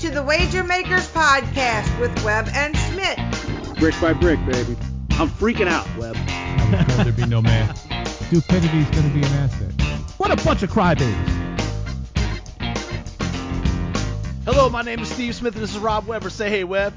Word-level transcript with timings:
to 0.00 0.10
the 0.10 0.22
Wager 0.22 0.64
Makers 0.64 1.06
podcast 1.08 2.00
with 2.00 2.24
Webb 2.24 2.48
and 2.54 2.74
Schmidt. 2.74 3.18
Brick 3.78 3.94
by 4.00 4.14
brick, 4.14 4.38
baby. 4.46 4.74
I'm 5.10 5.28
freaking 5.28 5.68
out, 5.68 5.86
Webb. 5.98 6.16
I 6.16 6.68
was 6.70 6.86
told 6.86 7.06
there'd 7.06 7.16
be 7.16 7.26
no 7.26 7.42
man. 7.42 7.76
Stupidity's 8.06 8.88
going 8.88 9.02
to 9.02 9.10
be 9.10 9.18
an 9.18 9.32
asset. 9.34 9.72
What 10.16 10.30
a 10.30 10.42
bunch 10.42 10.62
of 10.62 10.70
crybabies. 10.70 11.12
Hello, 14.46 14.70
my 14.70 14.80
name 14.80 15.00
is 15.00 15.10
Steve 15.10 15.34
Smith, 15.34 15.52
and 15.52 15.62
this 15.62 15.74
is 15.74 15.78
Rob 15.78 16.06
Weber. 16.06 16.30
Say 16.30 16.48
hey, 16.48 16.64
Webb. 16.64 16.94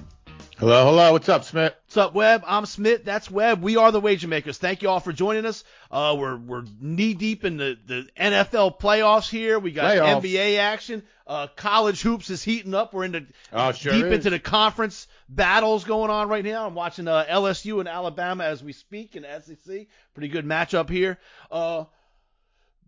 Hello, 0.57 0.85
hello. 0.85 1.11
What's 1.11 1.27
up, 1.27 1.43
Smith? 1.43 1.73
What's 1.93 2.07
up, 2.07 2.15
Webb? 2.15 2.43
I'm 2.47 2.65
Smith. 2.65 3.05
That's 3.05 3.29
Webb. 3.29 3.61
We 3.61 3.77
are 3.77 3.91
the 3.91 3.99
Wager 3.99 4.27
Makers. 4.27 4.57
Thank 4.57 4.81
you 4.81 4.89
all 4.89 4.99
for 4.99 5.13
joining 5.13 5.45
us. 5.45 5.63
Uh, 5.91 6.15
we're 6.17 6.37
we're 6.37 6.63
knee 6.81 7.13
deep 7.13 7.45
in 7.45 7.57
the, 7.57 7.77
the 7.85 8.07
NFL 8.19 8.79
playoffs 8.79 9.29
here. 9.29 9.59
We 9.59 9.71
got 9.71 9.95
Playoffs. 9.95 10.23
NBA 10.23 10.57
action. 10.57 11.03
Uh, 11.27 11.45
college 11.55 12.01
hoops 12.01 12.31
is 12.31 12.41
heating 12.43 12.73
up. 12.73 12.95
We're 12.95 13.03
into 13.03 13.27
Oh, 13.51 13.73
sure 13.73 13.93
deep 13.93 14.05
is. 14.05 14.13
into 14.13 14.31
the 14.31 14.39
conference 14.39 15.07
battles 15.29 15.83
going 15.83 16.09
on 16.09 16.29
right 16.29 16.43
now. 16.43 16.65
I'm 16.65 16.73
watching 16.73 17.07
uh, 17.07 17.25
LSU 17.29 17.79
and 17.79 17.87
Alabama 17.87 18.43
as 18.43 18.63
we 18.63 18.73
speak 18.73 19.15
in 19.15 19.23
SEC. 19.43 19.85
Pretty 20.15 20.29
good 20.29 20.47
matchup 20.47 20.89
here. 20.89 21.19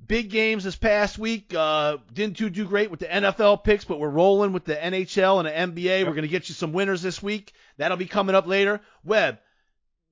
Big 0.05 0.29
games 0.29 0.63
this 0.63 0.75
past 0.75 1.17
week. 1.17 1.53
Uh, 1.53 1.97
didn't 2.13 2.37
do, 2.37 2.49
do 2.49 2.65
great 2.65 2.91
with 2.91 2.99
the 2.99 3.07
NFL 3.07 3.63
picks, 3.63 3.85
but 3.85 3.99
we're 3.99 4.09
rolling 4.09 4.53
with 4.53 4.65
the 4.65 4.75
NHL 4.75 5.39
and 5.39 5.75
the 5.75 5.81
NBA. 5.81 6.05
We're 6.05 6.11
going 6.11 6.23
to 6.23 6.27
get 6.27 6.49
you 6.49 6.55
some 6.55 6.73
winners 6.73 7.01
this 7.01 7.23
week. 7.23 7.53
That'll 7.77 7.97
be 7.97 8.05
coming 8.05 8.35
up 8.35 8.45
later. 8.45 8.81
Webb, 9.03 9.39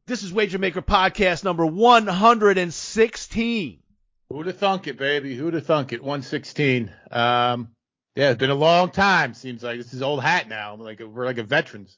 this 0.08 0.24
is 0.24 0.34
Wager 0.34 0.58
Maker 0.58 0.82
Podcast 0.82 1.44
number 1.44 1.66
116. 1.66 3.80
Who'd 4.30 4.48
have 4.48 4.58
thunk 4.58 4.88
it, 4.88 4.98
baby? 4.98 5.36
Who'd 5.36 5.54
have 5.54 5.66
thunk 5.66 5.94
it? 5.94 6.02
116. 6.02 6.92
Um, 7.12 7.70
yeah, 8.16 8.32
it's 8.32 8.40
been 8.40 8.50
a 8.50 8.56
long 8.56 8.90
time. 8.90 9.34
Seems 9.34 9.64
like 9.64 9.78
this 9.78 9.94
is 9.94 10.02
old 10.02 10.24
hat 10.24 10.50
now. 10.50 10.76
Like 10.76 11.00
we're 11.00 11.26
like 11.26 11.38
a 11.38 11.44
veterans. 11.44 11.98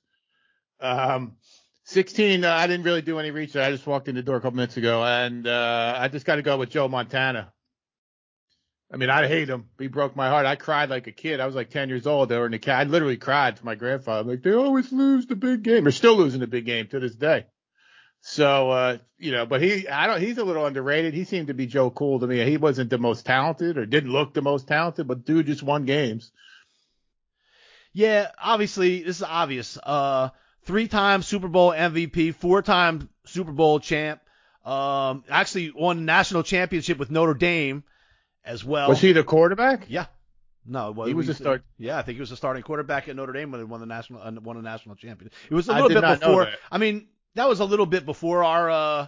Um, 0.80 1.38
16. 1.86 2.44
Uh, 2.44 2.52
I 2.52 2.68
didn't 2.68 2.86
really 2.86 3.02
do 3.02 3.20
any 3.20 3.32
research. 3.32 3.66
I 3.66 3.72
just 3.72 3.88
walked 3.88 4.08
in 4.08 4.16
the 4.16 4.24
door 4.24 4.36
a 4.36 4.42
couple 4.42 4.58
minutes 4.58 4.78
ago, 4.78 5.04
and 5.04 5.48
uh, 5.48 5.96
I 5.98 6.08
just 6.08 6.26
got 6.26 6.36
to 6.36 6.42
go 6.42 6.58
with 6.58 6.70
Joe 6.70 6.88
Montana. 6.88 7.52
I 8.96 8.98
mean, 8.98 9.10
I 9.10 9.28
hate 9.28 9.50
him. 9.50 9.66
He 9.78 9.88
broke 9.88 10.16
my 10.16 10.30
heart. 10.30 10.46
I 10.46 10.56
cried 10.56 10.90
like 10.90 11.06
a 11.06 11.12
kid. 11.12 11.42
I 11.42 11.46
was 11.46 11.54
like 11.54 11.70
10 11.70 11.90
years 11.90 12.08
old. 12.08 12.30
Were 12.30 12.46
in 12.46 12.54
the 12.54 12.60
cat. 12.60 12.80
I 12.80 12.90
literally 12.90 13.18
cried 13.18 13.58
to 13.58 13.66
my 13.66 13.76
grandfather. 13.76 14.22
I'm 14.22 14.28
like, 14.30 14.42
they 14.42 14.54
always 14.54 14.90
lose 14.90 15.26
the 15.26 15.36
big 15.36 15.64
game. 15.64 15.84
They're 15.84 15.92
still 15.92 16.16
losing 16.16 16.40
the 16.40 16.48
big 16.48 16.66
game 16.66 16.88
to 16.88 17.02
this 17.02 17.14
day. 17.14 17.46
So, 18.22 18.72
uh, 18.72 18.98
you 19.18 19.34
know, 19.34 19.46
but 19.46 19.62
he, 19.62 19.90
I 19.90 20.08
don't, 20.08 20.22
he's 20.22 20.38
a 20.38 20.46
little 20.46 20.66
underrated. 20.66 21.14
He 21.14 21.26
seemed 21.26 21.48
to 21.48 21.54
be 21.54 21.66
Joe 21.66 21.90
Cool 21.90 22.22
to 22.22 22.28
me. 22.28 22.42
He 22.50 22.56
wasn't 22.56 22.90
the 22.90 22.98
most 22.98 23.26
talented 23.26 23.78
or 23.78 23.86
didn't 23.86 24.14
look 24.14 24.34
the 24.34 24.42
most 24.42 24.66
talented, 24.66 25.10
but 25.10 25.26
dude 25.26 25.48
just 25.48 25.62
won 25.62 25.84
games. 25.84 26.32
Yeah, 27.92 28.32
obviously, 28.42 29.04
this 29.04 29.18
is 29.18 29.24
obvious. 29.24 29.78
Uh, 29.84 30.30
three-time 30.64 31.22
Super 31.22 31.50
Bowl 31.50 31.72
MVP, 31.72 32.34
four-time 32.34 33.10
Super 33.26 33.52
Bowl 33.52 33.82
champ. 33.82 34.22
Um, 34.64 35.26
actually 35.30 35.72
won 35.72 36.06
national 36.06 36.44
championship 36.44 36.98
with 36.98 37.12
Notre 37.12 37.34
Dame 37.34 37.84
as 38.46 38.64
well. 38.64 38.90
Was 38.90 39.02
he 39.02 39.12
the 39.12 39.24
quarterback? 39.24 39.86
Yeah. 39.90 40.06
No, 40.68 40.92
well, 40.92 41.08
He 41.08 41.14
was 41.14 41.30
a 41.30 41.34
start- 41.36 41.64
Yeah, 41.78 41.98
I 42.00 42.02
think 42.02 42.16
he 42.16 42.20
was 42.22 42.32
a 42.32 42.36
starting 42.38 42.64
quarterback 42.64 43.08
at 43.08 43.16
Notre 43.16 43.34
Dame 43.34 43.52
when 43.52 43.62
they 43.62 43.66
won 43.66 43.82
the 43.82 43.86
national 43.86 44.22
uh, 44.22 44.32
won 44.42 44.58
a 44.58 44.62
national 44.64 44.96
championship. 44.96 45.38
It 45.50 45.54
was 45.54 45.70
a 45.70 45.74
I 45.74 45.82
little 45.82 46.02
bit 46.02 46.20
before. 46.20 46.48
I 46.72 46.78
mean, 46.80 47.08
that 47.36 47.48
was 47.48 47.60
a 47.60 47.66
little 47.66 47.86
bit 47.86 48.06
before 48.06 48.44
our. 48.44 48.70
uh 48.70 49.08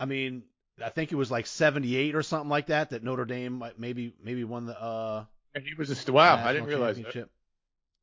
I 0.00 0.04
mean, 0.04 0.42
I 0.84 0.88
think 0.88 1.12
it 1.12 1.14
was 1.14 1.30
like 1.30 1.46
78 1.46 2.16
or 2.16 2.22
something 2.22 2.48
like 2.48 2.66
that 2.66 2.90
that 2.90 3.04
Notre 3.04 3.24
Dame 3.24 3.62
maybe 3.78 4.14
maybe 4.22 4.42
won 4.42 4.66
the. 4.66 4.80
uh 4.80 5.24
And 5.54 5.64
he 5.64 5.74
was 5.74 5.90
a, 5.90 5.94
st- 5.94 6.12
wow, 6.12 6.44
I 6.44 6.52
didn't 6.52 6.66
realize 6.68 6.96
that. 6.96 7.28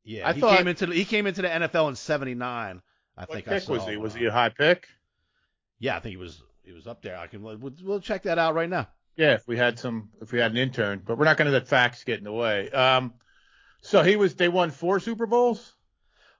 Yeah, 0.02 0.26
I 0.26 0.32
he 0.32 0.40
thought- 0.40 0.56
came 0.56 0.68
into 0.68 0.86
the, 0.86 0.94
he 0.94 1.04
came 1.04 1.26
into 1.26 1.42
the 1.42 1.48
NFL 1.48 1.90
in 1.90 1.96
'79. 1.96 2.80
I 3.18 3.20
What 3.20 3.28
think 3.34 3.48
I 3.48 3.50
pick 3.54 3.64
saw. 3.64 3.72
was 3.74 3.84
he? 3.86 3.98
Was 3.98 4.14
uh, 4.14 4.18
he 4.18 4.24
a 4.26 4.32
high 4.32 4.48
pick? 4.48 4.86
Yeah, 5.78 5.96
I 5.96 6.00
think 6.00 6.12
he 6.12 6.16
was. 6.16 6.42
He 6.64 6.72
was 6.72 6.86
up 6.86 7.02
there. 7.02 7.18
I 7.18 7.26
can. 7.26 7.42
We'll, 7.42 7.58
we'll 7.82 8.00
check 8.00 8.22
that 8.22 8.38
out 8.38 8.54
right 8.54 8.68
now. 8.70 8.88
Yeah, 9.20 9.34
if 9.34 9.46
we 9.46 9.58
had 9.58 9.78
some, 9.78 10.08
if 10.22 10.32
we 10.32 10.38
had 10.38 10.50
an 10.50 10.56
intern, 10.56 11.02
but 11.04 11.18
we're 11.18 11.26
not 11.26 11.36
going 11.36 11.44
to 11.46 11.52
let 11.52 11.68
facts 11.68 12.04
get 12.04 12.16
in 12.18 12.24
the 12.24 12.32
way. 12.32 12.70
Um, 12.70 13.12
so 13.82 14.02
he 14.02 14.16
was, 14.16 14.34
they 14.34 14.48
won 14.48 14.70
four 14.70 14.98
Super 14.98 15.26
Bowls, 15.26 15.74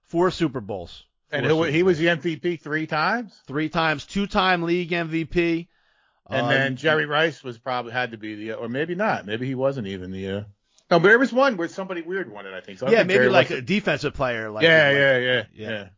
Four 0.04 0.30
Super 0.30 0.62
Bowls. 0.62 1.04
and 1.30 1.44
who, 1.44 1.52
Super 1.64 1.70
he 1.70 1.82
was 1.82 1.98
the 1.98 2.06
MVP 2.06 2.58
three 2.58 2.86
times. 2.86 3.38
three 3.46 3.68
times, 3.68 4.06
two-time 4.06 4.62
league 4.62 4.91
MVP. 4.91 5.68
And 6.30 6.46
Uh, 6.46 6.48
then 6.48 6.76
Jerry 6.76 7.04
Rice 7.04 7.44
was 7.44 7.58
probably 7.58 7.92
had 7.92 8.12
to 8.12 8.16
be 8.16 8.34
the, 8.34 8.52
or 8.54 8.68
maybe 8.70 8.94
not. 8.94 9.26
Maybe 9.26 9.47
he 9.47 9.54
wasn't 9.54 9.86
even 9.86 10.10
the. 10.10 10.28
Uh, 10.30 10.44
no, 10.91 10.98
but 11.00 11.08
there 11.08 11.18
was 11.18 11.34
one 11.34 11.58
where 11.58 11.68
somebody 11.68 12.00
weird 12.00 12.32
won 12.32 12.47
it. 12.47 12.54
I 12.54 12.62
think. 12.62 12.78
So 12.78 12.86
I 12.86 12.92
yeah, 12.92 12.97
think 12.98 13.08
maybe 13.08 13.18
Jerry 13.18 13.28
like 13.28 13.50
a 13.50 13.60
defensive 13.60 14.14
player. 14.14 14.48
Like 14.50 14.62
yeah, 14.64 14.91
yeah, 14.91 15.18
yeah, 15.18 15.42
yeah. 15.52 15.88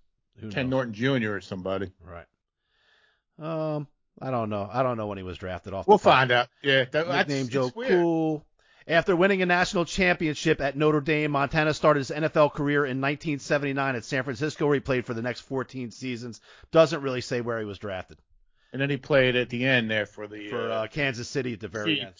yeah, 0.42 0.50
Ken 0.50 0.68
knows? 0.68 0.70
Norton 0.70 0.94
Jr. 0.94 1.34
or 1.34 1.40
somebody. 1.40 1.92
Right. 2.04 2.26
Um, 3.38 3.86
I 4.20 4.30
don't 4.30 4.50
know. 4.50 4.68
I 4.70 4.82
don't 4.82 4.96
know 4.96 5.06
when 5.06 5.18
he 5.18 5.24
was 5.24 5.38
drafted 5.38 5.74
off. 5.74 5.86
We'll 5.88 5.98
top. 5.98 6.12
find 6.12 6.32
out. 6.32 6.48
Yeah, 6.62 6.84
that, 6.84 7.06
that's 7.06 7.28
Nickname 7.28 7.48
Joe. 7.48 7.70
Cool. 7.70 8.44
After 8.86 9.14
winning 9.14 9.42
a 9.42 9.46
national 9.46 9.84
championship 9.84 10.60
at 10.60 10.76
Notre 10.76 11.00
Dame, 11.00 11.30
Montana 11.30 11.72
started 11.72 12.00
his 12.00 12.10
NFL 12.10 12.52
career 12.52 12.84
in 12.84 13.00
1979 13.00 13.96
at 13.96 14.04
San 14.04 14.24
Francisco, 14.24 14.66
where 14.66 14.74
he 14.74 14.80
played 14.80 15.06
for 15.06 15.14
the 15.14 15.22
next 15.22 15.40
14 15.40 15.92
seasons. 15.92 16.40
Doesn't 16.72 17.00
really 17.00 17.20
say 17.20 17.40
where 17.40 17.60
he 17.60 17.64
was 17.64 17.78
drafted. 17.78 18.18
And 18.72 18.82
then 18.82 18.90
he 18.90 18.96
played 18.96 19.36
at 19.36 19.50
the 19.50 19.64
end 19.66 19.90
there 19.90 20.06
for 20.06 20.26
the 20.26 20.48
For 20.48 20.70
uh, 20.70 20.86
Kansas 20.88 21.28
City 21.28 21.52
at 21.52 21.60
the 21.60 21.68
very 21.68 22.00
end. 22.00 22.14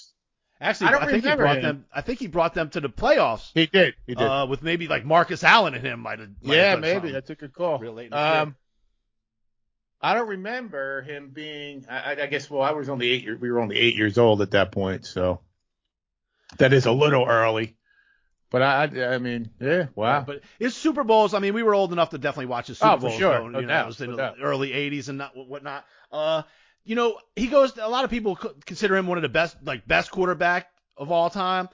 Actually, 0.61 0.87
I 0.87 0.91
I, 0.91 0.93
don't 0.93 1.11
think 1.11 1.25
he 1.25 1.35
brought 1.35 1.57
him. 1.57 1.63
them. 1.63 1.85
I 1.93 2.03
think 2.03 2.21
he 2.21 2.29
brought 2.29 2.55
them 2.55 2.71
to 2.71 2.81
the 2.81 2.89
playoffs. 2.89 3.51
He 3.53 3.67
did. 3.67 3.95
He 4.07 4.15
did. 4.15 4.23
Uh, 4.23 4.47
with 4.49 4.63
maybe 4.63 4.87
like 4.87 5.05
Marcus 5.05 5.43
Allen 5.43 5.75
and 5.75 5.85
him 5.85 5.99
might 5.99 6.21
have. 6.21 6.29
yeah, 6.41 6.77
maybe 6.77 6.95
something. 6.95 7.13
that's 7.13 7.31
a 7.31 7.35
good 7.35 7.53
call. 7.53 7.79
Real 7.79 7.95
late 7.95 8.05
in 8.05 8.11
the 8.11 8.17
career. 8.17 8.41
um, 8.43 8.57
I 10.03 10.15
don't 10.15 10.29
remember 10.29 11.03
him 11.03 11.31
being. 11.33 11.87
I, 11.89 12.13
I- 12.23 12.27
guess. 12.27 12.51
Well, 12.51 12.63
I 12.63 12.73
was 12.73 12.89
only 12.89 13.11
eight. 13.11 13.23
Year, 13.25 13.37
we 13.37 13.51
were 13.51 13.61
only 13.61 13.77
eight 13.79 13.95
years 13.97 14.19
old 14.19 14.43
at 14.43 14.51
that 14.53 14.73
point, 14.73 15.07
so 15.07 15.41
that 16.59 16.73
is 16.73 16.87
a 16.87 16.93
little 16.93 17.25
early. 17.27 17.77
But 18.51 18.61
I, 18.63 19.15
I, 19.15 19.19
mean, 19.19 19.51
yeah, 19.61 19.87
wow. 19.95 20.25
But 20.27 20.43
his 20.59 20.77
Super 20.77 21.05
Bowls, 21.05 21.33
I 21.33 21.39
mean, 21.39 21.55
we 21.55 21.63
were 21.63 21.75
old 21.75 21.91
enough 21.93 22.11
to 22.11 22.19
definitely 22.19 22.47
watch 22.47 22.67
his 22.67 22.79
Super 22.79 22.89
Bowl. 22.89 22.97
Oh, 22.97 22.99
for 22.99 23.07
Bowls. 23.07 23.19
sure. 23.19 23.39
going, 23.39 23.53
No 23.53 23.61
you 23.61 23.67
know, 23.67 23.73
doubt, 23.73 23.85
it 23.85 23.87
was 23.87 24.01
in 24.03 24.11
no 24.11 24.17
the 24.17 24.23
doubt. 24.23 24.37
early 24.43 24.71
80s 24.71 25.09
and 25.09 25.19
not, 25.19 25.33
whatnot. 25.35 25.87
Uh, 26.11 26.43
you 26.85 26.97
know, 26.97 27.17
he 27.37 27.47
goes. 27.47 27.79
A 27.79 27.89
lot 27.89 28.05
of 28.05 28.11
people 28.11 28.37
consider 28.67 28.97
him 28.97 29.07
one 29.07 29.17
of 29.17 29.23
the 29.23 29.31
best, 29.31 29.57
like 29.65 29.87
best 29.87 30.11
quarterback 30.11 30.69
of 30.99 31.11
all 31.11 31.31
time. 31.31 31.69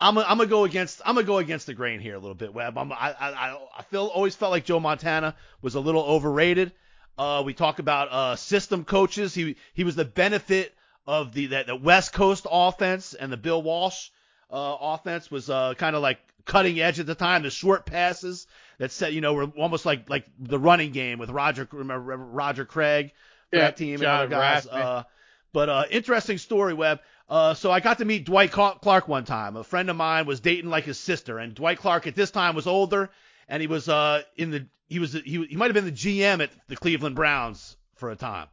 I'm 0.00 0.14
gonna 0.16 0.46
go 0.46 0.64
against 0.64 1.00
I'm 1.04 1.14
gonna 1.14 1.26
go 1.26 1.38
against 1.38 1.66
the 1.66 1.74
grain 1.74 2.00
here 2.00 2.14
a 2.14 2.18
little 2.18 2.34
bit, 2.34 2.52
Webb. 2.52 2.76
I'm, 2.76 2.90
I 2.92 3.14
I 3.18 3.58
I 3.78 3.82
feel 3.84 4.06
always 4.06 4.34
felt 4.34 4.50
like 4.50 4.64
Joe 4.64 4.80
Montana 4.80 5.36
was 5.62 5.76
a 5.76 5.80
little 5.80 6.02
overrated. 6.02 6.72
Uh, 7.16 7.42
we 7.44 7.54
talk 7.54 7.78
about 7.78 8.08
uh, 8.10 8.36
system 8.36 8.84
coaches. 8.84 9.34
He 9.34 9.56
he 9.72 9.84
was 9.84 9.96
the 9.96 10.04
benefit 10.04 10.74
of 11.06 11.32
the 11.32 11.46
that 11.46 11.66
the 11.66 11.76
West 11.76 12.12
Coast 12.12 12.46
offense 12.50 13.14
and 13.14 13.32
the 13.32 13.36
Bill 13.36 13.62
Walsh 13.62 14.10
uh, 14.50 14.76
offense 14.80 15.30
was 15.30 15.48
uh, 15.48 15.74
kind 15.74 15.94
of 15.94 16.02
like 16.02 16.18
cutting 16.44 16.80
edge 16.80 17.00
at 17.00 17.06
the 17.06 17.14
time. 17.14 17.42
The 17.42 17.50
short 17.50 17.86
passes 17.86 18.46
that 18.78 18.90
set 18.90 19.12
you 19.12 19.20
know 19.20 19.34
were 19.34 19.44
almost 19.56 19.86
like 19.86 20.10
like 20.10 20.26
the 20.38 20.58
running 20.58 20.92
game 20.92 21.18
with 21.18 21.30
Roger 21.30 21.68
remember 21.70 22.16
Roger 22.16 22.64
Craig 22.64 23.12
Yeah, 23.52 23.60
that 23.60 23.76
team 23.76 23.94
and 23.94 24.04
other 24.04 24.28
guys. 24.28 24.66
Uh, 24.66 25.04
but 25.52 25.68
uh, 25.68 25.84
interesting 25.90 26.38
story, 26.38 26.74
Webb. 26.74 27.00
Uh, 27.28 27.54
so 27.54 27.70
I 27.70 27.80
got 27.80 27.98
to 27.98 28.04
meet 28.04 28.26
Dwight 28.26 28.52
Clark 28.52 29.08
one 29.08 29.24
time. 29.24 29.56
A 29.56 29.64
friend 29.64 29.88
of 29.88 29.96
mine 29.96 30.26
was 30.26 30.40
dating 30.40 30.68
like 30.68 30.84
his 30.84 30.98
sister, 30.98 31.38
and 31.38 31.54
Dwight 31.54 31.78
Clark 31.78 32.06
at 32.06 32.14
this 32.14 32.30
time 32.30 32.54
was 32.54 32.66
older, 32.66 33.08
and 33.48 33.60
he 33.60 33.66
was 33.66 33.88
uh 33.88 34.22
in 34.36 34.50
the 34.50 34.66
he 34.88 34.98
was 34.98 35.12
he 35.12 35.44
he 35.44 35.56
might 35.56 35.66
have 35.66 35.74
been 35.74 35.84
the 35.84 35.92
GM 35.92 36.42
at 36.42 36.50
the 36.68 36.76
Cleveland 36.76 37.16
Browns 37.16 37.76
for 37.96 38.10
a 38.10 38.16
time. 38.16 38.48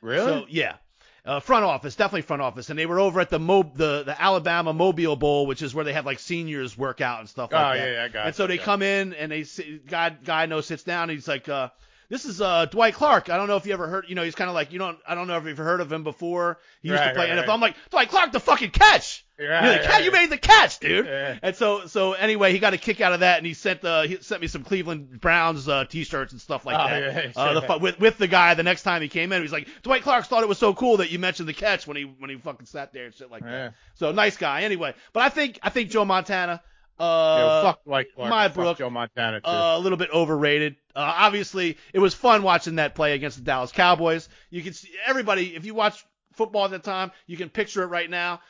really? 0.00 0.26
So 0.26 0.46
yeah, 0.48 0.76
uh, 1.24 1.40
front 1.40 1.64
office, 1.64 1.94
definitely 1.94 2.22
front 2.22 2.42
office, 2.42 2.70
and 2.70 2.78
they 2.78 2.86
were 2.86 2.98
over 2.98 3.20
at 3.20 3.30
the 3.30 3.38
Mo 3.38 3.62
the 3.62 4.02
the 4.04 4.20
Alabama 4.20 4.72
Mobile 4.72 5.16
Bowl, 5.16 5.46
which 5.46 5.62
is 5.62 5.74
where 5.74 5.84
they 5.84 5.92
have 5.92 6.06
like 6.06 6.18
seniors 6.18 6.76
work 6.76 7.00
out 7.00 7.20
and 7.20 7.28
stuff 7.28 7.52
like 7.52 7.60
oh 7.60 7.78
that. 7.78 7.88
Oh 7.88 7.92
yeah, 7.92 8.04
I 8.04 8.08
got. 8.08 8.26
And 8.26 8.34
so 8.34 8.46
they 8.46 8.56
yeah. 8.56 8.62
come 8.62 8.82
in 8.82 9.12
and 9.14 9.30
they 9.30 9.44
sit, 9.44 9.86
guy 9.86 10.10
guy 10.10 10.46
knows 10.46 10.66
sits 10.66 10.82
down 10.82 11.04
and 11.04 11.12
he's 11.12 11.28
like, 11.28 11.48
uh, 11.48 11.68
this 12.08 12.24
is 12.24 12.40
uh 12.40 12.64
Dwight 12.66 12.94
Clark. 12.94 13.28
I 13.30 13.36
don't 13.36 13.48
know 13.48 13.56
if 13.56 13.66
you 13.66 13.72
ever 13.72 13.86
heard. 13.88 14.06
You 14.08 14.14
know, 14.14 14.22
he's 14.22 14.34
kind 14.34 14.48
of 14.48 14.54
like 14.54 14.72
you 14.72 14.78
don't. 14.78 14.98
I 15.06 15.14
don't 15.14 15.26
know 15.28 15.36
if 15.36 15.44
you've 15.44 15.58
heard 15.58 15.80
of 15.80 15.92
him 15.92 16.04
before. 16.04 16.58
He 16.82 16.88
used 16.88 17.00
to 17.02 17.06
Right, 17.06 17.14
play 17.14 17.30
right, 17.30 17.38
NFL. 17.38 17.46
right. 17.48 17.54
I'm 17.54 17.60
like 17.60 17.76
Dwight 17.90 18.08
Clark, 18.08 18.32
the 18.32 18.40
fucking 18.40 18.70
catch. 18.70 19.24
Right, 19.38 19.80
the 19.82 19.86
catch. 19.86 20.04
You 20.04 20.10
made 20.10 20.30
the 20.30 20.38
catch, 20.38 20.78
dude. 20.80 21.06
Yeah. 21.06 21.38
And 21.42 21.54
so 21.54 21.86
so 21.86 22.14
anyway, 22.14 22.52
he 22.52 22.58
got 22.58 22.72
a 22.74 22.78
kick 22.78 23.00
out 23.00 23.12
of 23.12 23.20
that, 23.20 23.36
and 23.38 23.46
he 23.46 23.54
sent 23.54 23.84
uh 23.84 24.02
he 24.02 24.16
sent 24.22 24.40
me 24.40 24.48
some 24.48 24.64
Cleveland 24.64 25.20
Browns 25.20 25.68
uh, 25.68 25.84
t-shirts 25.84 26.32
and 26.32 26.40
stuff 26.40 26.64
like 26.66 26.76
Oh, 26.76 26.88
that. 26.88 27.24
yeah, 27.26 27.32
uh, 27.36 27.60
the, 27.60 27.66
sure. 27.66 27.78
with 27.78 28.00
with 28.00 28.18
the 28.18 28.26
guy 28.26 28.54
the 28.54 28.62
next 28.62 28.82
time 28.82 29.02
he 29.02 29.08
came 29.08 29.30
in, 29.32 29.42
he's 29.42 29.52
like 29.52 29.68
Dwight 29.82 30.02
Clark 30.02 30.26
thought 30.26 30.42
it 30.42 30.48
was 30.48 30.58
so 30.58 30.74
cool 30.74 30.96
that 30.96 31.10
you 31.10 31.18
mentioned 31.18 31.48
the 31.48 31.54
catch 31.54 31.86
when 31.86 31.96
he 31.96 32.04
when 32.04 32.30
he 32.30 32.36
fucking 32.36 32.66
sat 32.66 32.92
there 32.92 33.04
and 33.06 33.14
shit 33.14 33.30
like 33.30 33.42
Yeah. 33.42 33.50
that. 33.50 33.74
So 33.94 34.10
nice 34.12 34.36
guy. 34.36 34.62
Anyway, 34.62 34.94
but 35.12 35.22
I 35.22 35.28
think 35.28 35.58
I 35.62 35.70
think 35.70 35.90
Joe 35.90 36.04
Montana. 36.04 36.62
Yeah, 37.00 37.04
Uh, 37.06 37.62
fuck 37.62 37.84
Dwight 37.84 38.06
Clark. 38.14 38.30
my 38.30 38.44
and 38.46 38.54
fuck 38.54 38.62
Brook, 38.64 38.78
Joe 38.78 38.90
Montana 38.90 39.40
too. 39.40 39.46
uh, 39.48 39.76
a 39.76 39.78
little 39.78 39.98
bit 39.98 40.10
overrated. 40.10 40.76
Uh, 40.96 41.12
obviously, 41.16 41.76
it 41.92 41.98
was 42.00 42.14
fun 42.14 42.42
watching 42.42 42.76
that 42.76 42.94
play 42.94 43.12
against 43.14 43.38
the 43.38 43.44
Dallas 43.44 43.70
Cowboys. 43.72 44.28
You 44.50 44.62
can 44.62 44.72
see 44.72 44.90
everybody, 45.06 45.54
if 45.54 45.64
you 45.64 45.74
watch 45.74 46.04
football 46.34 46.64
at 46.64 46.70
the 46.72 46.78
time, 46.78 47.12
you 47.26 47.36
can 47.36 47.48
picture 47.50 47.82
it 47.82 47.86
right 47.86 48.08
now. 48.10 48.40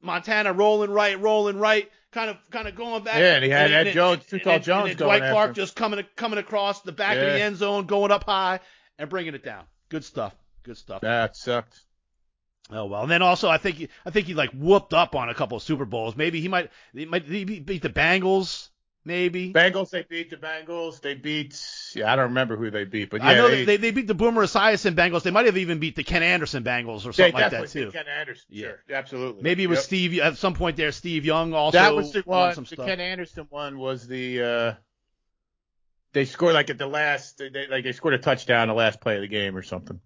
Montana 0.00 0.52
rolling 0.52 0.90
right, 0.92 1.18
rolling 1.20 1.58
right, 1.58 1.90
kind 2.12 2.30
of 2.30 2.36
kind 2.50 2.68
of 2.68 2.76
going 2.76 3.02
back. 3.02 3.16
Yeah, 3.18 3.34
and 3.34 3.44
he 3.44 3.50
had 3.50 3.72
Ed 3.72 3.84
then- 3.88 3.94
Jones, 3.94 4.24
too 4.26 4.38
tall 4.38 4.60
Jones 4.60 4.90
and 4.90 4.98
Dwight 4.98 5.22
Clark 5.22 5.48
him. 5.50 5.54
just 5.54 5.74
coming 5.74 6.04
coming 6.14 6.38
across 6.38 6.82
the 6.82 6.92
back 6.92 7.16
of 7.16 7.22
the 7.24 7.40
end 7.40 7.56
zone, 7.56 7.86
going 7.86 8.12
up 8.12 8.22
high 8.24 8.60
and 8.98 9.10
bringing 9.10 9.34
it 9.34 9.42
down. 9.44 9.64
Good 9.88 10.04
stuff. 10.04 10.36
Good 10.62 10.76
stuff. 10.76 11.00
That 11.00 11.36
sucked. 11.36 11.80
Oh 12.70 12.84
well, 12.86 13.02
and 13.02 13.10
then 13.10 13.22
also 13.22 13.48
I 13.48 13.58
think 13.58 13.76
he, 13.76 13.88
I 14.04 14.10
think 14.10 14.26
he 14.26 14.34
like 14.34 14.50
whooped 14.50 14.92
up 14.92 15.14
on 15.14 15.28
a 15.28 15.34
couple 15.34 15.56
of 15.56 15.62
Super 15.62 15.84
Bowls. 15.86 16.16
Maybe 16.16 16.40
he 16.40 16.48
might 16.48 16.70
he 16.92 17.06
might 17.06 17.24
he 17.24 17.44
beat 17.44 17.82
the 17.82 17.88
Bengals. 17.88 18.68
Maybe 19.04 19.54
Bengals, 19.54 19.88
they 19.88 20.02
beat 20.02 20.28
the 20.28 20.36
Bengals. 20.36 21.00
They 21.00 21.14
beat, 21.14 21.58
yeah, 21.94 22.12
I 22.12 22.16
don't 22.16 22.26
remember 22.26 22.56
who 22.56 22.70
they 22.70 22.84
beat, 22.84 23.08
but 23.08 23.22
yeah, 23.22 23.28
I 23.28 23.34
know 23.36 23.48
they, 23.48 23.64
they, 23.64 23.76
they 23.78 23.90
beat 23.90 24.06
the 24.06 24.14
Boomer 24.14 24.42
Esiason 24.44 24.94
Bengals. 24.94 25.22
They 25.22 25.30
might 25.30 25.46
have 25.46 25.56
even 25.56 25.78
beat 25.78 25.96
the 25.96 26.04
Ken 26.04 26.22
Anderson 26.22 26.62
Bengals 26.62 27.06
or 27.06 27.14
something 27.14 27.32
like 27.32 27.50
that 27.50 27.70
too. 27.70 27.86
beat 27.86 27.94
Ken 27.94 28.04
Anderson. 28.06 28.44
Yeah. 28.50 28.66
Sure, 28.66 28.82
absolutely. 28.92 29.42
Maybe 29.42 29.62
it 29.62 29.68
was 29.68 29.78
Yep. 29.78 29.84
Steve 29.84 30.18
at 30.18 30.36
some 30.36 30.52
point 30.52 30.76
there. 30.76 30.92
Steve 30.92 31.24
Young 31.24 31.54
also 31.54 31.78
That 31.78 31.94
was 31.94 32.12
the 32.12 32.20
one. 32.26 32.54
The 32.54 32.66
stuff. 32.66 32.86
Ken 32.86 33.00
Anderson 33.00 33.46
one 33.48 33.78
was 33.78 34.06
the. 34.06 34.42
uh 34.42 34.74
They 36.12 36.26
scored 36.26 36.52
like 36.52 36.68
at 36.68 36.76
the 36.76 36.86
last. 36.86 37.38
They, 37.38 37.48
they, 37.48 37.66
like 37.66 37.84
they 37.84 37.92
scored 37.92 38.12
a 38.12 38.18
touchdown 38.18 38.68
the 38.68 38.74
last 38.74 39.00
play 39.00 39.14
of 39.14 39.22
the 39.22 39.28
game 39.28 39.56
or 39.56 39.62
something. 39.62 40.00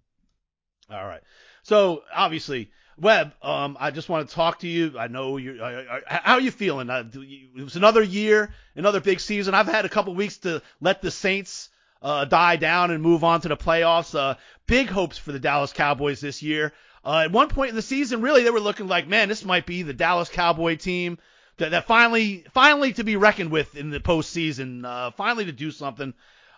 All 0.89 1.05
right. 1.05 1.21
So 1.63 2.03
obviously, 2.13 2.71
Webb, 2.97 3.33
um, 3.41 3.77
I 3.79 3.91
just 3.91 4.09
want 4.09 4.29
to 4.29 4.35
talk 4.35 4.59
to 4.59 4.67
you. 4.67 4.97
I 4.99 5.07
know 5.07 5.37
you. 5.37 5.59
How 6.05 6.33
are 6.33 6.41
you 6.41 6.51
feeling? 6.51 6.89
It 6.89 7.63
was 7.63 7.75
another 7.75 8.03
year, 8.03 8.53
another 8.75 8.99
big 8.99 9.19
season. 9.19 9.53
I've 9.53 9.67
had 9.67 9.85
a 9.85 9.89
couple 9.89 10.13
weeks 10.13 10.37
to 10.39 10.61
let 10.79 11.01
the 11.01 11.09
Saints 11.09 11.69
uh, 12.01 12.25
die 12.25 12.57
down 12.57 12.91
and 12.91 13.01
move 13.01 13.23
on 13.23 13.41
to 13.41 13.47
the 13.47 13.57
playoffs. 13.57 14.17
Uh, 14.17 14.35
big 14.67 14.89
hopes 14.89 15.17
for 15.17 15.31
the 15.31 15.39
Dallas 15.39 15.73
Cowboys 15.73 16.21
this 16.21 16.43
year. 16.43 16.73
Uh, 17.05 17.23
at 17.25 17.31
one 17.31 17.49
point 17.49 17.69
in 17.69 17.75
the 17.75 17.81
season, 17.81 18.21
really, 18.21 18.43
they 18.43 18.49
were 18.49 18.59
looking 18.59 18.87
like, 18.87 19.07
man, 19.07 19.27
this 19.27 19.43
might 19.43 19.65
be 19.65 19.83
the 19.83 19.93
Dallas 19.93 20.29
Cowboy 20.29 20.75
team 20.75 21.17
that, 21.57 21.71
that 21.71 21.85
finally, 21.85 22.45
finally 22.53 22.93
to 22.93 23.03
be 23.03 23.15
reckoned 23.15 23.51
with 23.51 23.75
in 23.75 23.89
the 23.89 23.99
postseason. 23.99 24.85
Uh, 24.85 25.11
finally 25.11 25.45
to 25.45 25.51
do 25.51 25.71
something. 25.71 26.13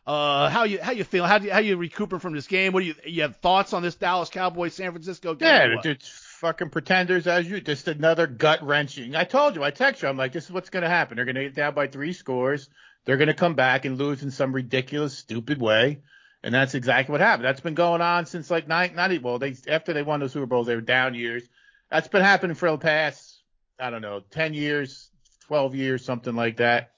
Uh, 0.05 0.49
how 0.49 0.65
you 0.65 0.79
how 0.79 0.91
you 0.91 1.03
feel? 1.03 1.25
How 1.25 1.39
do 1.39 1.45
you, 1.45 1.51
how 1.51 1.59
you 1.59 1.77
recuperating 1.77 2.19
from 2.19 2.33
this 2.33 2.45
game? 2.45 2.73
What 2.73 2.81
do 2.81 2.85
you 2.85 2.95
you 3.05 3.21
have 3.23 3.37
thoughts 3.37 3.73
on 3.73 3.81
this 3.81 3.95
Dallas 3.95 4.29
Cowboys 4.29 4.75
San 4.75 4.91
Francisco 4.91 5.33
game? 5.33 5.47
Yeah, 5.47 5.91
it's 5.91 6.07
fucking 6.09 6.69
pretenders 6.69 7.25
as 7.25 7.49
you. 7.49 7.59
Just 7.59 7.87
another 7.87 8.27
gut 8.27 8.61
wrenching. 8.61 9.15
I 9.15 9.23
told 9.23 9.55
you. 9.55 9.63
I 9.63 9.71
text 9.71 10.03
you. 10.03 10.07
I'm 10.07 10.17
like, 10.17 10.31
this 10.31 10.45
is 10.45 10.51
what's 10.51 10.69
gonna 10.69 10.89
happen. 10.89 11.15
They're 11.15 11.25
gonna 11.25 11.43
get 11.43 11.55
down 11.55 11.73
by 11.73 11.87
three 11.87 12.13
scores. 12.13 12.69
They're 13.05 13.17
gonna 13.17 13.33
come 13.33 13.55
back 13.55 13.85
and 13.85 13.97
lose 13.97 14.21
in 14.21 14.29
some 14.29 14.53
ridiculous, 14.53 15.17
stupid 15.17 15.59
way. 15.59 16.01
And 16.43 16.53
that's 16.53 16.75
exactly 16.75 17.11
what 17.11 17.21
happened. 17.21 17.45
That's 17.45 17.61
been 17.61 17.73
going 17.73 18.01
on 18.01 18.27
since 18.27 18.51
like 18.51 18.67
nine, 18.67 18.93
not 18.93 19.11
even, 19.11 19.23
well, 19.23 19.39
they 19.39 19.55
after 19.67 19.93
they 19.93 20.03
won 20.03 20.19
the 20.19 20.29
Super 20.29 20.45
Bowls, 20.45 20.67
they 20.67 20.75
were 20.75 20.81
down 20.81 21.15
years. 21.15 21.41
That's 21.89 22.07
been 22.07 22.21
happening 22.21 22.55
for 22.55 22.69
the 22.69 22.77
past, 22.77 23.41
I 23.79 23.89
don't 23.89 24.03
know, 24.03 24.21
ten 24.29 24.53
years, 24.53 25.09
twelve 25.47 25.73
years, 25.73 26.05
something 26.05 26.35
like 26.35 26.57
that. 26.57 26.91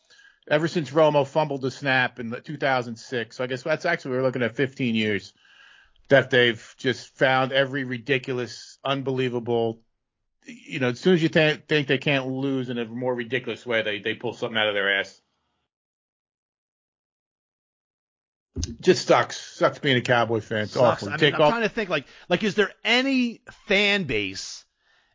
Ever 0.50 0.68
since 0.68 0.92
Romo 0.92 1.28
fumbled 1.28 1.62
the 1.62 1.72
snap 1.72 2.20
in 2.20 2.30
the 2.30 2.40
2006. 2.40 3.36
So 3.36 3.44
I 3.44 3.48
guess 3.48 3.64
that's 3.64 3.86
actually 3.86 4.12
we're 4.12 4.24
looking 4.24 4.44
at 4.44 4.56
15 4.56 4.96
years 4.96 5.34
that 6.08 6.30
they've 6.30 6.74
just 6.78 7.10
found 7.18 7.52
every 7.52 7.84
ridiculous, 7.84 8.78
unbelievable. 8.84 9.82
You 10.46 10.80
know, 10.80 10.90
as 10.90 11.00
soon 11.02 11.16
as 11.16 11.24
you 11.24 11.28
th- 11.28 11.64
think 11.68 11.88
they 11.88 11.98
can't 11.98 12.28
lose 12.28 12.70
in 12.70 12.78
a 12.78 12.86
more 12.86 13.14
ridiculous 13.14 13.66
way, 13.66 13.82
they 13.82 14.00
they 14.00 14.14
pull 14.14 14.34
something 14.34 14.58
out 14.58 14.68
of 14.70 14.74
their 14.74 15.00
ass. 15.00 15.22
Just 18.82 19.08
sucks. 19.08 19.40
Sucks 19.40 19.78
being 19.80 19.98
a 19.98 20.02
Cowboy 20.02 20.40
fan. 20.40 20.64
It's 20.64 20.72
Sucks. 20.72 21.04
awful. 21.04 21.10
I 21.10 21.18
mean, 21.18 21.36
I'm 21.36 21.42
off. 21.42 21.52
trying 21.52 21.62
to 21.64 21.70
think 21.70 21.90
like 21.90 22.06
like 22.28 22.44
is 22.44 22.56
there 22.56 22.72
any 22.84 23.42
fan 23.68 24.04
base, 24.06 24.66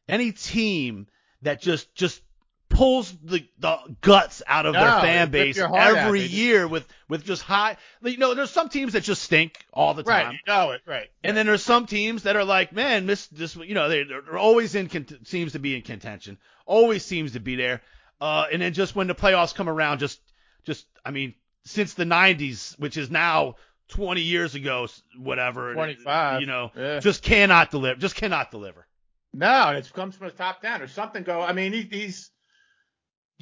any 0.08 0.30
team 0.32 1.08
that 1.42 1.60
just 1.60 1.92
just 1.94 2.22
pulls 2.72 3.12
the, 3.22 3.46
the 3.58 3.76
guts 4.00 4.42
out 4.46 4.66
of 4.66 4.72
their 4.72 5.00
fan 5.00 5.30
base 5.30 5.58
every 5.58 6.22
year 6.22 6.66
with 6.66 6.86
with 7.08 7.24
just 7.24 7.42
high 7.42 7.76
you 8.02 8.16
know 8.16 8.34
there's 8.34 8.50
some 8.50 8.68
teams 8.68 8.94
that 8.94 9.02
just 9.02 9.22
stink 9.22 9.64
all 9.72 9.94
the 9.94 10.02
time 10.02 10.26
Right. 10.28 10.32
You 10.32 10.38
know 10.52 10.70
it. 10.72 10.80
Right. 10.86 11.08
and 11.22 11.36
then 11.36 11.46
there's 11.46 11.62
some 11.62 11.86
teams 11.86 12.22
that 12.24 12.34
are 12.34 12.44
like 12.44 12.72
man 12.72 13.06
this 13.06 13.26
this 13.28 13.54
you 13.56 13.74
know 13.74 13.88
they 13.88 14.04
they're 14.04 14.38
always 14.38 14.74
in 14.74 14.88
cont- 14.88 15.26
seems 15.26 15.52
to 15.52 15.58
be 15.58 15.76
in 15.76 15.82
contention 15.82 16.38
always 16.66 17.04
seems 17.04 17.32
to 17.32 17.40
be 17.40 17.56
there 17.56 17.82
uh 18.20 18.46
and 18.52 18.62
then 18.62 18.72
just 18.72 18.96
when 18.96 19.06
the 19.06 19.14
playoffs 19.14 19.54
come 19.54 19.68
around 19.68 19.98
just 19.98 20.20
just 20.64 20.86
I 21.04 21.10
mean 21.10 21.34
since 21.64 21.94
the 21.94 22.04
90s 22.04 22.78
which 22.78 22.96
is 22.96 23.10
now 23.10 23.56
20 23.88 24.22
years 24.22 24.54
ago 24.54 24.88
whatever 25.18 25.74
25. 25.74 26.40
you 26.40 26.46
know 26.46 26.70
Yeah. 26.76 27.00
just 27.00 27.22
cannot 27.22 27.70
deliver 27.70 28.00
just 28.00 28.14
cannot 28.16 28.50
deliver 28.50 28.86
No, 29.34 29.70
it 29.70 29.90
comes 29.94 30.14
from 30.16 30.28
the 30.28 30.34
top 30.34 30.60
down. 30.62 30.80
There's 30.80 30.92
something 30.92 31.22
go. 31.22 31.40
I 31.40 31.52
mean, 31.54 31.72
these- 31.72 31.88
these 31.88 32.30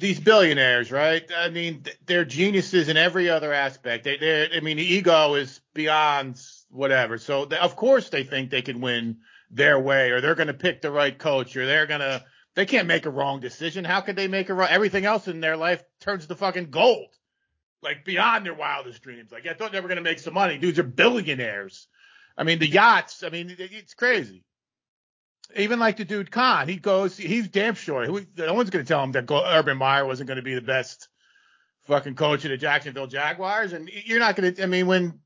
these 0.01 0.19
billionaires, 0.19 0.91
right? 0.91 1.23
I 1.33 1.49
mean, 1.49 1.85
they're 2.05 2.25
geniuses 2.25 2.89
in 2.89 2.97
every 2.97 3.29
other 3.29 3.53
aspect. 3.53 4.03
They, 4.03 4.17
they're. 4.17 4.49
I 4.53 4.59
mean, 4.59 4.77
the 4.77 4.83
ego 4.83 5.35
is 5.35 5.61
beyond 5.73 6.41
whatever. 6.69 7.17
So 7.17 7.45
they, 7.45 7.57
of 7.57 7.75
course 7.75 8.09
they 8.09 8.23
think 8.23 8.49
they 8.49 8.61
can 8.61 8.81
win 8.81 9.19
their 9.49 9.79
way, 9.79 10.11
or 10.11 10.19
they're 10.19 10.35
going 10.35 10.47
to 10.47 10.53
pick 10.53 10.81
the 10.81 10.91
right 10.91 11.17
coach, 11.17 11.55
or 11.55 11.65
they're 11.65 11.85
going 11.85 12.01
to. 12.01 12.23
They 12.53 12.65
can't 12.65 12.87
make 12.87 13.05
a 13.05 13.09
wrong 13.09 13.39
decision. 13.39 13.85
How 13.85 14.01
could 14.01 14.17
they 14.17 14.27
make 14.27 14.49
a 14.49 14.53
wrong? 14.53 14.67
Everything 14.69 15.05
else 15.05 15.29
in 15.29 15.39
their 15.39 15.55
life 15.55 15.81
turns 16.01 16.27
to 16.27 16.35
fucking 16.35 16.71
gold, 16.71 17.15
like 17.81 18.03
beyond 18.03 18.45
their 18.45 18.53
wildest 18.53 19.01
dreams. 19.01 19.31
Like 19.31 19.47
I 19.47 19.53
thought 19.53 19.71
they 19.71 19.79
were 19.79 19.87
going 19.87 19.97
to 19.97 20.03
make 20.03 20.19
some 20.19 20.33
money. 20.33 20.57
Dudes 20.57 20.79
are 20.79 20.83
billionaires. 20.83 21.87
I 22.37 22.43
mean, 22.43 22.59
the 22.59 22.67
yachts. 22.67 23.23
I 23.23 23.29
mean, 23.29 23.55
it's 23.57 23.93
crazy 23.93 24.43
even 25.55 25.79
like 25.79 25.97
the 25.97 26.05
dude 26.05 26.31
Khan, 26.31 26.67
he 26.67 26.77
goes, 26.77 27.17
he's 27.17 27.47
damn 27.47 27.75
sure. 27.75 28.05
No 28.37 28.53
one's 28.53 28.69
going 28.69 28.83
to 28.83 28.87
tell 28.87 29.03
him 29.03 29.11
that 29.13 29.29
Urban 29.31 29.77
Meyer 29.77 30.05
wasn't 30.05 30.27
going 30.27 30.37
to 30.37 30.43
be 30.43 30.55
the 30.55 30.61
best 30.61 31.07
fucking 31.87 32.15
coach 32.15 32.45
of 32.45 32.51
the 32.51 32.57
Jacksonville 32.57 33.07
Jaguars. 33.07 33.73
And 33.73 33.89
you're 33.89 34.19
not 34.19 34.35
going 34.35 34.53
to, 34.53 34.63
I 34.63 34.65
mean, 34.65 34.87
when, 34.87 35.19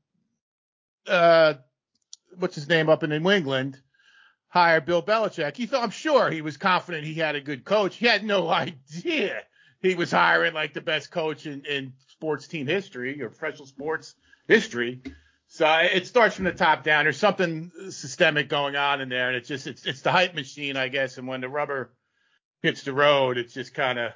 uh, 1.06 1.54
what's 2.38 2.54
his 2.54 2.68
name 2.68 2.88
up 2.88 3.02
in 3.02 3.10
New 3.10 3.30
England 3.30 3.80
hired 4.48 4.86
Bill 4.86 5.02
Belichick, 5.02 5.56
he 5.56 5.66
thought, 5.66 5.82
I'm 5.82 5.90
sure 5.90 6.30
he 6.30 6.42
was 6.42 6.56
confident 6.56 7.04
he 7.04 7.14
had 7.14 7.36
a 7.36 7.40
good 7.40 7.64
coach. 7.64 7.96
He 7.96 8.06
had 8.06 8.24
no 8.24 8.48
idea 8.50 9.42
he 9.82 9.94
was 9.94 10.10
hiring 10.10 10.54
like 10.54 10.72
the 10.72 10.80
best 10.80 11.10
coach 11.10 11.46
in, 11.46 11.64
in 11.64 11.92
sports 12.08 12.48
team 12.48 12.66
history 12.66 13.22
or 13.22 13.28
professional 13.28 13.66
sports 13.66 14.14
history. 14.48 15.02
So 15.48 15.66
it 15.66 16.06
starts 16.06 16.34
from 16.34 16.44
the 16.44 16.52
top 16.52 16.82
down. 16.82 17.04
There's 17.04 17.18
something 17.18 17.70
systemic 17.90 18.48
going 18.48 18.76
on 18.76 19.00
in 19.00 19.08
there, 19.08 19.28
and 19.28 19.36
it's 19.36 19.48
just 19.48 19.66
it's 19.66 19.86
it's 19.86 20.02
the 20.02 20.12
hype 20.12 20.34
machine, 20.34 20.76
I 20.76 20.88
guess. 20.88 21.18
And 21.18 21.28
when 21.28 21.40
the 21.40 21.48
rubber 21.48 21.92
hits 22.62 22.82
the 22.82 22.92
road, 22.92 23.38
it's 23.38 23.54
just 23.54 23.72
kind 23.72 23.98
of, 23.98 24.12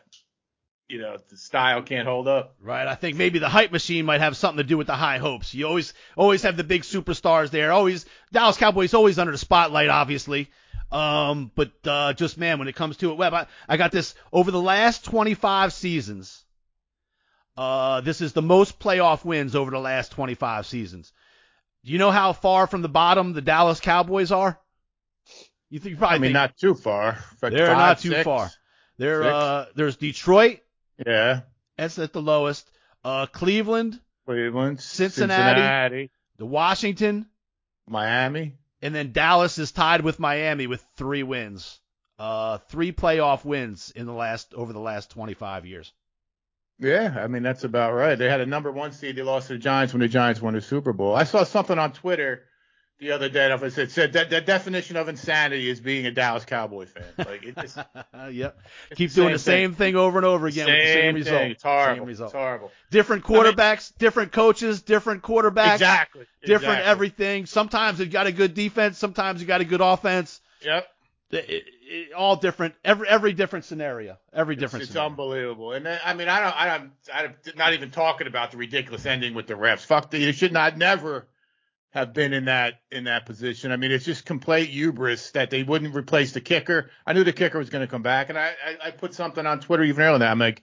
you 0.89 1.01
know, 1.01 1.17
the 1.31 1.37
style 1.37 1.83
can't 1.83 2.09
hold 2.09 2.27
up. 2.27 2.57
Right. 2.61 2.87
I 2.87 2.95
think 2.97 3.17
maybe 3.17 3.39
the 3.39 3.49
hype 3.49 3.71
machine 3.71 4.05
might 4.05 4.21
have 4.21 4.37
something 4.37 4.59
to 4.59 4.69
do 4.69 4.77
with 4.77 4.89
the 4.89 4.97
high 4.97 5.19
hopes. 5.19 5.55
You 5.55 5.67
always 5.67 5.95
always 6.17 6.43
have 6.43 6.57
the 6.57 6.65
big 6.65 6.83
superstars 6.83 7.51
there. 7.51 7.73
Always 7.73 8.07
Dallas 8.33 8.57
Cowboys 8.57 8.93
always 8.93 9.19
under 9.19 9.33
the 9.33 9.39
spotlight, 9.39 9.89
obviously. 9.89 10.51
Um, 10.91 11.53
but 11.55 11.71
uh, 11.85 12.13
just 12.15 12.39
man, 12.39 12.59
when 12.59 12.67
it 12.67 12.75
comes 12.75 12.97
to 12.99 13.13
it, 13.13 13.17
Webb, 13.17 13.35
I, 13.35 13.47
I 13.69 13.77
got 13.77 13.93
this 13.93 14.15
over 14.33 14.51
the 14.51 14.61
last 14.61 15.05
25 15.05 15.73
seasons. 15.73 16.45
Uh, 17.57 18.01
this 18.01 18.21
is 18.21 18.33
the 18.33 18.43
most 18.43 18.79
playoff 18.81 19.25
wins 19.25 19.55
over 19.55 19.71
the 19.71 19.79
last 19.79 20.13
25 20.13 20.67
seasons. 20.67 21.13
Do 21.85 21.93
you 21.93 21.99
know 21.99 22.11
how 22.11 22.33
far 22.33 22.67
from 22.67 22.83
the 22.83 22.89
bottom 22.89 23.33
the 23.33 23.41
Dallas 23.41 23.81
Cowboys 23.81 24.33
are? 24.33 24.61
You 25.71 25.79
think 25.79 25.93
you 25.93 25.97
probably 25.97 26.17
I 26.17 26.19
mean, 26.19 26.29
think 26.29 26.35
not 26.35 26.57
too 26.57 26.75
far. 26.75 27.19
Like 27.41 27.53
they're 27.53 27.67
five, 27.69 27.77
not 27.77 27.99
too 28.01 28.11
six. 28.11 28.25
far. 28.25 28.51
They're 28.99 29.23
six. 29.23 29.33
uh, 29.33 29.67
there's 29.77 29.97
Detroit, 29.97 30.61
Yeah, 31.07 31.41
that's 31.79 31.99
at 31.99 32.13
the 32.13 32.21
lowest. 32.21 32.69
Uh, 33.05 33.27
Cleveland, 33.27 33.99
Cleveland, 34.27 34.81
Cincinnati. 34.81 35.61
Cincinnati, 35.61 36.11
the 36.37 36.45
Washington, 36.47 37.27
Miami. 37.87 38.55
and 38.83 38.95
then 38.95 39.13
Dallas 39.13 39.59
is 39.59 39.73
tied 39.73 40.03
with 40.03 40.19
Miami 40.19 40.67
with 40.67 40.85
three 40.97 41.23
wins. 41.23 41.81
Uh, 42.19 42.59
three 42.69 42.93
playoff 42.93 43.45
wins 43.47 43.91
in 43.97 44.05
the 44.05 44.13
last 44.13 44.53
over 44.53 44.75
the 44.75 44.81
last 44.81 45.11
25 45.11 45.65
years. 45.65 45.91
Yeah, 46.81 47.15
I 47.19 47.27
mean 47.27 47.43
that's 47.43 47.65
about 47.65 47.93
right. 47.93 48.17
They 48.17 48.29
had 48.29 48.41
a 48.41 48.47
number 48.47 48.73
one 48.73 48.93
seed. 48.93 49.17
They 49.17 49.23
lost 49.23 49.49
to 49.49 49.53
the 49.55 49.59
Giants 49.59 49.93
when 49.93 50.01
the 50.01 50.09
Giants 50.09 50.41
won 50.41 50.55
the 50.55 50.61
Super 50.63 50.93
Bowl. 50.95 51.15
I 51.15 51.25
saw 51.25 51.45
something 51.45 51.79
on 51.79 51.93
Twitter 51.93 52.45
the 52.99 53.13
other 53.13 53.29
day. 53.29 53.53
It 53.53 53.73
said, 53.73 53.91
said 53.91 54.13
that 54.15 54.31
the 54.31 54.41
definition 54.41 54.97
of 54.97 55.09
insanity 55.09 55.69
is 55.69 55.81
being 55.81 56.07
a 56.07 56.11
Dallas 56.11 56.45
Cowboy 56.47 56.87
fan. 56.87 57.05
Like 57.19 57.43
it 57.45 57.55
just 57.57 57.79
yep. 58.31 58.59
Keep 58.95 59.13
doing 59.13 59.33
the 59.33 59.39
same 59.39 59.71
same 59.71 59.75
thing 59.75 59.97
over 59.97 60.19
and 60.19 60.25
over 60.27 60.47
again 60.47 60.67
with 60.67 60.75
the 60.77 60.93
same 60.93 61.03
thing. 61.03 61.15
result. 61.17 61.43
It's 61.43 61.63
horrible. 61.63 61.97
Same 62.01 62.05
result. 62.09 62.29
It's 62.29 62.35
horrible. 62.35 62.73
Different 62.91 63.25
I 63.29 63.33
mean- 63.33 63.43
quarterbacks, 63.43 63.93
different 63.99 64.33
coaches, 64.33 64.81
different 64.83 65.23
quarterbacks, 65.23 65.75
Exactly. 65.75 66.25
different 66.43 66.79
exactly. 66.79 66.91
everything. 66.91 67.47
Sometimes 67.47 68.01
you 68.01 68.07
got 68.07 68.27
a 68.27 68.33
good 68.33 68.55
defense, 68.55 68.97
sometimes 68.97 69.41
you 69.43 69.47
got 69.47 69.61
a 69.61 69.67
good 69.67 69.81
offense. 69.83 70.41
Yep. 70.63 70.87
It- 71.33 71.65
it- 71.91 72.13
all 72.13 72.37
different. 72.37 72.75
Every 72.85 73.09
every 73.09 73.33
different 73.33 73.65
scenario. 73.65 74.17
Every 74.33 74.55
It's, 74.55 74.61
different. 74.61 74.83
it's 74.85 74.93
scenario. 74.93 75.11
unbelievable. 75.11 75.73
And 75.73 75.85
then, 75.87 76.01
I 76.05 76.15
mean, 76.15 76.29
I 76.29 76.41
don't, 76.41 76.57
I 76.57 76.79
don't, 76.79 76.93
I'm 77.13 77.35
not 77.57 77.73
even 77.75 77.91
talking 77.91 78.27
about 78.27 78.51
the 78.53 78.57
ridiculous 78.57 79.07
ending 79.07 79.35
with 79.35 79.47
the 79.47 79.55
refs. 79.55 79.85
Fuck, 79.85 80.11
the, 80.11 80.19
you 80.19 80.33
should 80.33 80.53
not 80.53 80.79
never 80.79 81.27
have 81.91 82.13
been 82.15 82.33
in 82.33 82.45
that 82.45 82.75
in 82.93 83.05
that 83.05 83.27
position. 83.27 83.73
I 83.73 83.77
mean, 83.77 83.91
it's 83.91 84.05
just 84.05 84.25
complete 84.25 84.69
hubris 84.71 85.33
that 85.33 85.51
they 85.51 85.63
wouldn't 85.65 85.95
replace 85.95 86.33
the 86.33 86.41
kicker. 86.41 86.91
I 87.07 87.13
knew 87.13 87.25
the 87.25 87.33
kicker 87.33 87.59
was 87.59 87.71
going 87.71 87.85
to 87.85 87.91
come 87.91 88.03
back, 88.03 88.29
and 88.29 88.39
I, 88.39 88.53
I 88.65 88.89
I 88.89 88.91
put 88.93 89.13
something 89.15 89.45
on 89.45 89.61
Twitter 89.61 89.83
even 89.85 90.03
earlier. 90.05 90.19
That 90.21 90.31
i'm 90.31 90.39
like, 90.39 90.63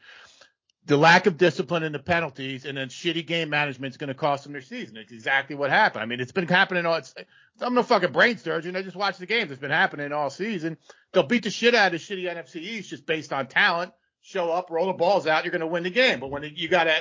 the 0.85 0.95
lack 0.95 1.25
of 1.25 1.37
discipline 1.37 1.83
and 1.83 1.93
the 1.93 1.99
penalties, 1.99 2.63
and 2.63 2.77
then 2.77 2.87
shitty 2.87 3.27
game 3.27 3.49
management 3.49 3.91
is 3.91 3.97
going 3.97 4.07
to 4.07 4.13
cost 4.13 4.43
them 4.45 4.53
their 4.53 4.61
season. 4.61 4.95
It's 4.95 5.11
exactly 5.11 5.55
what 5.57 5.69
happened. 5.69 6.01
I 6.03 6.05
mean, 6.05 6.21
it's 6.21 6.31
been 6.31 6.47
happening 6.47 6.85
all. 6.85 6.95
It's, 6.95 7.13
I'm 7.59 7.73
no 7.73 7.83
fucking 7.83 8.13
brain 8.13 8.37
surgeon. 8.37 8.77
I 8.77 8.81
just 8.83 8.95
watch 8.95 9.17
the 9.17 9.25
games. 9.25 9.51
It's 9.51 9.59
been 9.59 9.69
happening 9.71 10.13
all 10.13 10.29
season. 10.29 10.77
They'll 11.13 11.23
beat 11.23 11.43
the 11.43 11.49
shit 11.49 11.73
out 11.73 11.93
of 11.93 11.99
the 11.99 12.15
shitty 12.15 12.31
NFC 12.31 12.57
East 12.57 12.89
just 12.89 13.05
based 13.05 13.33
on 13.33 13.47
talent. 13.47 13.93
Show 14.21 14.51
up, 14.51 14.69
roll 14.69 14.87
the 14.87 14.93
balls 14.93 15.25
out, 15.25 15.45
you're 15.45 15.51
going 15.51 15.61
to 15.61 15.67
win 15.67 15.83
the 15.83 15.89
game. 15.89 16.19
But 16.19 16.31
when 16.31 16.43
you 16.43 16.67
got 16.67 16.85
to 16.85 16.97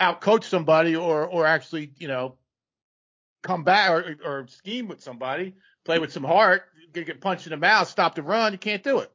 outcoach 0.00 0.44
somebody 0.44 0.94
or 0.94 1.26
or 1.26 1.44
actually, 1.46 1.92
you 1.98 2.06
know, 2.06 2.36
come 3.42 3.64
back 3.64 3.90
or, 3.90 4.16
or 4.24 4.46
scheme 4.48 4.86
with 4.88 5.02
somebody, 5.02 5.54
play 5.84 5.98
with 5.98 6.12
some 6.12 6.24
heart, 6.24 6.62
get, 6.92 7.06
get 7.06 7.20
punched 7.20 7.46
in 7.46 7.50
the 7.50 7.56
mouth, 7.56 7.88
stop 7.88 8.14
the 8.14 8.22
run, 8.22 8.52
you 8.52 8.58
can't 8.58 8.82
do 8.82 9.00
it. 9.00 9.10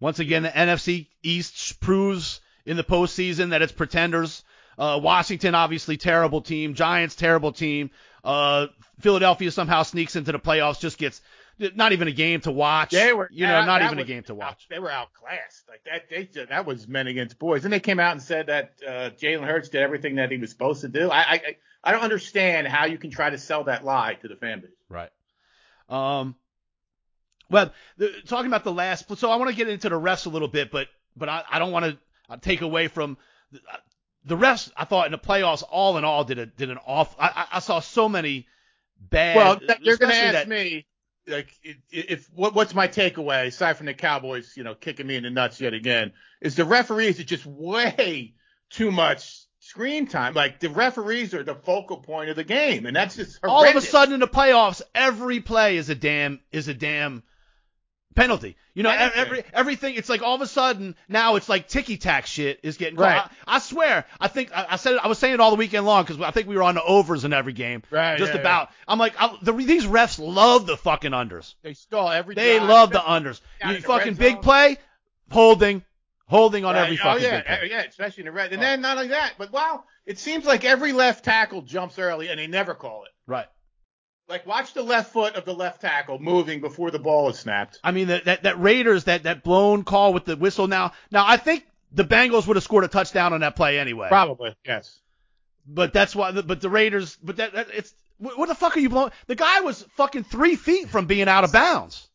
Once 0.00 0.18
again, 0.18 0.44
the 0.44 0.48
NFC 0.48 1.08
East 1.22 1.80
proves 1.80 2.40
in 2.64 2.76
the 2.76 2.84
postseason 2.84 3.50
that 3.50 3.62
it's 3.62 3.72
pretenders. 3.72 4.44
Uh, 4.78 5.00
Washington, 5.02 5.54
obviously 5.54 5.96
terrible 5.96 6.40
team. 6.40 6.74
Giants, 6.74 7.16
terrible 7.16 7.52
team. 7.52 7.90
Uh, 8.22 8.68
Philadelphia 9.00 9.50
somehow 9.50 9.82
sneaks 9.82 10.14
into 10.14 10.30
the 10.30 10.38
playoffs, 10.38 10.78
just 10.80 10.98
gets 10.98 11.20
not 11.74 11.92
even 11.92 12.08
a 12.08 12.12
game 12.12 12.40
to 12.42 12.52
watch. 12.52 12.90
They 12.90 13.12
were, 13.12 13.28
you 13.32 13.46
know, 13.46 13.64
not 13.64 13.82
even 13.82 13.98
a 13.98 14.04
game 14.04 14.22
to 14.24 14.34
watch. 14.34 14.66
They 14.68 14.78
were 14.78 14.90
outclassed. 14.90 15.68
Like 15.68 15.84
that, 15.84 16.08
they 16.10 16.44
that 16.46 16.66
was 16.66 16.86
men 16.88 17.06
against 17.06 17.38
boys. 17.38 17.64
And 17.64 17.72
they 17.72 17.80
came 17.80 18.00
out 18.00 18.12
and 18.12 18.22
said 18.22 18.46
that 18.46 18.74
uh, 18.86 19.10
Jalen 19.20 19.46
Hurts 19.46 19.68
did 19.68 19.82
everything 19.82 20.16
that 20.16 20.30
he 20.30 20.38
was 20.38 20.50
supposed 20.50 20.82
to 20.82 20.88
do. 20.88 21.10
I, 21.10 21.18
I, 21.18 21.56
I 21.82 21.92
don't 21.92 22.02
understand 22.02 22.66
how 22.68 22.86
you 22.86 22.98
can 22.98 23.10
try 23.10 23.30
to 23.30 23.38
sell 23.38 23.64
that 23.64 23.84
lie 23.84 24.14
to 24.14 24.28
the 24.28 24.36
fan 24.36 24.60
base. 24.60 24.70
Right. 24.88 25.10
Um. 25.88 26.36
Well, 27.50 27.72
the, 27.96 28.12
talking 28.26 28.48
about 28.48 28.64
the 28.64 28.72
last, 28.72 29.16
so 29.16 29.30
I 29.30 29.36
want 29.36 29.50
to 29.50 29.56
get 29.56 29.68
into 29.68 29.88
the 29.88 29.98
refs 29.98 30.26
a 30.26 30.28
little 30.28 30.48
bit, 30.48 30.70
but 30.70 30.88
but 31.16 31.28
I, 31.28 31.44
I 31.50 31.58
don't 31.58 31.72
want 31.72 31.86
to 31.86 32.38
take 32.40 32.60
away 32.60 32.88
from 32.88 33.16
the, 33.50 33.60
the 34.26 34.36
refs. 34.36 34.70
I 34.76 34.84
thought 34.84 35.06
in 35.06 35.12
the 35.12 35.18
playoffs, 35.18 35.64
all 35.68 35.96
in 35.96 36.04
all, 36.04 36.24
did 36.24 36.38
a 36.38 36.46
did 36.46 36.70
an 36.70 36.78
off. 36.86 37.16
I, 37.18 37.46
I 37.52 37.58
saw 37.60 37.80
so 37.80 38.08
many 38.08 38.46
bad. 39.00 39.36
Well, 39.36 39.60
you're 39.80 39.96
going 39.96 40.10
to 40.10 40.16
ask 40.16 40.32
that, 40.34 40.48
me 40.48 40.86
like 41.28 41.54
if, 41.90 42.28
what, 42.34 42.54
what's 42.54 42.74
my 42.74 42.88
takeaway 42.88 43.46
aside 43.46 43.76
from 43.76 43.86
the 43.86 43.94
Cowboys, 43.94 44.56
you 44.56 44.64
know, 44.64 44.74
kicking 44.74 45.06
me 45.06 45.16
in 45.16 45.22
the 45.22 45.30
nuts 45.30 45.60
yet 45.60 45.74
again, 45.74 46.12
is 46.40 46.56
the 46.56 46.64
referees 46.64 47.20
are 47.20 47.24
just 47.24 47.46
way 47.46 48.34
too 48.70 48.90
much 48.90 49.46
screen 49.60 50.06
time. 50.06 50.34
Like 50.34 50.60
the 50.60 50.70
referees 50.70 51.34
are 51.34 51.42
the 51.42 51.54
focal 51.54 51.98
point 51.98 52.30
of 52.30 52.36
the 52.36 52.44
game, 52.44 52.86
and 52.86 52.96
that's 52.96 53.16
just 53.16 53.38
horrendous. 53.42 53.64
all 53.64 53.68
of 53.68 53.76
a 53.76 53.86
sudden 53.86 54.14
in 54.14 54.20
the 54.20 54.28
playoffs, 54.28 54.82
every 54.94 55.40
play 55.40 55.76
is 55.76 55.90
a 55.90 55.94
damn 55.94 56.40
is 56.52 56.68
a 56.68 56.74
damn 56.74 57.22
penalty. 58.14 58.56
You 58.74 58.82
know, 58.82 58.90
Anything. 58.90 59.20
every 59.20 59.44
everything. 59.52 59.94
It's 59.96 60.08
like 60.08 60.22
all 60.22 60.34
of 60.34 60.40
a 60.40 60.46
sudden 60.46 60.94
now 61.08 61.36
it's 61.36 61.48
like 61.48 61.68
ticky 61.68 61.96
tack 61.96 62.26
shit 62.26 62.60
is 62.62 62.76
getting 62.76 62.96
Right. 62.98 63.18
called. 63.20 63.30
I, 63.46 63.56
I 63.56 63.58
swear, 63.58 64.04
I 64.20 64.28
think 64.28 64.50
I, 64.56 64.66
I 64.70 64.76
said 64.76 64.94
it, 64.94 65.00
I 65.02 65.08
was 65.08 65.18
saying 65.18 65.34
it 65.34 65.40
all 65.40 65.50
the 65.50 65.56
weekend 65.56 65.84
long 65.86 66.04
because 66.04 66.20
I 66.20 66.30
think 66.30 66.48
we 66.48 66.56
were 66.56 66.62
on 66.62 66.74
the 66.74 66.82
overs 66.82 67.24
in 67.24 67.32
every 67.32 67.52
game. 67.52 67.82
Right, 67.90 68.18
Just 68.18 68.34
yeah, 68.34 68.40
about. 68.40 68.70
I'm 68.86 68.98
like, 68.98 69.14
I, 69.18 69.36
the, 69.42 69.52
these 69.52 69.84
refs 69.86 70.18
love 70.18 70.66
the 70.66 70.76
fucking 70.76 71.12
unders. 71.12 71.54
They 71.62 71.74
stall 71.74 72.08
every. 72.10 72.34
They 72.34 72.58
drive. 72.58 72.68
love 72.68 72.90
the 72.92 72.98
unders. 73.00 73.40
Down 73.60 73.74
You 73.74 73.80
fucking 73.80 74.14
big 74.14 74.42
play, 74.42 74.76
holding, 75.30 75.82
holding 76.26 76.64
on 76.64 76.74
Right. 76.74 76.84
every 76.84 76.98
oh 77.00 77.02
fucking 77.02 77.22
yeah, 77.24 77.36
big 77.38 77.46
play. 77.46 77.68
yeah, 77.70 77.82
especially 77.82 78.22
in 78.22 78.26
the 78.26 78.32
red. 78.32 78.52
And 78.52 78.60
oh. 78.60 78.64
then 78.64 78.80
not 78.80 78.96
only 78.96 79.08
that, 79.08 79.34
but 79.38 79.52
wow, 79.52 79.84
it 80.06 80.18
seems 80.18 80.44
like 80.44 80.64
every 80.64 80.92
left 80.92 81.24
tackle 81.24 81.62
jumps 81.62 81.98
early 81.98 82.28
and 82.28 82.38
they 82.38 82.46
never 82.46 82.74
call 82.74 83.04
it. 83.04 83.10
Right. 83.26 83.46
Like 84.28 84.46
watch 84.46 84.74
the 84.74 84.82
left 84.82 85.12
foot 85.12 85.36
of 85.36 85.44
the 85.44 85.54
left 85.54 85.80
tackle 85.80 86.18
moving 86.18 86.60
before 86.60 86.90
the 86.90 86.98
ball 86.98 87.30
is 87.30 87.38
snapped. 87.38 87.78
I 87.82 87.92
mean 87.92 88.08
that 88.08 88.26
that, 88.26 88.42
that 88.42 88.60
Raiders 88.60 89.04
that 89.04 89.22
that 89.22 89.42
blown 89.42 89.84
call 89.84 90.12
with 90.12 90.26
the 90.26 90.36
whistle 90.36 90.68
now. 90.68 90.92
Now 91.10 91.24
I 91.26 91.38
think 91.38 91.64
the 91.92 92.04
Bengals 92.04 92.46
would 92.46 92.56
have 92.56 92.64
scored 92.64 92.84
a 92.84 92.88
touchdown 92.88 93.32
on 93.32 93.40
that 93.40 93.56
play 93.56 93.78
anyway. 93.78 94.08
Probably, 94.08 94.54
yes. 94.64 94.98
But 95.66 95.92
that's 95.92 96.14
why. 96.14 96.32
But 96.32 96.60
the 96.60 96.70
Raiders. 96.70 97.16
But 97.22 97.36
that, 97.36 97.52
that 97.52 97.68
it's. 97.72 97.94
What 98.18 98.48
the 98.48 98.54
fuck 98.56 98.76
are 98.76 98.80
you 98.80 98.88
blowing? 98.88 99.12
The 99.28 99.36
guy 99.36 99.60
was 99.60 99.82
fucking 99.96 100.24
three 100.24 100.56
feet 100.56 100.88
from 100.88 101.06
being 101.06 101.28
out 101.28 101.44
of 101.44 101.52
bounds. 101.52 102.07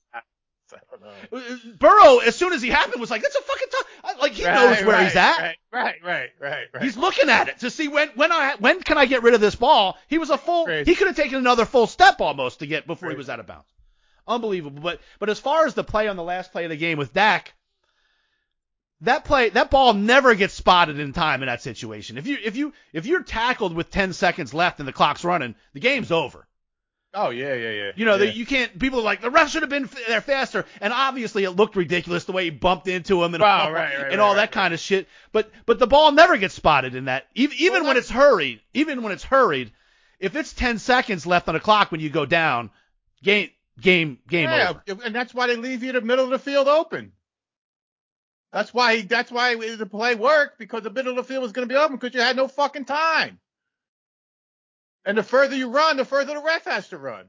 I 0.74 1.32
don't 1.32 1.62
know. 1.62 1.74
Burrow, 1.80 2.20
as 2.20 2.36
soon 2.36 2.54
as 2.54 2.62
he 2.62 2.70
happened, 2.70 3.00
was 3.00 3.12
like, 3.12 3.22
"That's 3.22 3.36
a 3.36 3.42
fucking 3.42 3.68
t-. 3.72 4.22
like 4.22 4.32
he 4.34 4.44
knows 4.44 4.84
where 4.84 4.96
right, 4.96 5.06
he's 5.06 5.16
at. 5.16 5.40
Right, 5.40 5.56
right, 5.72 5.96
right, 6.04 6.30
right, 6.40 6.68
right. 6.74 6.84
He's 6.84 6.98
looking 6.98 7.30
at 7.30 7.50
it 7.50 7.60
to 7.60 7.70
see 7.70 7.88
when 7.88 8.10
when 8.16 8.32
I 8.32 8.56
when 8.60 8.82
can 8.82 8.98
I 8.98 9.06
get 9.06 9.24
rid 9.24 9.34
of 9.34 9.42
this 9.42 9.56
ball. 9.56 9.98
He 10.08 10.18
was 10.18 10.30
a 10.30 10.38
full. 10.38 10.66
Crazy. 10.66 10.92
He 10.92 10.96
could 10.96 11.08
have 11.08 11.16
taken 11.16 11.38
another 11.38 11.66
full 11.66 11.88
step 11.88 12.22
almost 12.22 12.60
to 12.60 12.68
get 12.68 12.88
before 12.88 13.10
he 13.10 13.16
was 13.16 13.30
out 13.30 13.40
of 13.40 13.48
bounds. 13.48 13.68
Unbelievable. 14.28 14.82
But 14.82 15.02
but 15.20 15.30
as 15.30 15.40
far 15.40 15.66
as 15.66 15.74
the 15.74 15.84
play 15.84 16.08
on 16.08 16.16
the 16.16 16.24
last 16.24 16.52
play 16.52 16.64
of 16.64 16.70
the 16.70 16.78
game 16.78 16.98
with 16.98 17.14
Dak, 17.14 17.54
that 19.02 19.26
play 19.26 19.50
that 19.50 19.70
ball 19.70 19.94
never 19.94 20.34
gets 20.36 20.54
spotted 20.54 21.00
in 21.00 21.14
time 21.14 21.42
in 21.42 21.48
that 21.48 21.62
situation. 21.62 22.18
If 22.18 22.28
you 22.28 22.38
if 22.44 22.56
you 22.56 22.74
if 22.94 23.06
you're 23.06 23.24
tackled 23.24 23.76
with 23.76 23.92
10 23.92 24.14
seconds 24.14 24.54
left 24.54 24.80
and 24.80 24.88
the 24.88 24.94
clock's 24.94 25.24
running, 25.24 25.56
the 25.74 25.80
game's 25.80 26.12
over. 26.12 26.48
Oh 27.16 27.30
yeah, 27.30 27.54
yeah, 27.54 27.70
yeah. 27.70 27.92
You 27.96 28.06
know, 28.06 28.14
yeah. 28.14 28.26
that 28.26 28.36
you 28.36 28.46
can't. 28.46 28.78
People 28.80 29.00
are 29.00 29.04
like 29.04 29.22
the 29.22 29.30
ref 29.30 29.50
should 29.50 29.62
have 29.62 29.70
been 29.70 29.84
f- 29.84 30.08
there 30.08 30.22
faster, 30.22 30.66
and 30.82 30.92
obviously 30.92 31.44
it 31.44 31.52
looked 31.52 31.76
ridiculous 31.76 32.26
the 32.26 32.32
way 32.32 32.46
he 32.46 32.50
bumped 32.50 32.88
into 32.88 33.24
him 33.24 33.36
and 33.36 33.44
Oh, 33.44 33.48
all, 33.48 33.72
right, 33.72 33.96
right, 33.98 34.12
and 34.12 34.20
all 34.20 34.30
right, 34.30 34.36
that 34.36 34.42
right, 34.42 34.52
kind 34.52 34.74
of 34.74 34.80
shit. 34.80 35.08
But 35.32 35.52
but 35.68 35.78
the 35.78 35.86
ball 35.86 36.12
never 36.12 36.38
gets 36.38 36.56
spotted 36.56 36.96
in 36.96 37.06
that. 37.06 37.28
Even 37.36 37.56
even 37.60 37.74
Well, 37.82 37.90
when 37.90 37.98
it's 37.98 38.10
hurried, 38.10 38.62
even 38.74 39.04
when 39.04 39.12
it's 39.12 39.24
hurried, 39.24 39.72
if 40.20 40.36
it's 40.36 40.54
10 40.54 40.80
seconds 40.80 41.28
left 41.28 41.48
on 41.48 41.54
the 41.54 41.60
clock 41.60 41.92
when 41.92 42.02
you 42.02 42.10
go 42.10 42.26
down, 42.26 42.72
game 43.22 43.50
game 43.80 44.18
game 44.28 44.50
yeah, 44.50 44.74
over. 44.88 45.04
and 45.04 45.14
that's 45.14 45.34
why 45.36 45.48
they 45.48 45.56
leave 45.56 45.84
you 45.84 45.92
the 45.92 46.02
middle 46.02 46.26
of 46.26 46.32
the 46.32 46.40
field 46.40 46.68
open. 46.68 47.12
That's 48.52 48.74
why 48.74 49.02
that's 49.02 49.32
why 49.32 49.56
the 49.76 49.86
play 49.86 50.16
worked 50.16 50.58
because 50.58 50.82
the 50.82 50.90
middle 50.90 51.12
of 51.12 51.18
the 51.18 51.24
field 51.32 51.44
was 51.44 51.52
going 51.52 51.68
to 51.68 51.74
be 51.74 51.78
open 51.78 51.98
because 51.98 52.16
you 52.16 52.22
had 52.22 52.36
no 52.36 52.48
fucking 52.48 52.86
time. 52.86 53.40
And 55.06 55.18
the 55.18 55.24
further 55.24 55.56
you 55.56 55.70
run, 55.70 55.98
the 55.98 56.06
further 56.06 56.34
the 56.34 56.42
ref 56.42 56.66
has 56.66 56.90
to 56.90 56.98
run. 56.98 57.26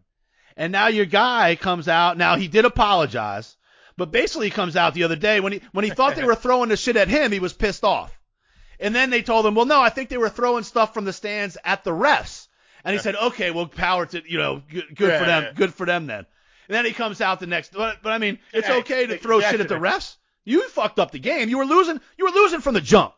And 0.57 0.73
now 0.73 0.87
your 0.87 1.07
guy 1.07 1.57
comes 1.57 1.89
out. 1.89 2.17
Now 2.17 2.37
he 2.37 2.47
did 2.49 2.65
apologize, 2.65 3.57
but 3.97 4.13
basically 4.13 4.47
he 4.47 4.53
comes 4.53 4.77
out 4.77 4.95
the 4.95 5.03
other 5.03 5.17
day 5.17 5.41
when 5.41 5.53
he 5.53 5.61
when 5.73 5.85
he 5.85 5.91
thought 5.91 6.15
they 6.15 6.25
were 6.25 6.35
throwing 6.37 6.69
the 6.69 6.77
shit 6.77 6.97
at 6.97 7.09
him, 7.09 7.33
he 7.33 7.41
was 7.41 7.53
pissed 7.53 7.85
off. 7.85 8.17
And 8.79 8.95
then 8.95 9.11
they 9.11 9.23
told 9.23 9.47
him, 9.47 9.55
well, 9.55 9.67
no, 9.67 9.81
I 9.81 9.89
think 9.89 10.09
they 10.09 10.19
were 10.19 10.29
throwing 10.29 10.65
stuff 10.65 10.95
from 10.95 11.05
the 11.05 11.13
stands 11.13 11.57
at 11.65 11.85
the 11.85 11.91
refs. 11.91 12.49
And 12.85 12.93
he 12.93 13.01
said, 13.01 13.17
okay, 13.17 13.51
well, 13.51 13.67
power 13.67 14.05
to 14.07 14.23
you 14.27 14.39
know, 14.39 14.63
good, 14.69 14.95
good 14.95 15.19
for 15.19 15.25
them, 15.25 15.43
yeah. 15.45 15.53
good 15.55 15.73
for 15.73 15.87
them 15.87 16.07
then. 16.07 16.27
And 16.69 16.75
then 16.75 16.85
he 16.85 16.93
comes 16.93 17.21
out 17.21 17.41
the 17.41 17.47
next. 17.47 17.73
But, 17.73 18.03
but 18.03 18.13
I 18.13 18.19
mean, 18.19 18.39
it's 18.53 18.69
okay 18.69 19.07
to 19.07 19.19
throw 19.19 19.41
shit 19.41 19.61
at 19.61 19.69
the 19.69 19.77
refs. 19.77 20.17
You 20.45 20.69
fucked 20.69 20.99
up 20.99 21.11
the 21.11 21.19
game. 21.19 21.49
You 21.49 21.59
were 21.59 21.65
losing. 21.65 22.01
You 22.19 22.27
were 22.27 22.31
losing 22.31 22.61
from 22.61 22.75
the 22.75 22.81
jump. 22.81 23.15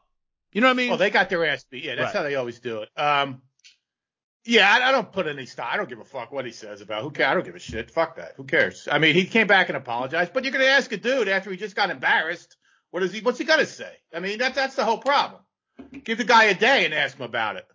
You 0.52 0.60
know 0.60 0.68
what 0.68 0.74
I 0.74 0.76
mean? 0.76 0.88
Well, 0.90 0.98
they 0.98 1.10
got 1.10 1.28
their 1.28 1.44
ass 1.44 1.64
beat. 1.68 1.84
Yeah, 1.84 1.96
that's 1.96 2.14
Right. 2.14 2.14
how 2.14 2.22
they 2.22 2.36
always 2.36 2.60
do 2.60 2.82
it. 2.82 2.88
Um, 2.96 3.42
yeah, 4.46 4.72
I, 4.72 4.88
I 4.88 4.92
don't 4.92 5.10
put 5.12 5.26
any 5.26 5.46
stock. 5.46 5.68
I 5.72 5.76
don't 5.76 5.88
give 5.88 5.98
a 6.00 6.04
fuck 6.04 6.32
what 6.32 6.44
he 6.46 6.52
says 6.52 6.80
about 6.80 7.02
who 7.02 7.10
cares. 7.10 7.28
I 7.30 7.34
don't 7.34 7.44
give 7.44 7.54
a 7.54 7.58
shit. 7.58 7.90
Fuck 7.90 8.16
that. 8.16 8.32
Who 8.36 8.44
cares? 8.44 8.88
I 8.90 8.98
mean, 8.98 9.14
he 9.14 9.24
came 9.24 9.46
back 9.46 9.68
and 9.68 9.76
apologized, 9.76 10.32
but 10.32 10.44
you're 10.44 10.52
gonna 10.52 10.64
ask 10.64 10.90
a 10.92 10.96
dude 10.96 11.28
after 11.28 11.50
he 11.50 11.56
just 11.56 11.76
got 11.76 11.90
embarrassed. 11.90 12.56
What 12.90 13.02
is 13.02 13.12
he? 13.12 13.20
What's 13.20 13.38
he 13.38 13.44
gonna 13.44 13.66
say? 13.66 13.92
I 14.14 14.20
mean, 14.20 14.38
that 14.38 14.54
that's 14.54 14.74
the 14.76 14.84
whole 14.84 14.98
problem. 14.98 15.42
Give 16.04 16.16
the 16.18 16.24
guy 16.24 16.44
a 16.44 16.54
day 16.54 16.84
and 16.84 16.94
ask 16.94 17.16
him 17.16 17.24
about 17.26 17.56
it. 17.56 17.66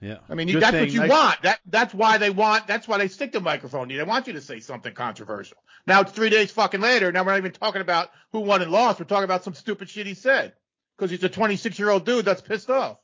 yeah. 0.00 0.18
I 0.28 0.34
mean, 0.34 0.48
Good 0.48 0.60
that's 0.62 0.72
thing. 0.72 0.82
what 0.82 0.90
you 0.92 1.00
Nice- 1.00 1.10
want. 1.10 1.42
That 1.42 1.60
that's 1.66 1.94
why 1.94 2.18
they 2.18 2.30
want. 2.30 2.66
That's 2.66 2.86
why 2.86 2.98
they 2.98 3.08
stick 3.08 3.32
the 3.32 3.40
microphone. 3.40 3.88
They 3.88 4.02
want 4.02 4.26
you 4.26 4.34
to 4.34 4.40
say 4.42 4.60
something 4.60 4.92
controversial. 4.92 5.56
Now 5.86 6.00
it's 6.02 6.12
three 6.12 6.30
days 6.30 6.50
fucking 6.50 6.80
later. 6.80 7.12
Now 7.12 7.24
we're 7.24 7.32
not 7.32 7.38
even 7.38 7.52
talking 7.52 7.80
about 7.80 8.10
who 8.32 8.40
won 8.40 8.60
and 8.62 8.70
lost. 8.70 8.98
We're 8.98 9.06
talking 9.06 9.24
about 9.24 9.44
some 9.44 9.54
stupid 9.54 9.88
shit 9.88 10.06
he 10.06 10.14
said 10.14 10.52
because 10.98 11.10
he's 11.10 11.24
a 11.24 11.28
26 11.28 11.78
year 11.78 11.90
old 11.90 12.04
dude 12.04 12.24
that's 12.26 12.42
pissed 12.42 12.68
off. 12.70 12.98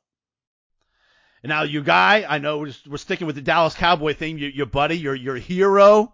And 1.43 1.51
now 1.51 1.63
you 1.63 1.83
guy, 1.83 2.25
I 2.29 2.39
know 2.39 2.59
we're, 2.59 2.73
we're 2.89 2.97
sticking 2.99 3.27
with 3.27 3.37
the 3.37 3.43
Dallas 3.43 3.75
Cowboy 3.75 4.15
thing. 4.15 4.39
Your, 4.39 4.51
your 4.51 4.67
buddy, 4.67 4.99
your 4.99 5.15
your 5.15 5.37
hero, 5.37 6.13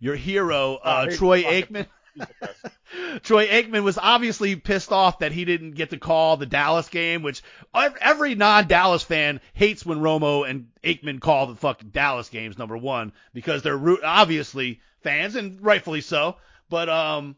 your 0.00 0.16
hero, 0.16 0.74
uh, 0.76 1.06
Oh, 1.08 1.14
Troy 1.16 1.42
Aikman. 1.44 1.86
He's 2.14 2.26
the 2.26 2.46
best. 2.46 3.22
Troy 3.24 3.46
Aikman 3.46 3.82
was 3.82 3.98
obviously 3.98 4.56
pissed 4.56 4.92
off 4.92 5.18
that 5.18 5.32
he 5.32 5.44
didn't 5.44 5.72
get 5.72 5.90
to 5.90 5.98
call 5.98 6.36
the 6.36 6.46
Dallas 6.46 6.88
game, 6.88 7.22
which 7.22 7.42
every 7.74 8.34
non-Dallas 8.34 9.02
fan 9.02 9.40
hates 9.54 9.84
when 9.84 9.98
Romo 9.98 10.48
and 10.48 10.68
Aikman 10.84 11.20
call 11.20 11.46
the 11.48 11.56
fucking 11.56 11.90
Dallas 11.90 12.28
games. 12.28 12.56
Number 12.58 12.76
one, 12.76 13.12
because 13.34 13.62
they're 13.62 13.76
root- 13.76 14.00
obviously 14.04 14.80
fans 15.02 15.34
and 15.36 15.60
rightfully 15.62 16.00
so. 16.00 16.36
But 16.70 16.88
um, 16.88 17.36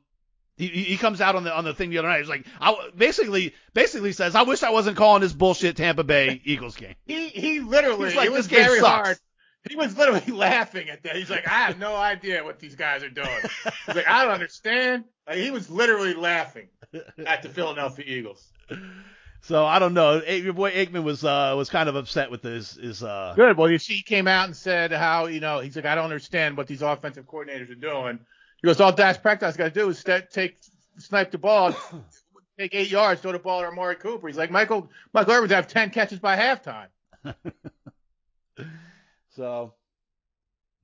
he, 0.58 0.68
he 0.68 0.96
comes 0.96 1.20
out 1.20 1.36
on 1.36 1.44
the 1.44 1.56
on 1.56 1.64
the 1.64 1.72
thing 1.72 1.90
the 1.90 1.98
other 1.98 2.08
night. 2.08 2.18
He's 2.20 2.28
like, 2.28 2.46
I 2.60 2.90
basically 2.96 3.54
basically 3.72 4.12
says, 4.12 4.34
I 4.34 4.42
wish 4.42 4.62
I 4.62 4.70
wasn't 4.70 4.96
calling 4.96 5.22
this 5.22 5.32
bullshit 5.32 5.76
Tampa 5.76 6.04
Bay 6.04 6.40
Eagles 6.44 6.76
game. 6.76 6.94
He 7.06 7.28
he 7.28 7.60
literally 7.60 8.08
He's 8.08 8.16
like, 8.16 8.26
it 8.26 8.32
was 8.32 8.48
"This 8.48 8.58
game 8.58 8.66
very 8.66 8.80
sucks." 8.80 9.06
hard. 9.08 9.18
He 9.68 9.76
was 9.76 9.96
literally 9.96 10.32
laughing 10.32 10.88
at 10.88 11.02
that. 11.04 11.16
He's 11.16 11.30
like, 11.30 11.46
I 11.46 11.66
have 11.66 11.78
no 11.78 11.94
idea 11.96 12.44
what 12.44 12.58
these 12.58 12.74
guys 12.76 13.02
are 13.02 13.10
doing. 13.10 13.28
He's 13.86 13.94
like, 13.96 14.08
I 14.08 14.24
don't 14.24 14.32
understand. 14.32 15.04
Like, 15.26 15.38
he 15.38 15.50
was 15.50 15.68
literally 15.70 16.14
laughing 16.14 16.68
at 17.26 17.42
the 17.42 17.48
Philadelphia 17.48 18.04
Eagles. 18.06 18.46
So 19.42 19.64
I 19.64 19.78
don't 19.78 19.94
know. 19.94 20.22
Your 20.22 20.52
boy 20.52 20.72
Aikman 20.72 21.04
was 21.04 21.24
uh 21.24 21.54
was 21.56 21.70
kind 21.70 21.88
of 21.88 21.96
upset 21.96 22.30
with 22.30 22.42
this. 22.42 22.74
his 22.74 23.02
uh 23.02 23.34
Good. 23.36 23.56
Well, 23.56 23.70
you 23.70 23.78
see, 23.78 23.94
he 23.94 24.02
came 24.02 24.26
out 24.26 24.46
and 24.46 24.56
said 24.56 24.92
how 24.92 25.26
you 25.26 25.40
know 25.40 25.60
he's 25.60 25.76
like, 25.76 25.84
I 25.84 25.94
don't 25.94 26.04
understand 26.04 26.56
what 26.56 26.66
these 26.66 26.82
offensive 26.82 27.26
coordinators 27.26 27.70
are 27.70 27.74
doing. 27.76 28.20
He 28.62 28.66
goes, 28.66 28.80
all 28.80 28.92
Dak 28.92 29.22
Prescott's 29.22 29.56
got 29.56 29.64
to 29.64 29.70
do 29.70 29.88
is 29.88 29.98
st- 29.98 30.30
take 30.30 30.58
snipe 30.98 31.30
the 31.30 31.38
ball, 31.38 31.74
take 32.58 32.74
eight 32.74 32.90
yards, 32.90 33.20
throw 33.20 33.32
the 33.32 33.38
ball 33.38 33.60
to 33.60 33.68
Amari 33.68 33.96
Cooper. 33.96 34.26
He's 34.26 34.36
like, 34.36 34.50
Michael 34.50 34.90
Michael 35.12 35.32
Irvin's 35.34 35.52
have 35.52 35.68
ten 35.68 35.90
catches 35.90 36.18
by 36.18 36.36
halftime. 36.36 36.88
so. 39.36 39.74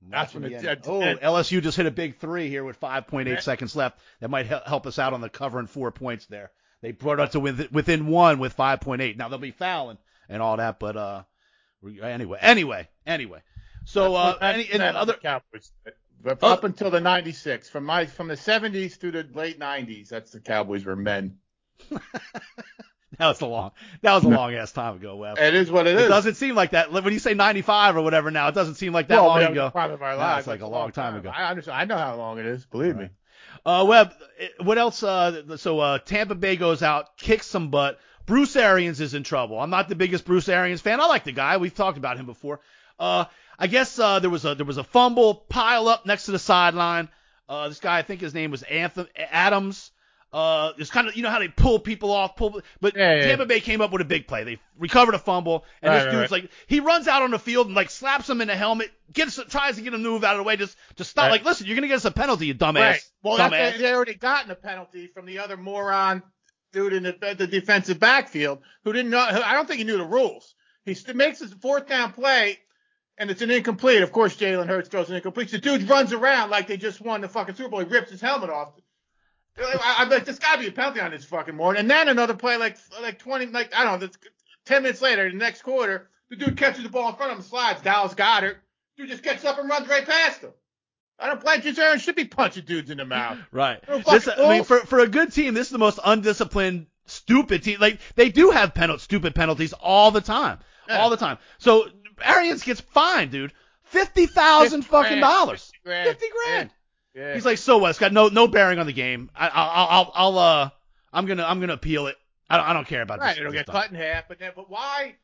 That's 0.07 0.33
when 0.35 0.43
it- 0.45 0.63
end. 0.63 0.81
oh, 0.85 1.01
it- 1.01 1.21
LSU 1.21 1.61
just 1.63 1.77
hit 1.77 1.87
a 1.87 1.91
big 1.91 2.17
three 2.19 2.47
here 2.47 2.63
with 2.63 2.79
5.8 2.79 3.25
Yeah. 3.25 3.39
seconds 3.39 3.75
left. 3.75 3.99
That 4.19 4.29
might 4.29 4.45
hel- 4.45 4.61
help 4.65 4.85
us 4.85 4.99
out 4.99 5.13
on 5.13 5.21
the 5.21 5.29
cover 5.29 5.57
and 5.57 5.67
four 5.69 5.91
points 5.91 6.27
there. 6.27 6.51
They 6.81 6.91
brought 6.91 7.19
us 7.19 7.31
to 7.31 7.39
within, 7.39 7.69
within 7.71 8.05
one 8.07 8.37
with 8.37 8.55
5.8. 8.55 9.17
Now 9.17 9.29
they'll 9.29 9.39
be 9.39 9.49
fouling 9.49 9.97
and 10.29 10.43
all 10.43 10.57
that, 10.57 10.79
but 10.79 10.95
uh, 10.95 11.23
anyway, 12.03 12.37
anyway, 12.39 12.87
anyway. 13.07 13.41
So 13.85 14.13
uh, 14.13 14.37
any, 14.41 14.67
any 14.69 14.77
that 14.77 14.95
other 14.95 15.13
Cowboys. 15.13 15.71
But 16.23 16.39
Oh. 16.41 16.49
up 16.49 16.63
until 16.63 16.89
the 16.89 16.99
'96, 16.99 17.69
from 17.69 17.83
my 17.85 18.05
from 18.05 18.27
the 18.27 18.35
'70s 18.35 18.95
through 18.97 19.11
the 19.11 19.27
late 19.33 19.59
'90s, 19.59 20.09
that's 20.09 20.31
the 20.31 20.39
Cowboys 20.39 20.85
were 20.85 20.95
men. 20.95 21.37
that 21.91 23.27
was 23.27 23.39
a 23.41 23.45
long 23.45 23.71
that 24.01 24.13
was 24.13 24.23
a 24.23 24.29
long 24.29 24.53
ass 24.53 24.71
time 24.71 24.95
ago, 24.95 25.15
Webb. 25.15 25.37
It 25.39 25.53
is 25.53 25.71
what 25.71 25.87
it 25.87 25.91
It 25.91 25.99
is. 25.99 26.05
It 26.05 26.09
doesn't 26.09 26.35
seem 26.35 26.55
like 26.55 26.71
that. 26.71 26.91
When 26.91 27.13
you 27.13 27.19
say 27.19 27.33
95 27.33 27.97
or 27.97 28.01
whatever 28.01 28.31
now, 28.31 28.47
it 28.47 28.55
doesn't 28.55 28.75
seem 28.75 28.91
like 28.93 29.07
that 29.09 29.15
well, 29.21 29.27
long 29.27 29.43
ago. 29.43 29.69
prime 29.69 29.91
of 29.91 30.01
our 30.01 30.13
No, 30.13 30.17
lives. 30.17 30.39
it's 30.39 30.47
like 30.47 30.61
a 30.61 30.67
long 30.67 30.91
time 30.91 31.15
ago. 31.15 31.29
I 31.33 31.49
understand. 31.49 31.77
I 31.79 31.85
know 31.85 31.97
how 32.01 32.15
long 32.15 32.39
it 32.39 32.45
is. 32.45 32.65
Believe 32.65 32.95
me. 32.97 33.09
Uh, 33.65 33.85
Webb, 33.87 34.13
eh, 34.39 34.47
what 34.63 34.77
else? 34.77 35.01
Uh, 35.03 35.57
so 35.57 35.79
uh, 35.79 35.97
Tampa 35.99 36.35
Bay 36.35 36.55
goes 36.55 36.83
out, 36.83 37.17
kicks 37.17 37.47
some 37.47 37.69
butt. 37.69 37.99
Bruce 38.25 38.55
Arians 38.55 38.99
is 39.01 39.13
in 39.13 39.23
trouble. 39.23 39.59
I'm 39.59 39.69
not 39.69 39.87
the 39.87 39.95
biggest 39.95 40.25
Bruce 40.25 40.49
Arians 40.49 40.81
fan. 40.81 40.99
I 40.99 41.05
like 41.05 41.23
the 41.23 41.31
guy. 41.31 41.57
We've 41.57 41.73
talked 41.73 41.97
about 41.97 42.17
him 42.17 42.25
before. 42.25 42.59
Uh, 42.99 43.25
I 43.57 43.67
guess 43.67 43.97
uh, 43.99 44.19
there 44.19 44.29
was 44.29 44.45
a 44.45 44.55
there 44.55 44.65
was 44.65 44.77
a 44.77 44.83
fumble 44.83 45.35
pile 45.35 45.87
up 45.87 46.05
next 46.05 46.25
to 46.25 46.31
the 46.31 46.39
sideline. 46.39 47.09
Uh, 47.47 47.69
this 47.69 47.79
guy, 47.79 47.97
I 47.97 48.01
think 48.01 48.21
his 48.21 48.33
name 48.33 48.51
was 48.51 48.63
Anthony 48.63 49.09
Adams. 49.17 49.91
Uh, 50.33 50.73
it's 50.77 50.89
kind 50.89 51.07
of 51.07 51.15
you 51.15 51.23
know 51.23 51.29
how 51.29 51.39
they 51.39 51.47
pull 51.47 51.79
people 51.79 52.11
off, 52.11 52.35
pull, 52.35 52.61
but 52.81 52.97
Yeah, 52.97 53.15
yeah. 53.15 53.27
Tampa 53.27 53.45
Bay 53.45 53.61
came 53.61 53.79
up 53.79 53.91
with 53.91 54.01
a 54.01 54.05
big 54.05 54.27
play. 54.27 54.43
They 54.43 54.59
recovered 54.77 55.15
a 55.15 55.19
fumble, 55.19 55.63
and 55.81 55.89
Right, 55.89 55.99
this 55.99 56.13
right, 56.13 56.19
dude's 56.19 56.31
like 56.31 56.49
he 56.67 56.81
runs 56.81 57.07
out 57.07 57.21
on 57.21 57.31
the 57.31 57.39
field 57.39 57.67
and 57.67 57.75
like 57.75 57.89
slaps 57.89 58.29
him 58.29 58.41
in 58.41 58.49
the 58.49 58.55
helmet, 58.55 58.91
gets 59.13 59.39
tries 59.47 59.77
to 59.77 59.81
get 59.81 59.93
him 59.93 60.03
to 60.03 60.09
move 60.09 60.25
out 60.25 60.33
of 60.33 60.39
the 60.39 60.43
way, 60.43 60.57
just 60.57 60.75
just 60.97 61.11
stop. 61.11 61.23
Right. 61.23 61.31
Like, 61.31 61.45
listen, 61.45 61.67
you're 61.67 61.75
gonna 61.75 61.87
get 61.87 61.95
us 61.97 62.05
a 62.05 62.11
penalty, 62.11 62.47
you 62.47 62.55
dumbass. 62.55 62.75
Right. 62.75 63.01
Well, 63.23 63.37
dumbass. 63.37 63.77
they 63.77 63.93
already 63.93 64.15
gotten 64.15 64.51
a 64.51 64.55
penalty 64.55 65.07
from 65.07 65.25
the 65.25 65.39
other 65.39 65.55
moron 65.55 66.21
dude 66.73 66.91
in 66.91 67.03
the, 67.03 67.35
the 67.37 67.47
defensive 67.47 67.99
backfield 67.99 68.59
who 68.83 68.91
didn't 68.91 69.11
know. 69.11 69.19
I 69.19 69.53
don't 69.53 69.67
think 69.67 69.77
he 69.77 69.85
knew 69.85 69.97
the 69.97 70.03
rules. 70.03 70.53
He 70.83 70.95
st- 70.95 71.15
makes 71.15 71.39
his 71.39 71.53
fourth 71.53 71.87
down 71.87 72.11
play, 72.11 72.59
and 73.17 73.29
it's 73.31 73.41
an 73.41 73.51
incomplete. 73.51 74.01
Of 74.01 74.11
course, 74.11 74.35
Jalen 74.35 74.67
Hurts 74.67 74.89
throws 74.89 75.09
an 75.09 75.15
incomplete. 75.15 75.51
The 75.51 75.57
dude 75.57 75.89
runs 75.89 76.13
around 76.13 76.49
like 76.49 76.67
they 76.67 76.77
just 76.77 77.01
won 77.01 77.21
the 77.21 77.27
fucking 77.29 77.55
Super 77.55 77.69
Bowl. 77.69 77.79
He 77.79 77.85
rips 77.85 78.11
his 78.11 78.21
helmet 78.21 78.49
off. 78.49 78.73
I, 79.57 79.95
I'm 79.99 80.09
like, 80.09 80.25
there's 80.25 80.39
got 80.39 80.55
to 80.55 80.61
be 80.61 80.67
a 80.67 80.71
penalty 80.71 80.99
on 80.99 81.11
this 81.11 81.23
fucking 81.25 81.55
morning. 81.55 81.79
And 81.81 81.89
then 81.89 82.09
another 82.09 82.33
play, 82.33 82.57
like 82.57 82.77
like 83.01 83.19
20, 83.19 83.47
like 83.47 83.73
I 83.75 83.83
don't 83.85 84.01
know, 84.01 84.09
10 84.65 84.83
minutes 84.83 85.01
later, 85.01 85.25
in 85.27 85.37
the 85.37 85.43
next 85.43 85.61
quarter, 85.61 86.09
the 86.29 86.35
dude 86.35 86.57
catches 86.57 86.83
the 86.83 86.89
ball 86.89 87.09
in 87.09 87.15
front 87.15 87.31
of 87.31 87.37
him, 87.37 87.43
slides. 87.43 87.81
Dallas 87.81 88.13
Goedert, 88.13 88.57
dude 88.97 89.09
just 89.09 89.23
gets 89.23 89.45
up 89.45 89.57
and 89.59 89.69
runs 89.69 89.87
right 89.87 90.05
past 90.05 90.41
him. 90.41 90.51
I 91.17 91.27
don't 91.27 91.39
blame 91.41 91.61
James 91.61 91.79
Aaron 91.79 91.99
should 91.99 92.15
be 92.17 92.25
punching 92.25 92.65
dudes 92.65 92.89
in 92.91 92.97
the 92.97 93.05
mouth. 93.05 93.37
Right. 93.51 93.79
This, 94.11 94.27
I 94.27 94.49
mean, 94.49 94.63
for 94.65 94.79
for 94.79 94.99
a 94.99 95.07
good 95.07 95.31
team, 95.31 95.53
this 95.53 95.67
is 95.67 95.71
the 95.71 95.77
most 95.77 95.99
undisciplined, 96.03 96.87
stupid 97.05 97.63
team. 97.63 97.79
Like 97.79 97.99
they 98.15 98.27
do 98.29 98.49
have 98.51 98.73
penal- 98.73 98.99
stupid 98.99 99.33
penalties 99.35 99.71
all 99.71 100.11
the 100.11 100.19
time, 100.19 100.59
Yeah. 100.89 100.97
all 100.97 101.09
the 101.09 101.15
time. 101.17 101.37
So 101.59 101.87
Arians 102.21 102.63
gets 102.63 102.81
fined, 102.81 103.31
dude, 103.31 103.53
fifty 103.83 104.25
thousand 104.25 104.83
fucking 104.83 105.19
grand, 105.19 105.21
dollars, 105.21 105.65
50 105.65 105.79
grand. 105.83 106.09
fifty 106.09 106.27
grand. 106.45 106.69
Yeah. 107.13 107.33
He's 107.33 107.45
like, 107.45 107.57
so 107.57 107.77
what? 107.77 107.91
It's 107.91 107.99
got 107.99 108.11
no 108.11 108.27
no 108.27 108.47
bearing 108.47 108.79
on 108.79 108.85
the 108.85 108.93
game. 108.93 109.29
I, 109.35 109.47
I'll 109.47 109.87
I'll 109.89 110.11
I'll 110.15 110.37
uh 110.39 110.69
I'm 111.13 111.25
gonna 111.25 111.45
I'm 111.45 111.59
gonna 111.59 111.73
appeal 111.73 112.07
it. 112.07 112.17
I 112.49 112.57
don't, 112.57 112.67
I 112.67 112.73
don't 112.73 112.87
care 112.87 113.01
about 113.01 113.19
right, 113.19 113.29
this. 113.29 113.39
it'll 113.39 113.51
this 113.51 113.59
get 113.59 113.65
stuff. 113.65 113.83
cut 113.83 113.91
in 113.91 113.95
half, 113.95 114.27
but 114.27 114.37
then, 114.37 114.51
but 114.55 114.69
why? 114.69 115.15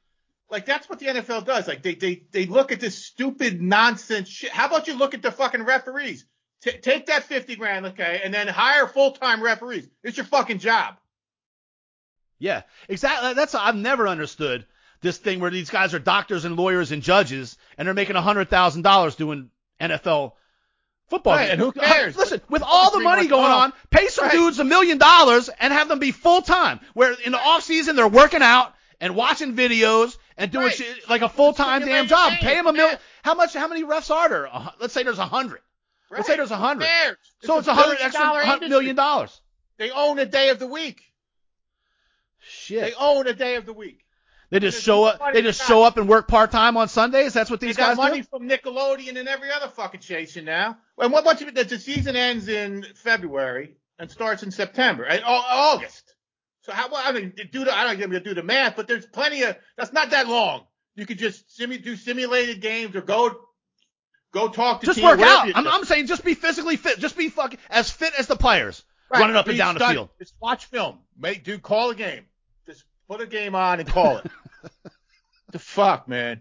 Like 0.49 0.65
that's 0.65 0.89
what 0.89 0.99
the 0.99 1.07
NFL 1.07 1.45
does. 1.45 1.67
Like 1.67 1.83
they 1.83 1.95
they 1.95 2.23
they 2.31 2.45
look 2.45 2.71
at 2.71 2.79
this 2.79 3.05
stupid 3.05 3.61
nonsense 3.61 4.29
shit. 4.29 4.51
How 4.51 4.67
about 4.67 4.87
you 4.87 4.97
look 4.97 5.13
at 5.13 5.21
the 5.21 5.31
fucking 5.31 5.63
referees? 5.63 6.25
T- 6.61 6.77
take 6.77 7.07
that 7.07 7.23
fifty 7.23 7.55
grand, 7.55 7.85
okay, 7.87 8.21
and 8.23 8.33
then 8.33 8.47
hire 8.47 8.87
full 8.87 9.11
time 9.11 9.41
referees. 9.41 9.87
It's 10.03 10.17
your 10.17 10.25
fucking 10.25 10.59
job. 10.59 10.95
Yeah, 12.39 12.63
exactly. 12.89 13.33
That's 13.33 13.53
I've 13.53 13.75
never 13.75 14.07
understood 14.07 14.65
this 15.01 15.17
thing 15.17 15.39
where 15.39 15.51
these 15.51 15.69
guys 15.69 15.93
are 15.93 15.99
doctors 15.99 16.45
and 16.45 16.55
lawyers 16.57 16.91
and 16.91 17.01
judges, 17.01 17.57
and 17.77 17.87
they're 17.87 17.93
making 17.95 18.15
a 18.15 18.21
hundred 18.21 18.49
thousand 18.49 18.83
dollars 18.83 19.15
doing 19.15 19.49
NFL 19.79 20.33
football. 21.09 21.35
Right, 21.35 21.49
and 21.49 21.59
who 21.59 21.71
cares? 21.71 22.15
Listen, 22.15 22.41
with 22.49 22.61
all 22.65 22.91
the 22.91 22.99
money 22.99 23.27
going 23.27 23.51
on, 23.51 23.73
pay 23.89 24.07
some 24.07 24.25
Right. 24.25 24.31
dudes 24.33 24.59
a 24.59 24.63
million 24.63 24.97
dollars 24.97 25.49
and 25.59 25.73
have 25.73 25.87
them 25.87 25.99
be 25.99 26.11
full 26.11 26.41
time. 26.41 26.79
Where 26.93 27.13
in 27.25 27.31
the 27.31 27.39
off 27.39 27.63
season 27.63 27.95
they're 27.95 28.07
working 28.07 28.41
out 28.41 28.73
and 28.99 29.15
watching 29.15 29.55
videos 29.55 30.17
and 30.37 30.51
doing 30.51 30.67
Right. 30.67 30.75
shit 30.75 31.09
like 31.09 31.21
a 31.23 31.29
full 31.29 31.53
time 31.53 31.81
damn 31.85 32.07
job. 32.07 32.33
Pay 32.33 32.55
them 32.55 32.67
a 32.67 32.73
mil. 32.73 32.87
yeah. 32.87 32.97
How 33.23 33.33
much? 33.33 33.53
How 33.53 33.67
many 33.67 33.83
refs 33.83 34.09
are 34.09 34.29
there? 34.29 34.49
Let's 34.79 34.93
say 34.93 35.03
there's 35.03 35.19
a 35.19 35.25
hundred. 35.25 35.59
Right. 36.09 36.17
Let's 36.19 36.27
say 36.27 36.35
there's 36.37 36.51
a 36.51 36.57
hundred. 36.57 36.87
So 37.43 37.57
it's 37.57 37.67
a 37.67 37.73
hundred 37.73 37.97
extra 38.01 38.59
million 38.69 38.95
dollars. 38.95 39.41
They 39.77 39.89
own 39.91 40.19
a 40.19 40.25
day 40.25 40.49
of 40.49 40.59
the 40.59 40.67
week. 40.67 41.01
Shit. 42.39 42.81
They 42.81 42.93
own 42.93 43.27
a 43.27 43.33
day 43.33 43.55
of 43.55 43.65
the 43.65 43.73
week. 43.73 43.99
They 44.51 44.59
just 44.59 44.83
show 44.83 45.05
up. 45.05 45.33
They 45.33 45.41
just 45.41 45.65
show 45.65 45.81
up 45.81 45.97
and 45.97 46.07
work 46.07 46.27
part 46.27 46.51
time 46.51 46.75
on 46.77 46.89
Sundays. 46.89 47.33
That's 47.33 47.49
what 47.49 47.59
these 47.61 47.69
They 47.77 47.81
these 47.83 47.87
got 47.87 47.87
guys 47.91 47.97
money 47.97 48.21
do. 48.21 48.27
from 48.29 48.47
Nickelodeon 48.49 49.17
and 49.17 49.27
every 49.27 49.49
other 49.51 49.69
fucking 49.69 50.01
station 50.01 50.45
now. 50.45 50.77
And 50.99 51.11
what 51.13 51.23
much 51.23 51.41
of 51.41 51.47
it? 51.47 51.69
The 51.69 51.79
season 51.79 52.15
ends 52.17 52.47
in 52.49 52.85
February 52.95 53.75
and 53.97 54.11
starts 54.11 54.43
in 54.43 54.51
September, 54.51 55.03
and 55.05 55.23
August. 55.25 56.15
So 56.63 56.73
how? 56.73 56.91
Well, 56.91 57.01
I 57.03 57.11
mean, 57.13 57.33
do 57.51 57.63
the 57.65 57.73
I 57.75 57.85
don't 57.85 57.99
gonna 57.99 58.19
do 58.19 58.33
the 58.33 58.43
math, 58.43 58.75
but 58.75 58.87
there's 58.87 59.05
plenty 59.05 59.43
of. 59.43 59.55
That's 59.77 59.93
not 59.93 60.11
that 60.11 60.27
long. 60.27 60.65
You 60.95 61.05
could 61.05 61.17
just 61.17 61.57
simu- 61.57 61.81
do 61.83 61.95
simulated 61.95 62.61
games 62.61 62.95
or 62.95 63.01
go 63.01 63.33
go 64.33 64.49
talk 64.49 64.81
to 64.81 64.85
Just 64.85 64.99
team, 64.99 65.07
work 65.07 65.21
out. 65.21 65.49
I'm. 65.55 65.65
I'm 65.67 65.85
saying 65.85 66.07
just 66.07 66.25
be 66.25 66.33
physically 66.33 66.75
fit. 66.75 66.99
Just 66.99 67.17
be 67.17 67.29
fucking 67.29 67.57
as 67.69 67.89
fit 67.89 68.13
as 68.19 68.27
the 68.27 68.35
players 68.35 68.83
Right. 69.09 69.21
running 69.21 69.35
up 69.37 69.47
and 69.47 69.57
down 69.57 69.75
the 69.75 69.87
field. 69.87 70.09
Just 70.19 70.33
watch 70.41 70.65
film. 70.65 70.99
Make 71.17 71.43
do 71.45 71.57
call 71.57 71.89
a 71.91 71.95
game. 71.95 72.25
Put 73.11 73.19
a 73.19 73.27
game 73.27 73.55
on 73.55 73.81
and 73.81 73.89
call 73.89 74.19
it. 74.19 74.31
the 75.51 75.59
fuck, 75.59 76.07
man. 76.07 76.39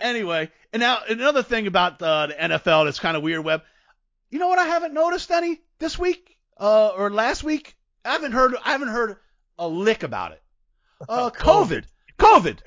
Anyway, 0.00 0.50
and 0.72 0.80
now 0.80 0.98
another 1.08 1.44
thing 1.44 1.68
about 1.68 2.02
uh, 2.02 2.26
the 2.26 2.34
NFL 2.34 2.86
that's 2.86 2.98
kind 2.98 3.16
of 3.16 3.22
weird, 3.22 3.44
Web. 3.44 3.62
You 4.30 4.40
know 4.40 4.48
what 4.48 4.58
I 4.58 4.64
haven't 4.64 4.92
noticed 4.92 5.30
any 5.30 5.60
this 5.78 5.96
week 5.96 6.36
uh, 6.58 6.88
or 6.88 7.10
last 7.10 7.44
week? 7.44 7.76
I 8.04 8.10
haven't 8.10 8.32
heard. 8.32 8.56
I 8.64 8.72
haven't 8.72 8.88
heard 8.88 9.18
a 9.56 9.68
lick 9.68 10.02
about 10.02 10.32
it. 10.32 10.42
Uh, 11.08 11.30
COVID. 11.30 11.84
COVID. 12.18 12.58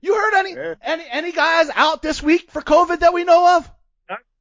You 0.00 0.14
heard 0.16 0.34
any 0.34 0.54
Yeah. 0.54 0.74
any 0.82 1.04
any 1.10 1.30
guys 1.32 1.70
out 1.74 2.02
this 2.02 2.20
week 2.22 2.50
for 2.50 2.62
COVID 2.62 3.00
that 3.00 3.12
we 3.12 3.22
know 3.22 3.58
of? 3.58 3.70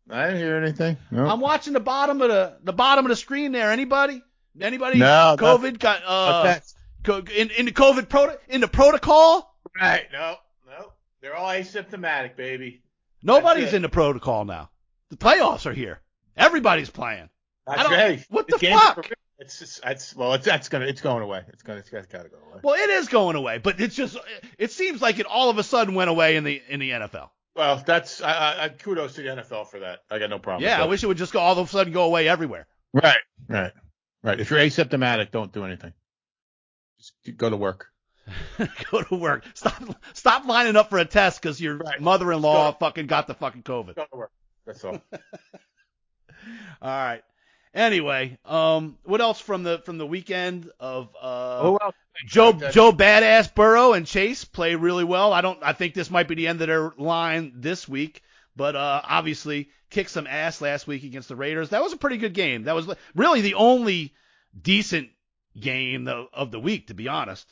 I 0.10 0.26
didn't 0.28 0.40
hear 0.40 0.56
anything. 0.56 0.98
No. 1.12 1.28
I'm 1.28 1.40
watching 1.40 1.74
the 1.74 1.80
bottom 1.82 2.20
of 2.22 2.30
the 2.30 2.58
the 2.64 2.74
bottom 2.74 3.06
of 3.06 3.10
the 3.10 3.16
screen 3.16 3.52
there. 3.52 3.70
Anybody? 3.72 4.24
Anybody? 4.60 4.98
No, 4.98 5.36
COVID 5.38 5.78
got 5.78 6.02
uh 6.04 6.44
that's- 6.44 6.74
in 7.08 7.50
in 7.52 7.66
the 7.66 7.72
COVID 7.72 8.10
proto 8.10 8.38
in 8.50 8.62
the 8.62 8.68
protocol. 8.68 9.56
Right. 9.80 10.06
No. 10.12 10.36
No. 10.68 10.94
They're 11.22 11.36
all 11.36 11.50
asymptomatic, 11.50 12.36
baby. 12.36 12.82
Nobody's 13.24 13.74
in 13.74 13.82
the 13.82 13.90
protocol 13.90 14.46
now. 14.46 14.70
The 15.10 15.18
playoffs 15.18 15.66
are 15.66 15.74
here. 15.74 16.02
Everybody's 16.36 16.90
playing. 16.90 17.30
That's 17.68 17.90
right. 17.90 18.26
what 18.30 18.48
The 18.48 18.58
the 18.58 18.68
fuck? 18.68 19.10
It's 19.38 19.58
just, 19.58 19.82
it's 19.84 20.16
well, 20.16 20.34
it's 20.34 20.46
that's 20.46 20.70
gonna, 20.70 20.86
it's 20.86 21.02
going 21.02 21.24
away. 21.24 21.42
It's 21.48 21.64
gonna, 21.64 21.80
it's 21.80 21.90
got 21.90 22.04
to 22.08 22.30
go 22.30 22.38
away. 22.52 22.62
Well, 22.64 22.76
it 22.76 22.90
is 22.92 23.08
going 23.08 23.36
away, 23.36 23.58
but 23.58 23.80
it's 23.82 23.96
just 23.96 24.16
it 24.60 24.72
seems 24.72 25.02
like 25.02 25.18
it 25.18 25.26
all 25.26 25.50
of 25.50 25.58
a 25.58 25.64
sudden 25.64 25.96
went 25.96 26.12
away 26.12 26.36
in 26.36 26.44
the 26.44 26.62
in 26.70 26.80
the 26.80 26.92
NFL. 26.92 27.30
Well, 27.56 27.84
that's, 27.86 28.22
I, 28.22 28.66
I, 28.66 28.70
kudos 28.70 29.16
to 29.16 29.24
the 29.24 29.30
NFL 29.30 29.68
for 29.68 29.80
that. 29.80 30.00
I 30.10 30.20
got 30.20 30.30
no 30.30 30.40
problem. 30.40 30.64
Yeah, 30.64 30.82
I 30.82 30.86
wish 30.86 31.04
it 31.04 31.08
would 31.08 31.18
just 31.18 31.34
go 31.34 31.40
all 31.40 31.58
of 31.58 31.68
a 31.68 31.70
sudden 31.70 31.92
go 31.92 32.04
away 32.04 32.28
everywhere. 32.30 32.66
Right. 32.94 33.18
Right. 33.48 33.74
Right. 34.24 34.40
If 34.40 34.52
you're 34.52 34.60
asymptomatic, 34.60 35.32
don't 35.32 35.52
do 35.52 35.66
anything. 35.66 35.94
Go 37.38 37.50
to 37.50 37.58
work. 37.58 37.88
go 38.92 39.02
to 39.02 39.16
work. 39.16 39.46
Stop 39.56 39.84
stop 40.14 40.46
lining 40.46 40.76
up 40.76 40.90
for 40.90 41.00
a 41.00 41.06
test 41.06 41.42
because 41.42 41.60
your 41.60 41.78
Right. 41.78 42.00
mother-in-law 42.00 42.74
fucking 42.74 43.08
got 43.08 43.28
the 43.28 43.34
fucking 43.34 43.64
COVID. 43.64 43.96
Go 43.96 44.06
to 44.12 44.18
work. 44.18 44.32
That's 44.66 44.84
all. 44.84 45.02
All 46.82 46.90
right. 46.90 47.22
Anyway, 47.74 48.38
um, 48.44 48.98
what 49.04 49.22
else 49.22 49.40
from 49.40 49.64
the 49.64 49.80
from 49.86 49.98
the 49.98 50.06
weekend 50.06 50.70
of 50.80 51.10
uh. 51.22 51.78
Joe 52.28 52.52
Joe 52.54 52.92
Badass 52.92 53.54
Burrow 53.56 53.94
and 53.94 54.06
Chase 54.06 54.44
play 54.44 54.76
really 54.76 55.06
well. 55.06 55.32
I 55.32 55.42
don't 55.42 55.60
I 55.62 55.74
think 55.74 55.94
this 55.94 56.12
might 56.12 56.28
be 56.28 56.36
the 56.36 56.48
end 56.48 56.62
of 56.62 56.68
their 56.68 56.92
line 56.98 57.54
this 57.56 57.88
week, 57.88 58.22
but 58.56 58.76
uh 58.76 59.02
obviously 59.04 59.70
kicked 59.90 60.10
some 60.10 60.28
ass 60.28 60.60
last 60.62 60.86
week 60.88 61.04
against 61.04 61.30
the 61.30 61.36
Raiders. 61.36 61.70
That 61.70 61.82
was 61.82 61.94
a 61.94 61.98
pretty 61.98 62.18
good 62.18 62.34
game. 62.34 62.64
That 62.64 62.76
was 62.76 62.94
really 63.16 63.42
the 63.42 63.54
only 63.56 64.14
decent 64.62 65.10
game 65.60 66.08
of, 66.08 66.52
the 66.52 66.60
week, 66.60 66.88
to 66.88 66.94
be 66.94 67.08
honest. 67.08 67.52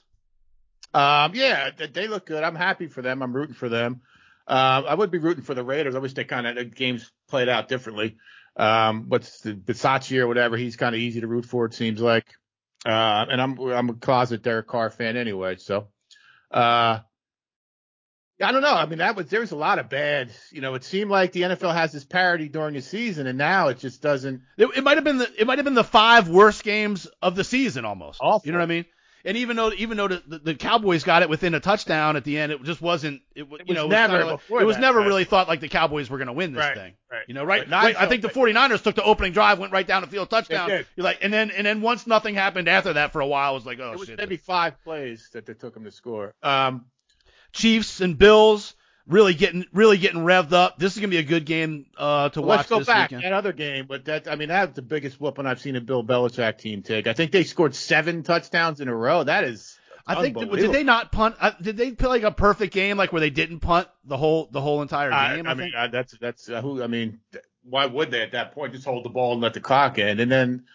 Um, 0.93 1.33
yeah, 1.35 1.69
they, 1.91 2.07
look 2.07 2.25
good. 2.25 2.43
I'm 2.43 2.55
happy 2.55 2.87
for 2.87 3.01
them. 3.01 3.21
I'm 3.21 3.35
rooting 3.35 3.55
for 3.55 3.69
them. 3.69 4.01
Uh, 4.47 4.83
I 4.87 4.95
would 4.95 5.11
be 5.11 5.19
rooting 5.19 5.43
for 5.43 5.53
the 5.53 5.63
Raiders. 5.63 5.95
I 5.95 5.99
wish 5.99 6.13
they 6.13 6.23
kind 6.23 6.47
of 6.47 6.55
the 6.55 6.65
games 6.65 7.11
played 7.27 7.49
out 7.49 7.67
differently. 7.67 8.17
Um, 8.55 9.05
what's 9.07 9.41
the 9.41 9.53
Bisaccia 9.53 10.19
or 10.19 10.27
whatever? 10.27 10.57
He's 10.57 10.75
kind 10.75 10.95
of 10.95 11.01
easy 11.01 11.21
to 11.21 11.27
root 11.27 11.45
for. 11.45 11.65
It 11.65 11.75
seems 11.75 12.01
like. 12.01 12.25
Uh, 12.85 13.25
and 13.29 13.41
I'm 13.41 13.59
I'm 13.59 13.89
a 13.89 13.93
closet 13.93 14.41
Derek 14.41 14.67
Carr 14.67 14.89
fan 14.89 15.17
anyway. 15.17 15.57
So, 15.57 15.89
uh, 16.49 16.99
I 18.41 18.51
don't 18.51 18.61
know. 18.61 18.73
I 18.73 18.85
mean, 18.85 18.99
that 18.99 19.15
was 19.15 19.27
there 19.27 19.41
was 19.41 19.51
a 19.51 19.55
lot 19.57 19.79
of 19.79 19.89
bad. 19.89 20.31
You 20.51 20.61
know, 20.61 20.75
it 20.75 20.83
seemed 20.83 21.11
like 21.11 21.31
the 21.33 21.41
NFL 21.41 21.73
has 21.73 21.91
this 21.91 22.05
parity 22.05 22.47
during 22.47 22.73
the 22.73 22.81
season, 22.81 23.27
and 23.27 23.37
now 23.37 23.67
it 23.67 23.79
just 23.79 24.01
doesn't. 24.01 24.41
It, 24.57 24.67
it 24.77 24.83
might 24.83 24.95
have 24.97 25.03
been 25.03 25.17
the 25.17 25.29
it 25.37 25.45
might 25.45 25.57
have 25.57 25.65
been 25.65 25.73
the 25.73 25.83
five 25.83 26.29
worst 26.29 26.63
games 26.63 27.07
of 27.21 27.35
the 27.35 27.43
season 27.43 27.83
almost. 27.85 28.19
Awful. 28.21 28.45
You 28.47 28.53
know 28.53 28.59
what 28.59 28.63
I 28.63 28.67
mean? 28.67 28.85
And 29.25 29.35
even 29.35 29.57
though 29.57 29.73
even 29.73 29.97
though 29.97 30.07
the, 30.07 30.23
the, 30.25 30.39
the 30.39 30.55
Cowboys 30.55 31.03
got 31.03 31.21
it 31.23 31.29
within 31.29 31.53
a 31.53 31.59
touchdown 31.59 32.15
at 32.15 32.23
the 32.23 32.37
end, 32.39 32.53
it 32.53 32.63
just 32.63 32.81
wasn't. 32.81 33.21
It, 33.35 33.41
It 33.41 33.47
you 33.49 33.57
was 33.67 33.75
know, 33.75 33.85
it 33.87 33.89
never 33.89 34.13
was, 34.13 34.19
kinda 34.21 34.31
like- 34.31 34.39
before 34.39 34.61
it 34.61 34.65
was 34.65 34.75
that, 34.77 34.81
never 34.81 34.99
right. 34.99 35.07
really 35.07 35.23
thought 35.25 35.49
like 35.49 35.59
the 35.59 35.67
Cowboys 35.67 36.09
were 36.09 36.17
going 36.17 36.27
to 36.27 36.33
win 36.33 36.53
this 36.53 36.61
Right, 36.61 36.75
thing. 36.77 36.93
right. 37.11 37.23
You 37.27 37.33
know, 37.33 37.43
right? 37.43 37.69
Right. 37.69 37.93
I 37.99 38.07
think 38.07 38.21
the 38.21 38.29
felt 38.29 38.47
49ers 38.47 38.81
took 38.81 38.95
the 38.95 39.03
opening 39.03 39.33
drive, 39.33 39.59
went 39.59 39.73
right 39.73 39.85
down 39.85 40.01
the 40.03 40.07
field, 40.07 40.29
touchdown. 40.29 40.69
You're 40.69 40.85
like, 41.03 41.17
and 41.21 41.33
then 41.33 41.51
and 41.51 41.67
then 41.67 41.81
once 41.81 42.07
nothing 42.07 42.35
happened 42.35 42.69
after 42.69 42.93
that 42.93 43.11
for 43.11 43.19
a 43.19 43.27
while, 43.27 43.51
it 43.51 43.55
was 43.55 43.65
like, 43.65 43.79
oh 43.81 43.91
it 43.91 43.99
was 43.99 44.07
shit. 44.07 44.17
maybe 44.17 44.37
five 44.37 44.81
plays 44.85 45.29
that 45.33 45.45
they 45.45 45.53
took 45.53 45.75
him 45.75 45.83
to 45.83 45.91
score. 45.91 46.33
Um, 46.41 46.85
Chiefs 47.51 48.01
and 48.01 48.17
Bills 48.17 48.75
really 49.07 49.33
getting 49.33 49.65
really 49.73 49.97
getting 49.97 50.21
revved 50.21 50.53
up. 50.53 50.77
This 50.77 50.93
is 50.93 50.99
gonna 50.99 51.09
be 51.09 51.17
a 51.17 51.23
good 51.23 51.45
game 51.45 51.87
uh, 51.97 52.29
to 52.29 52.41
Well, 52.41 52.49
watch 52.49 52.57
let's 52.57 52.69
go 52.69 52.83
back 52.83 53.11
weekend. 53.11 53.23
that 53.23 53.33
other 53.33 53.53
game, 53.53 53.85
but 53.87 54.05
that 54.05 54.27
I 54.27 54.35
mean 54.35 54.49
that's 54.49 54.75
the 54.75 54.81
biggest 54.81 55.19
whooping 55.19 55.45
I've 55.45 55.59
seen 55.59 55.75
a 55.75 55.81
Bill 55.81 56.03
Belichick 56.03 56.57
team 56.59 56.81
take. 56.83 57.07
I 57.07 57.13
think 57.13 57.31
they 57.31 57.43
scored 57.43 57.75
seven 57.75 58.23
touchdowns 58.23 58.81
in 58.81 58.87
a 58.87 58.95
row. 58.95 59.23
That 59.23 59.43
is 59.43 59.77
I 60.05 60.21
think 60.21 60.37
did 60.39 60.71
they 60.71 60.83
not 60.83 61.11
punt? 61.11 61.35
Uh, 61.39 61.51
did 61.61 61.77
they 61.77 61.91
play 61.91 62.09
like 62.09 62.23
a 62.23 62.31
perfect 62.31 62.73
game, 62.73 62.97
like 62.97 63.11
where 63.13 63.19
they 63.19 63.29
didn't 63.29 63.59
punt 63.59 63.87
the 64.05 64.17
whole 64.17 64.47
the 64.51 64.61
whole 64.61 64.81
entire 64.81 65.09
game? 65.09 65.47
I 65.47 65.51
I, 65.51 65.53
mean 65.53 65.57
think. 65.57 65.75
uh, 65.75 65.87
that's 65.87 66.17
that's 66.19 66.49
uh, 66.49 66.61
who 66.61 66.81
I 66.81 66.87
mean 66.87 67.19
why 67.63 67.85
would 67.85 68.09
they 68.09 68.21
at 68.21 68.31
that 68.31 68.53
point 68.53 68.73
just 68.73 68.85
hold 68.85 69.05
the 69.05 69.09
ball 69.09 69.33
and 69.33 69.41
let 69.41 69.53
the 69.53 69.59
clock 69.61 69.99
end? 69.99 70.19
And 70.19 70.31
then 70.31 70.65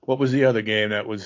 what 0.00 0.18
was 0.18 0.30
the 0.30 0.44
other 0.44 0.62
game 0.62 0.90
that 0.90 1.06
was 1.06 1.22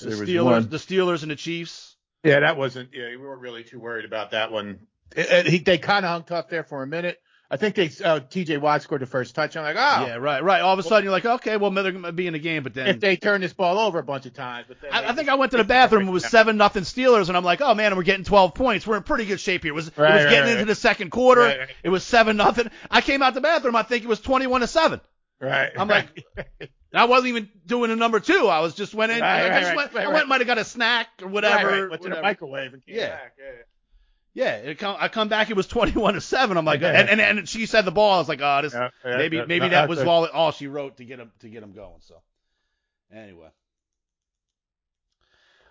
the 0.00 0.08
was 0.10 0.20
Steelers, 0.22 0.44
one. 0.44 0.68
the 0.70 0.76
Steelers 0.76 1.22
and 1.22 1.30
the 1.30 1.36
Chiefs. 1.36 1.87
Yeah, 2.24 2.40
that 2.40 2.56
wasn't. 2.56 2.90
Yeah, 2.92 3.08
we 3.10 3.16
weren't 3.16 3.40
really 3.40 3.64
too 3.64 3.78
worried 3.80 4.04
about 4.04 4.32
that 4.32 4.50
one. 4.52 4.80
It, 5.16 5.30
it- 5.30 5.46
he, 5.46 5.58
they 5.58 5.78
kind 5.78 6.04
of 6.04 6.10
hung 6.10 6.24
tough 6.24 6.48
there 6.48 6.64
for 6.64 6.82
a 6.82 6.86
minute. 6.86 7.18
I 7.50 7.56
think 7.56 7.76
they 7.76 7.90
uh, 8.04 8.20
T.J. 8.20 8.58
Watt 8.58 8.82
scored 8.82 9.00
the 9.00 9.06
first 9.06 9.34
touchdown. 9.34 9.64
Like, 9.64 9.76
oh, 9.76 10.04
Yeah, 10.06 10.16
right, 10.16 10.44
right. 10.44 10.60
All 10.60 10.74
of 10.74 10.78
a 10.78 10.82
sudden 10.82 11.04
you're 11.04 11.12
like, 11.12 11.24
okay, 11.24 11.56
well 11.56 11.70
they're 11.70 11.92
gonna 11.92 12.12
be 12.12 12.26
in 12.26 12.34
the 12.34 12.38
game, 12.38 12.62
but 12.62 12.74
then 12.74 12.88
if 12.88 13.00
they 13.00 13.16
turn 13.16 13.40
this 13.40 13.54
ball 13.54 13.78
over 13.78 13.98
a 13.98 14.02
bunch 14.02 14.26
of 14.26 14.34
times, 14.34 14.66
but 14.68 14.78
then 14.82 14.92
I, 14.92 15.08
I 15.08 15.14
think 15.14 15.30
I 15.30 15.36
went 15.36 15.52
to 15.52 15.56
the 15.56 15.64
bathroom. 15.64 16.06
It 16.06 16.10
was 16.10 16.26
seven 16.26 16.58
nothing 16.58 16.82
Steelers, 16.82 17.28
and 17.28 17.38
I'm 17.38 17.44
like, 17.44 17.62
oh 17.62 17.74
man, 17.74 17.96
we're 17.96 18.02
getting 18.02 18.24
12 18.26 18.52
points. 18.52 18.86
We're 18.86 18.98
in 18.98 19.02
pretty 19.02 19.24
good 19.24 19.40
shape 19.40 19.62
here. 19.62 19.72
It 19.72 19.74
was, 19.74 19.90
Right, 19.96 20.10
it 20.10 20.14
was 20.16 20.24
right, 20.26 20.30
getting 20.30 20.44
right. 20.44 20.52
into 20.60 20.64
the 20.66 20.74
second 20.74 21.08
quarter. 21.10 21.68
It 21.82 21.88
was 21.88 22.04
seven 22.04 22.36
nothing. 22.36 22.68
I 22.90 23.00
came 23.00 23.22
out 23.22 23.32
the 23.32 23.40
bathroom. 23.40 23.76
I 23.76 23.82
think 23.82 24.04
it 24.04 24.08
was 24.08 24.20
21 24.20 24.60
to 24.60 24.66
seven. 24.66 25.00
right. 25.40 25.70
I'm 25.74 25.88
like, 25.88 26.26
I 26.94 27.04
wasn't 27.04 27.28
even 27.28 27.48
doing 27.66 27.90
a 27.90 27.96
number 27.96 28.18
two. 28.20 28.46
I 28.48 28.60
was 28.60 28.74
just 28.74 28.94
went 28.94 29.12
in. 29.12 29.20
Right, 29.20 29.44
I 29.44 29.48
right, 29.50 29.60
just 29.62 29.76
went, 29.76 29.94
right, 29.94 30.06
I 30.06 30.12
went, 30.12 30.28
might 30.28 30.40
have 30.40 30.46
got 30.46 30.58
a 30.58 30.64
snack 30.64 31.08
or 31.22 31.28
whatever. 31.28 31.88
Went 31.90 32.02
to 32.02 32.08
the 32.08 32.22
microwave 32.22 32.72
and 32.72 32.84
came 32.84 32.96
Yeah. 32.96 33.08
back. 33.10 33.34
Yeah. 33.38 33.44
Yeah, 34.34 34.54
it 34.56 34.78
come, 34.78 34.96
I 34.98 35.08
come 35.08 35.28
back. 35.28 35.50
It 35.50 35.56
was 35.56 35.66
21 35.66 36.14
to 36.14 36.20
seven. 36.20 36.56
I'm 36.56 36.64
like, 36.64 36.80
Yeah. 36.80 36.92
and, 36.92 37.20
and 37.20 37.38
and 37.38 37.48
she 37.48 37.66
said 37.66 37.84
the 37.84 37.90
ball. 37.90 38.14
I 38.14 38.18
was 38.18 38.28
like, 38.28 38.40
oh, 38.40 38.60
this 38.62 38.72
Yeah, 38.72 38.90
yeah, 39.04 39.16
maybe 39.16 39.38
maybe 39.38 39.60
No, 39.60 39.68
that 39.70 39.88
was 39.88 40.00
all 40.00 40.26
all 40.26 40.52
she 40.52 40.66
wrote 40.68 40.98
to 40.98 41.04
get 41.04 41.18
him 41.18 41.32
to 41.40 41.48
get 41.48 41.62
him 41.62 41.72
going. 41.72 42.00
So 42.00 42.22
anyway, 43.12 43.48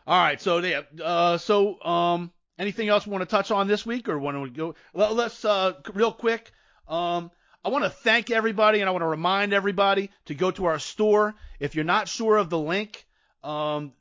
all 0.05 0.19
right. 0.21 0.41
So 0.41 0.57
yeah. 0.59 0.81
Uh, 1.01 1.37
so 1.37 1.81
um, 1.81 2.31
anything 2.59 2.89
else 2.89 3.05
we 3.05 3.11
want 3.11 3.21
to 3.21 3.29
touch 3.29 3.51
on 3.51 3.67
this 3.67 3.85
week, 3.85 4.09
or 4.09 4.19
want 4.19 4.43
to 4.43 4.49
go? 4.49 4.75
Well, 4.93 5.13
let's 5.13 5.45
uh, 5.45 5.73
real 5.93 6.11
quick. 6.11 6.51
Um, 6.87 7.31
I 7.67 7.69
want 7.69 7.83
to 7.83 7.89
thank 7.89 8.31
everybody, 8.31 8.79
and 8.79 8.87
I 8.87 8.93
want 8.93 9.01
to 9.01 9.07
remind 9.07 9.51
everybody 9.51 10.09
to 10.27 10.33
go 10.33 10.51
to 10.51 10.67
our 10.67 10.79
store. 10.79 11.35
If 11.59 11.75
you're 11.75 11.83
not 11.83 12.07
sure 12.07 12.37
of 12.37 12.49
the 12.49 12.57
link, 12.57 13.05
um, 13.43 13.91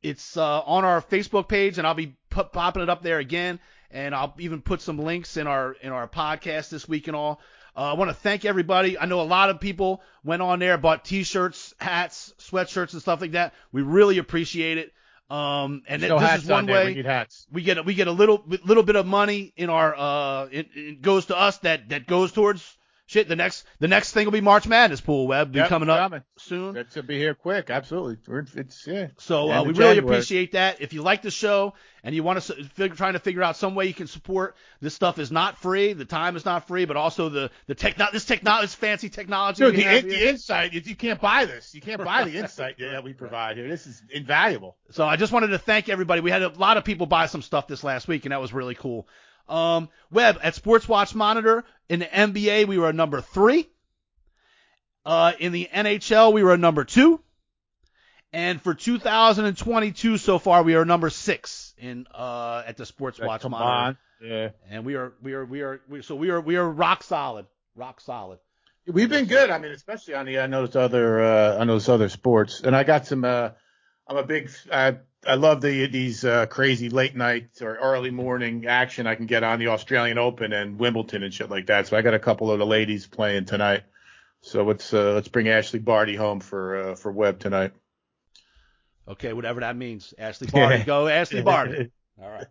it's 0.00 0.36
uh, 0.36 0.60
on 0.60 0.84
our 0.84 1.02
Facebook 1.02 1.48
page, 1.48 1.78
and 1.78 1.88
I'll 1.88 1.94
be 1.94 2.14
put, 2.30 2.52
popping 2.52 2.84
it 2.84 2.88
up 2.88 3.02
there 3.02 3.18
again. 3.18 3.58
And 3.90 4.14
I'll 4.14 4.32
even 4.38 4.62
put 4.62 4.80
some 4.80 5.00
links 5.00 5.36
in 5.36 5.48
our 5.48 5.72
in 5.72 5.90
our 5.90 6.06
podcast 6.06 6.68
this 6.68 6.88
week 6.88 7.08
and 7.08 7.16
all. 7.16 7.40
Uh, 7.76 7.80
I 7.80 7.92
want 7.94 8.10
to 8.10 8.14
thank 8.14 8.44
everybody. 8.44 8.96
I 8.96 9.06
know 9.06 9.20
a 9.20 9.22
lot 9.22 9.50
of 9.50 9.58
people 9.58 10.02
went 10.22 10.40
on 10.40 10.60
there, 10.60 10.78
bought 10.78 11.04
T-shirts, 11.04 11.74
hats, 11.80 12.32
sweatshirts, 12.38 12.92
and 12.92 13.02
stuff 13.02 13.20
like 13.20 13.32
that. 13.32 13.54
We 13.72 13.82
really 13.82 14.18
appreciate 14.18 14.78
it. 14.78 14.92
Um, 15.28 15.82
and 15.88 16.00
this 16.00 16.44
is 16.44 16.48
one 16.48 16.58
on 16.60 16.66
way 16.68 16.94
We 16.94 17.02
hats. 17.02 17.44
we 17.50 17.62
get 17.62 17.78
a, 17.78 17.82
we 17.82 17.94
get 17.94 18.06
a 18.06 18.12
little 18.12 18.44
little 18.64 18.84
bit 18.84 18.94
of 18.94 19.04
money 19.04 19.52
in 19.56 19.68
our 19.68 19.92
uh 19.96 20.44
it, 20.52 20.68
it 20.76 21.02
goes 21.02 21.26
to 21.26 21.36
us 21.36 21.58
that 21.58 21.88
that 21.88 22.06
goes 22.06 22.30
towards 22.30 22.76
shit. 23.06 23.28
The 23.28 23.36
next 23.36 23.64
the 23.78 23.88
next 23.88 24.12
thing 24.12 24.26
will 24.26 24.32
be 24.32 24.40
March 24.40 24.66
Madness 24.66 25.00
pool 25.00 25.26
web 25.26 25.52
be 25.52 25.58
Yep, 25.58 25.68
coming 25.68 25.88
up 25.88 25.98
coming. 25.98 26.22
soon. 26.36 26.74
That 26.74 26.92
should 26.92 27.06
be 27.06 27.16
here 27.18 27.34
quick. 27.34 27.70
Absolutely. 27.70 28.18
We're, 28.26 28.44
it's 28.54 28.86
yeah. 28.86 29.08
So 29.18 29.50
uh, 29.50 29.62
we 29.62 29.68
really 29.68 29.96
January. 29.96 29.98
appreciate 29.98 30.52
that. 30.52 30.80
If 30.80 30.92
you 30.92 31.02
like 31.02 31.22
the 31.22 31.30
show 31.30 31.74
and 32.02 32.14
you 32.14 32.22
want 32.22 32.42
to 32.42 32.64
figure, 32.64 32.96
trying 32.96 33.14
to 33.14 33.18
figure 33.18 33.42
out 33.42 33.56
some 33.56 33.74
way 33.74 33.86
you 33.86 33.94
can 33.94 34.06
support 34.06 34.56
this 34.80 34.94
stuff 34.94 35.18
is 35.18 35.32
not 35.32 35.58
free. 35.58 35.92
The 35.92 36.04
time 36.04 36.36
is 36.36 36.44
not 36.44 36.68
free, 36.68 36.84
but 36.84 36.96
also 36.96 37.28
the 37.28 37.50
the 37.66 37.74
techno 37.74 38.06
this 38.12 38.24
technology 38.24 38.64
this 38.66 38.74
fancy 38.74 39.08
technology. 39.08 39.64
Dude, 39.64 39.76
the, 39.76 39.98
in, 39.98 40.08
the 40.08 40.28
insight, 40.28 40.72
you, 40.72 40.82
you 40.84 40.96
can't 40.96 41.20
buy 41.20 41.44
this. 41.46 41.74
You 41.74 41.80
can't 41.80 42.02
buy 42.04 42.24
the 42.24 42.36
insight 42.38 42.76
that 42.78 43.04
we 43.04 43.12
provide 43.12 43.56
here. 43.56 43.68
This 43.68 43.86
is 43.86 44.02
invaluable. 44.10 44.76
So 44.90 45.04
I 45.04 45.16
just 45.16 45.32
wanted 45.32 45.48
to 45.48 45.58
thank 45.58 45.88
everybody. 45.88 46.20
We 46.20 46.30
had 46.30 46.42
a 46.42 46.48
lot 46.48 46.76
of 46.76 46.84
people 46.84 47.06
buy 47.06 47.26
some 47.26 47.42
stuff 47.42 47.66
this 47.66 47.84
last 47.84 48.08
week, 48.08 48.24
and 48.24 48.32
that 48.32 48.40
was 48.40 48.52
really 48.52 48.74
cool. 48.74 49.06
Um, 49.48 49.88
Web 50.10 50.38
at 50.42 50.54
Sports 50.54 50.88
Watch 50.88 51.14
Monitor 51.14 51.64
in 51.88 52.00
the 52.00 52.06
NBA, 52.06 52.66
we 52.66 52.78
were 52.78 52.88
a 52.88 52.92
number 52.92 53.20
three. 53.20 53.68
Uh, 55.04 55.32
in 55.38 55.52
the 55.52 55.68
NHL, 55.72 56.32
we 56.32 56.42
were 56.42 56.52
a 56.54 56.58
number 56.58 56.84
two. 56.84 57.20
And 58.32 58.60
for 58.60 58.74
2022 58.74 60.18
so 60.18 60.38
far, 60.38 60.62
we 60.62 60.74
are 60.74 60.84
number 60.84 61.10
six 61.10 61.74
in 61.78 62.06
uh 62.12 62.62
at 62.66 62.76
the 62.76 62.84
Sports 62.84 63.18
Watch 63.20 63.42
Come 63.42 63.52
Monitor. 63.52 63.68
on. 63.70 63.98
Yeah. 64.20 64.48
And 64.68 64.84
we 64.84 64.96
are 64.96 65.12
we 65.22 65.34
are 65.34 65.44
we 65.44 65.62
are 65.62 65.80
we, 65.88 66.02
so 66.02 66.16
we 66.16 66.30
are 66.30 66.40
we 66.40 66.56
are 66.56 66.68
rock 66.68 67.02
solid, 67.02 67.46
rock 67.76 68.00
solid. 68.00 68.38
We've 68.86 69.08
been 69.08 69.26
good. 69.26 69.50
I 69.50 69.58
mean, 69.58 69.72
especially 69.72 70.14
on 70.14 70.26
the 70.26 70.38
I 70.40 70.46
noticed 70.46 70.76
other 70.76 71.22
uh, 71.22 71.58
on 71.58 71.66
those 71.66 71.88
other 71.88 72.08
sports, 72.08 72.60
and 72.60 72.74
I 72.74 72.84
got 72.84 73.06
some. 73.06 73.24
Uh, 73.24 73.50
I'm 74.08 74.16
a 74.16 74.22
big. 74.22 74.50
I 74.72 74.96
I 75.26 75.34
love 75.34 75.60
the 75.60 75.86
these 75.86 76.24
uh, 76.24 76.46
crazy 76.46 76.88
late 76.88 77.16
night 77.16 77.48
or 77.60 77.74
early 77.76 78.10
morning 78.10 78.66
action 78.66 79.06
I 79.06 79.14
can 79.14 79.26
get 79.26 79.42
on 79.42 79.58
the 79.58 79.68
Australian 79.68 80.18
Open 80.18 80.52
and 80.52 80.78
Wimbledon 80.78 81.22
and 81.22 81.34
shit 81.34 81.50
like 81.50 81.66
that. 81.66 81.86
So 81.86 81.96
I 81.96 82.02
got 82.02 82.14
a 82.14 82.18
couple 82.18 82.50
of 82.50 82.58
the 82.58 82.66
ladies 82.66 83.06
playing 83.06 83.46
tonight. 83.46 83.82
So 84.42 84.64
let's 84.64 84.92
uh, 84.94 85.14
let's 85.14 85.28
bring 85.28 85.46
Ashleigh 85.46 85.84
Barty 85.84 86.14
home 86.14 86.40
for 86.40 86.76
uh, 86.76 86.94
for 86.94 87.10
Webb 87.10 87.40
tonight. 87.40 87.72
Okay, 89.08 89.32
whatever 89.32 89.60
that 89.60 89.76
means. 89.76 90.14
Ashleigh 90.18 90.52
Barty, 90.52 90.82
go 90.84 91.06
Ashleigh 91.06 91.44
Barty. 91.44 91.90
All 92.22 92.30
right. 92.30 92.46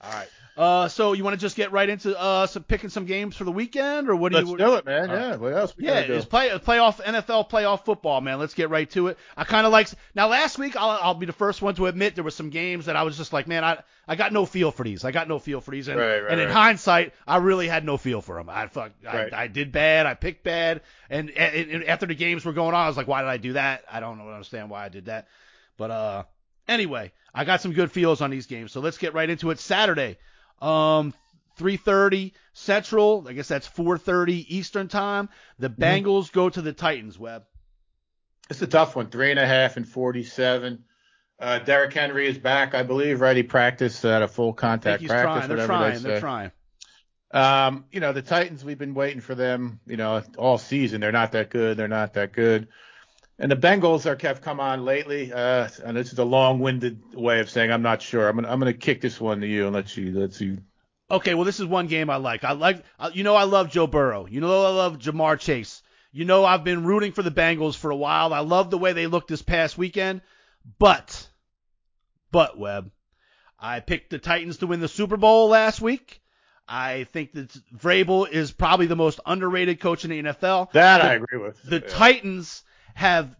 All 0.00 0.12
right. 0.12 0.28
Uh, 0.56 0.88
so 0.88 1.12
you 1.12 1.22
want 1.22 1.34
to 1.34 1.40
just 1.40 1.54
get 1.54 1.70
right 1.70 1.88
into 1.88 2.18
uh 2.18 2.46
some 2.46 2.62
picking 2.62 2.88
some 2.88 3.04
games 3.04 3.36
for 3.36 3.44
the 3.44 3.52
weekend, 3.52 4.08
or 4.08 4.16
what 4.16 4.32
do 4.32 4.38
you? 4.38 4.44
Let's 4.44 4.52
you? 4.52 4.66
do 4.66 4.74
it, 4.76 4.86
man. 4.86 5.10
Yeah. 5.10 5.36
What 5.36 5.52
else 5.52 5.76
we 5.76 5.84
Yeah, 5.84 5.98
it's 5.98 6.24
play 6.24 6.48
playoff 6.48 7.02
NFL 7.02 7.50
playoff 7.50 7.84
football, 7.84 8.22
man. 8.22 8.38
Let's 8.38 8.54
get 8.54 8.70
right 8.70 8.88
to 8.92 9.08
it. 9.08 9.18
I 9.36 9.44
kind 9.44 9.66
of 9.66 9.72
like 9.72 9.90
now. 10.14 10.28
Last 10.28 10.58
week, 10.58 10.74
I'll, 10.74 10.98
I'll 11.02 11.14
be 11.14 11.26
the 11.26 11.34
first 11.34 11.60
one 11.60 11.74
to 11.74 11.86
admit 11.86 12.14
there 12.14 12.24
were 12.24 12.30
some 12.30 12.48
games 12.48 12.86
that 12.86 12.96
I 12.96 13.02
was 13.02 13.18
just 13.18 13.34
like, 13.34 13.46
man, 13.46 13.64
I 13.64 13.82
I 14.08 14.16
got 14.16 14.32
no 14.32 14.46
feel 14.46 14.70
for 14.70 14.84
these. 14.84 15.04
I 15.04 15.10
got 15.10 15.28
no 15.28 15.38
feel 15.38 15.60
for 15.60 15.72
these, 15.72 15.88
and, 15.88 15.98
Right, 15.98 16.20
right, 16.20 16.32
and 16.32 16.40
in 16.40 16.48
hindsight, 16.48 17.12
I 17.26 17.36
really 17.38 17.68
had 17.68 17.84
no 17.84 17.96
feel 17.96 18.22
for 18.22 18.36
them. 18.36 18.48
I 18.48 18.68
fuck. 18.68 18.92
I, 19.06 19.28
I 19.32 19.46
did 19.48 19.72
bad. 19.72 20.06
I 20.06 20.14
picked 20.14 20.42
bad, 20.42 20.82
and, 21.10 21.30
and, 21.30 21.70
and 21.70 21.84
after 21.84 22.06
the 22.06 22.14
games 22.14 22.44
were 22.44 22.52
going 22.52 22.74
on, 22.74 22.84
I 22.84 22.88
was 22.88 22.96
like, 22.96 23.08
why 23.08 23.22
did 23.22 23.28
I 23.28 23.36
do 23.36 23.54
that? 23.54 23.84
I 23.90 24.00
don't 24.00 24.20
understand 24.20 24.70
why 24.70 24.84
I 24.84 24.88
did 24.88 25.06
that. 25.06 25.26
But 25.76 25.90
uh, 25.90 26.22
anyway, 26.68 27.12
I 27.34 27.44
got 27.44 27.60
some 27.60 27.72
good 27.72 27.90
feels 27.90 28.20
on 28.20 28.30
these 28.30 28.46
games, 28.46 28.72
so 28.72 28.80
let's 28.80 28.96
get 28.96 29.12
right 29.12 29.28
into 29.28 29.50
it. 29.50 29.58
Saturday, 29.58 30.18
um, 30.60 31.14
3:30 31.58 32.32
Central. 32.52 33.26
I 33.28 33.32
guess 33.32 33.48
that's 33.48 33.68
4:30 33.68 34.44
Eastern 34.48 34.88
time. 34.88 35.28
The 35.58 35.68
Mm-hmm. 35.70 35.82
Bengals 35.82 36.32
go 36.32 36.48
to 36.48 36.62
the 36.62 36.72
Titans. 36.72 37.18
Web. 37.18 37.44
It's 38.48 38.62
a 38.62 38.66
tough 38.66 38.94
one. 38.94 39.08
Three 39.08 39.30
and 39.30 39.40
a 39.40 39.46
half 39.46 39.76
and 39.76 39.86
forty-seven. 39.88 40.84
Uh, 41.38 41.58
Derrick 41.58 41.92
Henry 41.92 42.26
is 42.28 42.38
back, 42.38 42.74
I 42.74 42.82
believe. 42.82 43.20
Right, 43.20 43.36
he 43.36 43.42
practiced 43.42 44.04
at 44.04 44.22
a 44.22 44.28
full 44.28 44.52
contact 44.54 45.00
he's 45.02 45.10
practice. 45.10 45.46
trying. 45.46 45.56
They're 45.56 45.66
trying. 45.66 45.94
they 45.94 46.08
They're 46.08 46.20
trying. 46.20 46.50
Um, 47.32 47.84
you 47.90 48.00
know, 48.00 48.12
the 48.12 48.22
Titans, 48.22 48.64
we've 48.64 48.78
been 48.78 48.94
waiting 48.94 49.20
for 49.20 49.34
them, 49.34 49.80
you 49.86 49.96
know, 49.96 50.22
all 50.38 50.58
season. 50.58 51.00
They're 51.00 51.12
not 51.12 51.32
that 51.32 51.50
good. 51.50 51.76
They're 51.76 51.88
not 51.88 52.14
that 52.14 52.32
good. 52.32 52.68
And 53.38 53.50
the 53.52 53.56
Bengals 53.56 54.06
are 54.06 54.16
have 54.26 54.40
come 54.40 54.60
on 54.60 54.84
lately. 54.84 55.32
Uh, 55.32 55.68
and 55.84 55.96
this 55.96 56.12
is 56.12 56.18
a 56.18 56.24
long-winded 56.24 57.14
way 57.14 57.40
of 57.40 57.50
saying 57.50 57.70
I'm 57.70 57.82
not 57.82 58.00
sure. 58.00 58.28
I'm 58.28 58.36
gonna 58.36 58.48
I'm 58.48 58.58
gonna 58.58 58.72
kick 58.72 59.00
this 59.00 59.20
one 59.20 59.40
to 59.40 59.46
you 59.46 59.66
and 59.66 59.74
let 59.74 59.96
you 59.96 60.18
let 60.18 60.40
you. 60.40 60.58
Okay, 61.10 61.34
well, 61.34 61.44
this 61.44 61.60
is 61.60 61.66
one 61.66 61.86
game 61.86 62.10
I 62.10 62.16
like. 62.16 62.42
I 62.42 62.52
like, 62.52 62.82
you 63.12 63.22
know, 63.22 63.36
I 63.36 63.44
love 63.44 63.70
Joe 63.70 63.86
Burrow. 63.86 64.26
You 64.26 64.40
know, 64.40 64.64
I 64.64 64.70
love 64.70 64.98
Ja'Marr 64.98 65.38
Chase. 65.38 65.82
You 66.10 66.24
know, 66.24 66.44
I've 66.44 66.64
been 66.64 66.84
rooting 66.84 67.12
for 67.12 67.22
the 67.22 67.30
Bengals 67.30 67.76
for 67.76 67.90
a 67.90 67.96
while. 67.96 68.32
I 68.32 68.40
love 68.40 68.70
the 68.70 68.78
way 68.78 68.92
they 68.92 69.06
looked 69.06 69.28
this 69.28 69.42
past 69.42 69.78
weekend, 69.78 70.22
But, 70.80 71.28
but 72.32 72.58
Webb, 72.58 72.90
I 73.60 73.78
picked 73.80 74.10
the 74.10 74.18
Titans 74.18 74.56
to 74.58 74.66
win 74.66 74.80
the 74.80 74.88
Super 74.88 75.16
Bowl 75.16 75.48
last 75.48 75.80
week. 75.80 76.20
I 76.66 77.04
think 77.12 77.32
that 77.34 77.50
Vrabel 77.76 78.28
is 78.28 78.50
probably 78.50 78.86
the 78.86 78.96
most 78.96 79.20
underrated 79.24 79.78
coach 79.78 80.04
in 80.04 80.10
the 80.10 80.22
NFL. 80.22 80.72
That 80.72 81.02
the, 81.02 81.04
I 81.04 81.14
agree 81.14 81.38
with. 81.38 81.62
The 81.62 81.80
Yeah. 81.80 81.86
Titans 81.86 82.64
have 82.96 83.36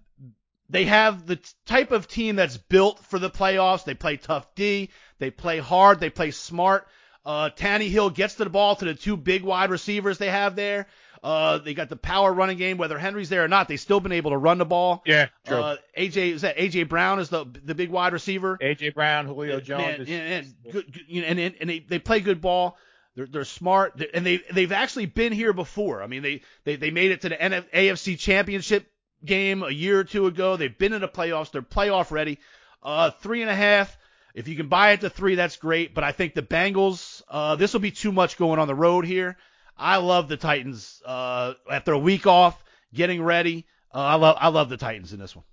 they 0.69 0.85
have 0.85 1.27
the 1.27 1.38
type 1.64 1.92
of 1.92 2.09
team 2.09 2.37
that's 2.37 2.57
built 2.57 2.99
for 3.07 3.19
the 3.19 3.31
playoffs. 3.31 3.85
They 3.85 3.95
play 3.95 4.16
tough 4.16 4.55
D. 4.55 4.90
They 5.19 5.31
play 5.31 5.59
hard. 5.59 5.99
They 5.99 6.11
play 6.11 6.31
smart. 6.31 6.87
Uh, 7.25 7.51
Tannehill 7.57 8.14
gets 8.14 8.35
the 8.35 8.49
ball 8.51 8.77
to 8.77 8.85
the 8.85 8.95
two 8.95 9.16
big 9.16 9.42
wide 9.42 9.71
receivers 9.71 10.19
they 10.19 10.31
have 10.31 10.55
there. 10.57 10.87
Uh, 11.23 11.59
they 11.59 11.73
got 11.73 11.88
the 11.88 11.97
power 11.97 12.33
running 12.33 12.59
game. 12.59 12.77
Whether 12.77 12.99
Henry's 12.99 13.31
there 13.31 13.45
or 13.45 13.49
not, 13.49 13.66
they've 13.66 13.81
still 13.81 13.99
been 13.99 14.12
able 14.12 14.33
to 14.33 14.37
run 14.37 14.59
the 14.59 14.66
ball. 14.66 15.03
Yeah, 15.07 15.29
true. 15.47 15.57
Uh, 15.57 15.77
AJ 15.99 16.35
is 16.35 16.42
that 16.42 16.59
AJ 16.59 16.88
Brown 16.88 17.19
is 17.19 17.31
the 17.31 17.47
the 17.64 17.75
big 17.75 17.90
wide 17.90 18.12
receiver. 18.12 18.59
AJ 18.61 18.95
Brown, 18.95 19.27
Julio 19.27 19.59
Jones. 19.61 20.01
Is- 20.01 20.09
and, 20.09 20.47
and, 20.64 20.73
good, 20.73 21.01
you 21.09 21.23
know, 21.23 21.29
and, 21.29 21.38
and, 21.40 21.55
and 21.61 21.71
they, 21.71 21.79
they 21.81 21.99
play 21.99 22.21
good 22.21 22.40
ball. 22.40 22.77
They're, 23.16 23.27
they're 23.27 23.45
smart, 23.45 24.01
and 24.12 24.27
they 24.27 24.42
they've 24.53 24.71
actually 24.71 25.07
been 25.07 25.33
here 25.33 25.55
before. 25.55 26.03
I 26.03 26.07
mean, 26.07 26.23
they 26.23 26.42
they, 26.64 26.77
they 26.77 26.90
made 26.90 27.12
it 27.12 27.23
to 27.23 27.31
the 27.31 27.37
NF, 27.37 27.71
AFC 27.73 28.19
Championship 28.19 28.87
game 29.26 29.62
a 29.62 29.70
year 29.70 30.00
or 30.00 30.04
two 30.04 30.26
ago. 30.26 30.56
They've 30.56 30.76
been 30.76 30.92
in 30.92 31.00
the 31.00 31.08
playoffs. 31.08 31.50
They're 31.50 31.62
playoff 31.62 32.10
ready. 32.10 32.38
Uh, 32.82 33.10
three 33.10 33.42
and 33.42 33.50
a 33.50 33.54
half. 33.54 33.96
If 34.34 34.48
you 34.48 34.56
can 34.56 34.68
buy 34.68 34.92
it 34.92 35.00
to 35.00 35.10
three, 35.10 35.34
that's 35.34 35.56
great. 35.56 35.94
But 35.94 36.04
I 36.04 36.12
think 36.12 36.34
the 36.34 36.42
Bengals. 36.42 37.22
Uh, 37.28 37.56
this 37.56 37.72
will 37.72 37.80
be 37.80 37.90
too 37.90 38.12
much 38.12 38.36
going 38.36 38.58
on 38.58 38.68
the 38.68 38.74
road 38.74 39.04
here. 39.06 39.36
I 39.76 39.96
love 39.96 40.28
the 40.28 40.36
Titans. 40.36 41.02
Uh, 41.04 41.54
after 41.70 41.92
a 41.92 41.98
week 41.98 42.26
off, 42.26 42.62
getting 42.92 43.22
ready. 43.22 43.66
Uh, 43.94 43.98
I 43.98 44.14
love 44.16 44.36
I 44.40 44.48
love 44.48 44.68
the 44.68 44.76
Titans 44.76 45.12
in 45.12 45.18
this 45.18 45.34
one. 45.34 45.44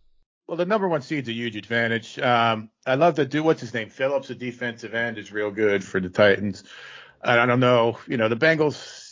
Well, 0.47 0.57
the 0.57 0.65
number 0.65 0.87
one 0.87 1.01
seed's 1.01 1.29
a 1.29 1.33
huge 1.33 1.55
advantage. 1.55 2.19
Um, 2.19 2.69
I 2.85 2.95
love 2.95 3.15
the 3.15 3.25
do 3.25 3.43
what's 3.43 3.61
his 3.61 3.73
name 3.73 3.89
Phillips, 3.89 4.27
the 4.27 4.35
defensive 4.35 4.93
end, 4.93 5.17
is 5.17 5.31
real 5.31 5.51
good 5.51 5.83
for 5.83 5.99
the 6.01 6.09
Titans. 6.09 6.63
I 7.23 7.45
don't 7.45 7.61
know, 7.61 7.97
you 8.07 8.17
know, 8.17 8.27
the 8.27 8.35
Bengals. 8.35 9.02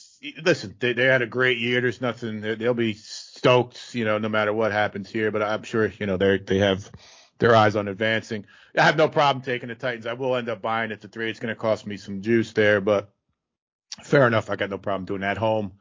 Listen, 0.44 0.76
they, 0.80 0.94
they 0.94 1.06
had 1.06 1.22
a 1.22 1.28
great 1.28 1.58
year. 1.58 1.82
There's 1.82 2.02
nothing. 2.02 2.42
they- 2.42 2.56
They'll 2.56 2.74
be 2.74 2.94
stoked, 2.94 3.96
you 3.96 4.06
know, 4.06 4.18
no 4.18 4.30
matter 4.30 4.54
what 4.54 4.72
happens 4.72 5.10
here. 5.10 5.32
But 5.32 5.42
I'm 5.44 5.64
sure, 5.64 5.92
you 6.00 6.06
know, 6.06 6.18
they 6.18 6.38
they 6.38 6.60
have 6.60 6.90
their 7.40 7.56
eyes 7.56 7.76
on 7.76 7.88
advancing. 7.88 8.46
I 8.78 8.84
have 8.84 8.98
no 8.98 9.08
problem 9.10 9.44
taking 9.44 9.70
the 9.70 9.76
Titans. 9.76 10.06
I 10.06 10.14
will 10.14 10.36
end 10.36 10.48
up 10.48 10.62
buying 10.62 10.92
it 10.92 11.02
to 11.02 11.08
three. 11.08 11.30
It's 11.30 11.40
going 11.40 11.54
to 11.54 11.60
cost 11.60 11.88
me 11.88 11.98
some 11.98 12.22
juice 12.22 12.54
there, 12.54 12.80
but 12.82 13.10
fair 14.04 14.28
enough. 14.28 14.50
I 14.50 14.56
got 14.56 14.70
no 14.70 14.78
problem 14.78 15.06
doing 15.06 15.22
that 15.22 15.38
home. 15.38 15.74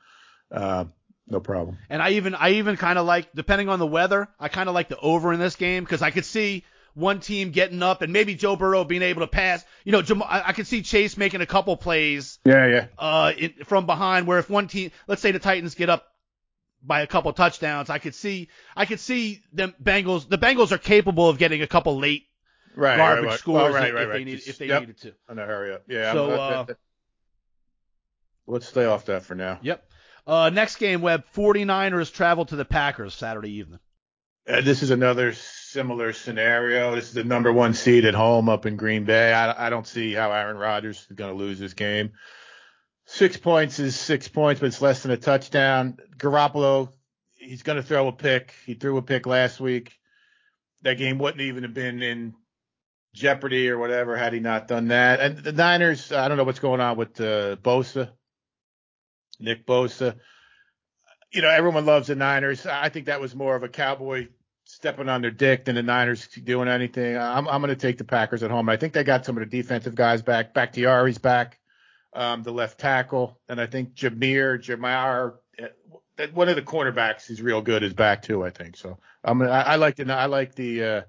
Uh, 0.51 0.87
no 1.29 1.39
problem. 1.39 1.79
And 1.89 2.03
I 2.03 2.11
even 2.13 2.35
I 2.35 2.53
even 2.53 2.77
kind 2.77 2.99
of 2.99 3.07
like 3.07 3.33
depending 3.35 3.69
on 3.69 3.79
the 3.79 3.87
weather, 3.87 4.29
I 4.41 4.49
kind 4.49 4.69
of 4.69 4.75
like 4.75 4.89
the 4.89 4.99
over 4.99 5.33
in 5.33 5.39
this 5.39 5.55
game 5.57 5.85
because 5.85 6.03
I 6.03 6.11
could 6.11 6.25
see 6.25 6.65
one 7.01 7.21
team 7.21 7.51
getting 7.51 7.83
up 7.83 8.03
and 8.03 8.13
maybe 8.13 8.35
Joe 8.35 8.55
Burrow 8.57 8.85
being 8.85 9.03
able 9.03 9.23
to 9.23 9.27
pass. 9.27 9.65
You 9.85 9.93
know, 9.93 10.03
Jam- 10.03 10.23
I, 10.23 10.49
I 10.49 10.53
could 10.53 10.67
see 10.67 10.83
Chase 10.83 11.17
making 11.17 11.41
a 11.41 11.47
couple 11.47 11.77
plays 11.77 12.39
Yeah, 12.45 12.67
yeah. 12.67 12.87
uh 12.99 13.33
in, 13.37 13.55
from 13.65 13.87
behind 13.87 14.27
where 14.27 14.39
if 14.39 14.49
one 14.51 14.69
team, 14.69 14.91
let's 15.09 15.23
say 15.23 15.33
the 15.33 15.39
Titans 15.39 15.75
get 15.75 15.89
up 15.91 16.07
by 16.83 17.01
a 17.03 17.07
couple 17.07 17.33
touchdowns, 17.33 17.91
I 17.91 17.99
could 17.99 18.15
see 18.15 18.49
I 18.77 18.87
could 18.87 19.01
see 19.01 19.43
them 19.53 19.75
Bengals. 19.83 20.29
The 20.29 20.39
Bengals 20.39 20.71
are 20.73 20.79
capable 20.79 21.29
of 21.29 21.39
getting 21.39 21.63
a 21.63 21.67
couple 21.67 21.99
late 21.99 22.27
Right, 22.77 22.97
garbage 22.97 23.25
right, 23.25 23.31
right. 23.31 23.39
scores 23.41 23.75
Oh, 23.75 23.77
right, 23.77 23.93
if, 23.95 24.01
if 24.01 24.13
they 24.13 24.25
need 24.25 24.37
Just- 24.37 24.49
if 24.49 24.59
they 24.59 24.67
yep. 24.67 24.81
needed 24.83 24.99
to. 25.01 25.15
On 25.29 25.37
the 25.37 25.45
hurry 25.45 25.75
up. 25.75 25.83
Yeah. 25.89 26.13
So, 26.13 26.31
uh, 26.31 26.67
let's 28.47 28.67
stay 28.69 28.85
off 28.85 29.07
that 29.07 29.25
for 29.25 29.35
now. 29.35 29.59
Yep. 29.63 29.85
Uh, 30.27 30.51
next 30.51 30.77
game, 30.77 31.01
Web 31.01 31.25
49ers 31.35 32.13
travel 32.13 32.45
to 32.47 32.57
the 32.57 32.65
Packers 32.65 33.15
Saturday 33.15 33.51
evening. 33.55 33.81
Uh, 34.49 34.61
this 34.61 34.83
is 34.83 34.91
another 34.91 35.33
similar 35.71 36.13
scenario. 36.13 36.95
This 36.95 37.09
is 37.09 37.15
the 37.15 37.25
number 37.25 37.53
one 37.53 37.75
seed 37.75 38.05
at 38.05 38.15
home 38.15 38.49
up 38.49 38.67
in 38.67 38.77
Green 38.77 39.05
Bay. 39.05 39.33
I, 39.33 39.67
I 39.67 39.71
don't 39.71 39.87
see 39.87 40.13
how 40.13 40.33
Aaron 40.33 40.57
Rodgers 40.57 41.07
is 41.09 41.17
going 41.17 41.31
to 41.31 41.37
lose 41.37 41.59
this 41.59 41.75
game. 41.75 42.13
Six 43.07 43.37
points 43.37 43.79
is 43.79 43.97
six 43.97 44.29
points, 44.29 44.61
but 44.61 44.67
it's 44.67 44.83
less 44.83 45.03
than 45.03 45.13
a 45.13 45.17
touchdown. 45.17 45.99
Garoppolo, 46.17 46.93
he's 47.35 47.63
going 47.63 47.77
to 47.77 47.83
throw 47.83 48.09
a 48.09 48.13
pick. 48.13 48.55
He 48.67 48.75
threw 48.75 48.97
a 48.97 49.03
pick 49.03 49.27
last 49.27 49.61
week. 49.61 49.97
That 50.83 50.99
game 50.99 51.19
wouldn't 51.19 51.41
even 51.41 51.63
have 51.63 51.75
been 51.75 52.03
in 52.03 52.35
jeopardy 53.13 53.69
or 53.69 53.79
whatever 53.79 54.17
had 54.17 54.33
he 54.33 54.41
not 54.41 54.69
done 54.69 54.89
that. 54.89 55.21
And 55.21 55.39
the 55.39 55.53
Niners, 55.53 56.13
I 56.13 56.29
don't 56.29 56.37
know 56.37 56.45
what's 56.45 56.61
going 56.61 56.81
on 56.81 56.97
with 56.97 57.21
uh, 57.21 57.57
Bosa, 57.57 58.11
Nick 59.39 59.67
Bosa. 59.67 60.17
You 61.33 61.43
know, 61.43 61.51
everyone 61.51 61.87
loves 61.87 62.09
the 62.09 62.17
Niners. 62.17 62.67
I 62.67 62.89
think 62.89 63.07
that 63.07 63.21
was 63.21 63.35
more 63.35 63.55
of 63.55 63.63
a 63.63 63.69
Cowboy 63.69 64.29
stepping 64.75 65.09
on 65.09 65.23
their 65.23 65.31
dick 65.31 65.65
than 65.65 65.75
the 65.75 65.83
Niners 65.83 66.27
doing 66.29 66.69
anything. 66.69 67.17
I'm, 67.17 67.49
I'm 67.49 67.61
going 67.61 67.75
to 67.75 67.81
take 67.81 67.99
the 67.99 68.05
Packers 68.05 68.43
at 68.43 68.51
home. 68.51 68.69
I 68.69 68.77
think 68.77 68.93
they 68.93 69.05
got 69.05 69.25
some 69.25 69.37
of 69.37 69.49
the 69.49 69.57
defensive 69.63 69.95
guys 69.95 70.23
back. 70.23 70.55
Bakhtiari's 70.55 71.19
back, 71.19 71.59
um, 72.13 72.43
the 72.43 72.53
left 72.53 72.79
tackle, 72.79 73.39
and 73.49 73.61
I 73.61 73.67
think 73.67 73.95
Jameer, 73.95 74.63
Jamar, 74.63 75.35
uh, 75.63 76.27
one 76.35 76.49
of 76.49 76.57
the 76.57 76.63
cornerbacks 76.63 77.31
is 77.31 77.41
real 77.41 77.63
good 77.63 77.83
is 77.83 77.95
back 77.95 78.23
too. 78.23 78.45
I 78.45 78.51
think 78.51 78.77
so. 78.77 78.99
I'm 79.25 79.43
I, 79.43 79.63
I 79.63 79.77
like 79.77 79.97
the 79.97 80.13
I 80.13 80.27
like 80.27 80.55
the 80.55 80.85
uh, 80.85 81.03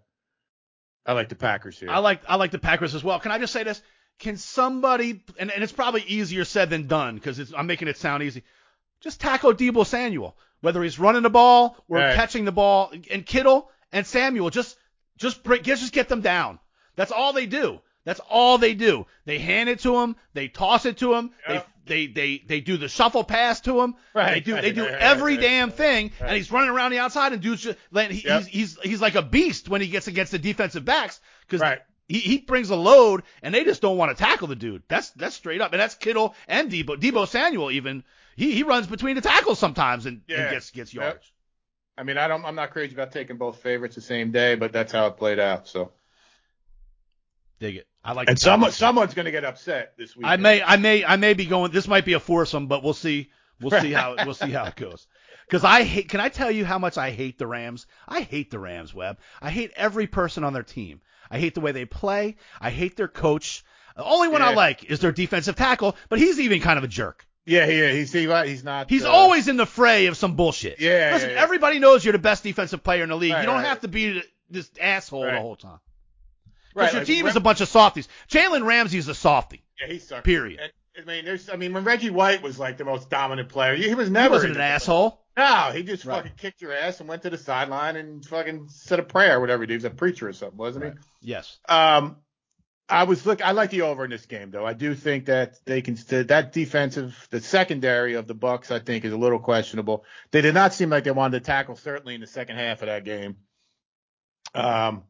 I 1.06 1.13
like 1.13 1.30
the 1.30 1.36
Packers 1.36 1.80
here. 1.80 1.89
I 1.89 2.00
like 2.00 2.21
I 2.28 2.36
like 2.36 2.52
the 2.52 2.60
Packers 2.60 2.95
as 2.95 3.04
well. 3.04 3.19
Can 3.19 3.32
I 3.32 3.39
just 3.39 3.54
say 3.54 3.63
this? 3.63 3.82
Can 4.19 4.38
somebody 4.38 5.24
and, 5.38 5.52
and 5.52 5.63
it's 5.63 5.74
probably 5.74 6.04
easier 6.04 6.45
said 6.45 6.69
than 6.69 6.88
done 6.88 7.15
because 7.15 7.54
I'm 7.54 7.67
making 7.67 7.88
it 7.88 7.97
sound 7.97 8.24
easy. 8.24 8.43
Just 9.02 9.20
tackle 9.20 9.54
Deebo 9.54 9.86
Samuel, 9.86 10.38
whether 10.62 10.82
he's 10.84 11.00
running 11.00 11.24
the 11.24 11.30
ball 11.30 11.76
or 11.90 11.98
Right. 11.98 12.16
catching 12.16 12.46
the 12.46 12.52
ball, 12.52 12.92
and 13.10 13.26
Kittle 13.26 13.70
and 13.92 14.06
Samuel 14.06 14.50
just 14.50 14.78
just 15.18 15.44
break, 15.44 15.64
just 15.64 15.92
get 15.94 16.08
them 16.10 16.22
down. 16.22 16.60
That's 16.96 17.12
all 17.12 17.34
they 17.34 17.46
do. 17.46 17.80
That's 18.06 18.20
all 18.30 18.58
they 18.58 18.74
do. 18.74 19.06
They 19.26 19.38
hand 19.38 19.70
it 19.70 19.80
to 19.82 20.00
him. 20.02 20.16
They 20.34 20.48
toss 20.48 20.86
it 20.86 20.98
to 20.98 21.14
him. 21.14 21.32
Yep. 21.48 21.68
They, 21.86 22.08
they 22.08 22.08
they 22.38 22.44
they 22.48 22.60
do 22.62 22.78
the 22.78 22.88
shuffle 22.88 23.24
pass 23.24 23.62
to 23.62 23.82
him. 23.82 23.96
Right, 24.14 24.34
They 24.36 24.40
do 24.40 24.60
they 24.62 24.72
do 24.72 24.84
right, 24.84 24.92
right, 24.94 25.02
every 25.02 25.34
right. 25.34 25.42
damn 25.42 25.72
thing, 25.72 26.12
and 26.20 26.36
he's 26.36 26.52
running 26.52 26.70
around 26.70 26.92
the 26.92 27.00
outside 27.00 27.34
and 27.34 27.42
dudes 27.42 27.62
just 27.64 27.78
he, 27.94 28.22
Yep. 28.28 28.44
he's 28.44 28.48
he's 28.48 28.80
he's 28.82 29.02
like 29.02 29.16
a 29.16 29.22
beast 29.22 29.68
when 29.70 29.82
he 29.82 29.88
gets 29.88 30.08
against 30.08 30.32
the 30.32 30.40
defensive 30.40 30.86
backs 30.86 31.20
because 31.42 31.62
Right. 31.62 31.80
he, 32.08 32.20
he 32.20 32.38
brings 32.40 32.70
a 32.70 32.76
load 32.76 33.24
and 33.42 33.54
they 33.54 33.64
just 33.64 33.82
don't 33.82 33.98
want 33.98 34.16
to 34.16 34.24
tackle 34.24 34.48
the 34.48 34.56
dude. 34.56 34.84
That's 34.88 35.10
that's 35.12 35.36
straight 35.36 35.62
up, 35.62 35.72
and 35.74 35.82
that's 35.82 35.96
Kittle 35.96 36.36
and 36.48 36.72
Deebo 36.72 36.98
Deebo 37.00 37.28
Samuel 37.28 37.72
even 37.72 38.04
he 38.36 38.52
he 38.54 38.63
runs 38.63 38.88
between 38.88 39.15
the 39.15 39.22
tackles 39.22 39.60
sometimes 39.60 40.06
and, 40.06 40.17
and 40.17 40.24
Yeah. 40.28 40.52
gets 40.52 40.72
gets 40.72 40.94
Yep. 40.94 41.04
yards. 41.04 41.32
I 41.98 42.04
mean, 42.04 42.17
I 42.17 42.28
don't. 42.28 42.44
I'm 42.46 42.56
not 42.56 42.72
crazy 42.72 42.94
about 42.94 43.12
taking 43.12 43.38
both 43.38 43.62
favorites 43.62 43.96
the 43.96 44.02
same 44.02 44.32
day, 44.32 44.56
but 44.56 44.72
that's 44.72 44.91
how 44.91 45.08
it 45.08 45.17
played 45.17 45.39
out. 45.39 45.67
So, 45.67 45.91
Dig 47.60 47.76
it. 47.78 47.88
I 48.04 48.13
like. 48.13 48.30
and 48.30 48.39
someone 48.39 48.72
someone's 48.72 49.13
going 49.13 49.26
to 49.26 49.32
get 49.32 49.44
upset 49.46 49.94
this 49.98 50.15
week. 50.15 50.26
I 50.28 50.38
may 50.38 50.63
I 50.63 50.78
may 50.78 51.06
I 51.06 51.17
may 51.17 51.34
be 51.34 51.46
going. 51.46 51.72
This 51.72 51.88
might 51.88 52.06
be 52.06 52.13
a 52.13 52.20
foursome, 52.20 52.67
but 52.67 52.84
we'll 52.84 52.94
see. 52.94 53.30
We'll 53.60 53.80
see 53.80 53.91
how 53.91 54.15
we'll 54.26 54.34
see 54.34 54.50
how 54.50 54.65
it 54.65 54.76
goes. 54.78 55.06
Because 55.46 55.63
I 55.63 55.84
hate. 55.84 56.10
Can 56.10 56.20
I 56.22 56.30
tell 56.30 56.50
you 56.50 56.65
how 56.65 56.80
much 56.80 56.98
I 56.98 57.12
hate 57.12 57.38
the 57.38 57.46
Rams? 57.46 57.86
I 58.08 58.22
hate 58.22 58.50
the 58.50 58.58
Rams, 58.58 58.94
Webb. 58.96 59.20
I 59.41 59.52
hate 59.52 59.72
every 59.76 60.08
person 60.08 60.44
on 60.44 60.54
their 60.54 60.63
team. 60.63 61.02
I 61.30 61.38
hate 61.39 61.54
the 61.54 61.62
way 61.62 61.72
they 61.72 61.86
play. 61.86 62.38
I 62.60 62.72
hate 62.72 62.96
their 62.98 63.08
coach. 63.08 63.63
The 63.96 64.04
only 64.04 64.30
one 64.30 64.41
I 64.41 64.54
like 64.54 64.86
is 64.89 65.00
their 65.02 65.12
defensive 65.12 65.56
tackle, 65.56 65.96
but 66.10 66.17
he's 66.17 66.39
even 66.39 66.62
kind 66.62 66.78
of 66.78 66.84
a 66.84 66.88
jerk. 66.88 67.28
Yeah, 67.45 67.65
yeah. 67.65 67.91
He's 67.91 68.12
he, 68.12 68.27
he's 68.45 68.63
not. 68.63 68.89
He's 68.89 69.04
uh, 69.04 69.12
always 69.12 69.47
in 69.47 69.58
the 69.58 69.65
fray 69.65 70.06
of 70.08 70.17
some 70.17 70.36
bullshit. 70.36 70.80
Yeah, 70.80 71.12
Listen, 71.13 71.30
yeah, 71.30 71.36
yeah. 71.36 71.41
everybody 71.41 71.80
knows 71.80 72.06
you're 72.06 72.12
the 72.12 72.19
best 72.19 72.43
defensive 72.43 72.84
player 72.84 73.04
in 73.04 73.10
the 73.10 73.15
league. 73.15 73.34
Right, 73.34 73.41
you 73.41 73.45
don't 73.47 73.56
right. 73.58 73.65
have 73.65 73.82
to 73.82 73.88
be 73.88 74.21
this 74.49 74.69
asshole 74.80 75.23
the 75.23 75.39
whole 75.39 75.56
time. 75.56 75.80
right. 76.75 76.86
Because 76.86 76.93
your 76.93 76.99
like, 77.01 77.08
team 77.08 77.25
is 77.27 77.36
a 77.36 77.39
bunch 77.39 77.62
of 77.62 77.67
softies. 77.67 78.08
Jalen 78.30 78.65
Ramsey's 78.65 79.08
a 79.08 79.15
softie. 79.15 79.63
Yeah, 79.80 79.88
he 79.88 79.99
sucks. 79.99 80.23
Period. 80.23 80.60
And, 80.60 80.71
I 80.99 81.06
mean, 81.06 81.25
there's. 81.25 81.49
I 81.49 81.56
mean, 81.56 81.73
when 81.73 81.84
Reggie 81.84 82.10
White 82.10 82.43
was 82.43 82.60
like 82.60 82.77
the 82.77 82.86
most 82.86 83.10
dominant 83.10 83.49
player, 83.49 83.75
he, 83.75 83.88
he 83.88 83.95
was 83.95 84.10
He 84.10 84.13
never. 84.13 84.36
wasn't 84.36 84.56
an 84.56 84.62
asshole. 84.62 85.19
No, 85.38 85.71
he 85.73 85.84
just 85.84 86.04
fucking 86.04 86.34
kicked 86.38 86.62
your 86.62 86.73
ass 86.73 86.99
and 86.99 87.08
went 87.08 87.21
to 87.21 87.30
the 87.30 87.38
sideline 87.38 87.95
and 87.95 88.23
fucking 88.25 88.67
said 88.67 88.99
a 88.99 89.04
prayer, 89.04 89.38
or 89.38 89.39
whatever 89.39 89.63
he 89.63 89.67
did. 89.67 89.73
He 89.73 89.77
was 89.77 89.86
a 89.86 89.89
preacher 89.89 90.27
or 90.27 90.34
something, 90.34 90.58
wasn't 90.58 90.86
he? 90.86 90.91
Yes. 91.21 91.58
Um, 91.69 92.17
I 92.91 93.04
was 93.04 93.25
look. 93.25 93.41
I 93.41 93.51
like 93.51 93.69
the 93.69 93.84
over 93.84 94.04
in 94.04 94.10
this 94.12 94.25
game, 94.25 94.51
though. 94.51 94.65
I 94.65 94.73
do 94.73 94.93
think 94.93 95.25
that 95.27 95.56
they 95.65 95.82
can. 95.82 95.97
That 96.10 96.51
defensive, 96.51 97.27
the 97.32 97.39
secondary 97.39 98.15
of 98.15 98.27
the 98.27 98.34
Bucks, 98.34 98.69
I 98.69 98.80
think, 98.80 99.06
is 99.06 99.13
a 99.13 99.17
little 99.17 99.39
questionable. 99.39 100.04
They 100.32 100.41
did 100.41 100.54
not 100.54 100.73
seem 100.73 100.89
like 100.89 101.06
they 101.06 101.12
wanted 101.12 101.39
to 101.39 101.45
tackle, 101.45 101.77
certainly 101.77 102.15
in 102.15 102.21
the 102.21 102.27
second 102.27 102.58
half 102.58 102.82
of 102.82 102.88
that 102.88 103.06
game. 103.06 103.38
Um, 104.54 105.04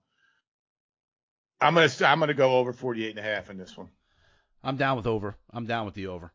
I'm 1.60 1.74
gonna. 1.74 1.90
I'm 2.06 2.20
gonna 2.20 2.36
go 2.36 2.58
over 2.58 2.72
48 2.72 3.10
and 3.10 3.20
a 3.20 3.24
half 3.24 3.50
in 3.50 3.58
this 3.58 3.76
one. 3.76 3.90
I'm 4.64 4.78
down 4.78 4.98
with 4.98 5.08
over. 5.08 5.36
I'm 5.52 5.66
down 5.66 5.86
with 5.86 5.96
the 5.96 6.08
over. 6.08 6.32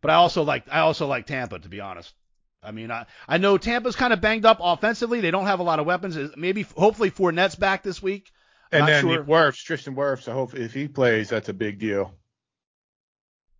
But 0.00 0.12
I 0.12 0.14
also 0.14 0.44
like 0.44 0.66
I 0.70 0.80
also 0.80 1.08
like 1.08 1.26
Tampa 1.26 1.58
to 1.58 1.68
be 1.68 1.80
honest. 1.80 2.14
I 2.62 2.70
mean, 2.70 2.92
I 2.92 3.06
I 3.26 3.38
know 3.38 3.58
Tampa's 3.58 3.96
kind 3.96 4.12
of 4.12 4.20
banged 4.20 4.46
up 4.46 4.58
offensively. 4.62 5.20
They 5.20 5.32
don't 5.32 5.46
have 5.46 5.58
a 5.58 5.64
lot 5.64 5.80
of 5.80 5.86
weapons. 5.86 6.16
Maybe 6.36 6.62
hopefully 6.62 7.10
Fournette's 7.10 7.56
back 7.56 7.82
this 7.82 8.00
week. 8.00 8.30
And 8.72 8.80
not 8.80 8.86
then 8.86 9.02
sure. 9.02 9.24
Wirfs, 9.24 9.62
Tristan 9.62 9.94
Wirfs. 9.94 10.28
I 10.28 10.32
hope 10.32 10.54
if 10.54 10.74
he 10.74 10.88
plays, 10.88 11.28
that's 11.28 11.48
a 11.48 11.54
big 11.54 11.78
deal. 11.78 12.14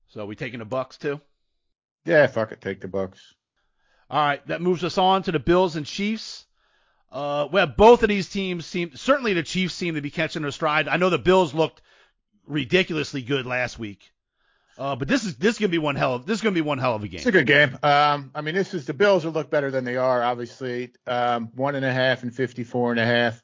So 0.08 0.26
we 0.26 0.36
taking 0.36 0.60
the 0.60 0.64
Bucks 0.64 0.98
too. 0.98 1.20
Yeah, 2.04 2.26
fuck 2.26 2.52
it, 2.52 2.60
take 2.60 2.80
the 2.80 2.88
Bucks. 2.88 3.34
All 4.08 4.24
right, 4.24 4.46
that 4.46 4.62
moves 4.62 4.84
us 4.84 4.98
on 4.98 5.24
to 5.24 5.32
the 5.32 5.40
Bills 5.40 5.76
and 5.76 5.84
Chiefs. 5.84 6.46
Uh, 7.10 7.48
well, 7.50 7.66
both 7.66 8.02
of 8.02 8.08
these 8.08 8.28
teams 8.28 8.66
seem 8.66 8.94
certainly 8.94 9.34
the 9.34 9.42
Chiefs 9.42 9.74
seem 9.74 9.94
to 9.94 10.00
be 10.00 10.10
catching 10.10 10.42
their 10.42 10.50
stride. 10.50 10.88
I 10.88 10.96
know 10.96 11.10
the 11.10 11.18
Bills 11.18 11.54
looked 11.54 11.82
ridiculously 12.46 13.22
good 13.22 13.46
last 13.46 13.78
week, 13.78 14.12
uh, 14.78 14.96
but 14.96 15.08
this 15.08 15.24
is 15.24 15.36
this 15.36 15.54
is 15.54 15.58
gonna 15.58 15.70
be 15.70 15.78
one 15.78 15.96
hell 15.96 16.14
of 16.14 16.26
this 16.26 16.38
is 16.38 16.42
gonna 16.42 16.54
be 16.54 16.60
one 16.60 16.78
hell 16.78 16.94
of 16.94 17.02
a 17.02 17.08
game. 17.08 17.18
It's 17.18 17.26
a 17.26 17.32
good 17.32 17.46
game. 17.46 17.78
Um, 17.82 18.30
I 18.34 18.42
mean, 18.42 18.54
this 18.54 18.74
is 18.74 18.86
the 18.86 18.94
Bills 18.94 19.24
will 19.24 19.32
look 19.32 19.50
better 19.50 19.70
than 19.70 19.84
they 19.84 19.96
are, 19.96 20.22
obviously. 20.22 20.92
Um, 21.06 21.50
one 21.54 21.74
and 21.74 21.84
a 21.84 21.92
half 21.92 22.22
and 22.22 22.34
54 22.34 22.92
and 22.92 23.00
a 23.00 23.06
half. 23.06 23.42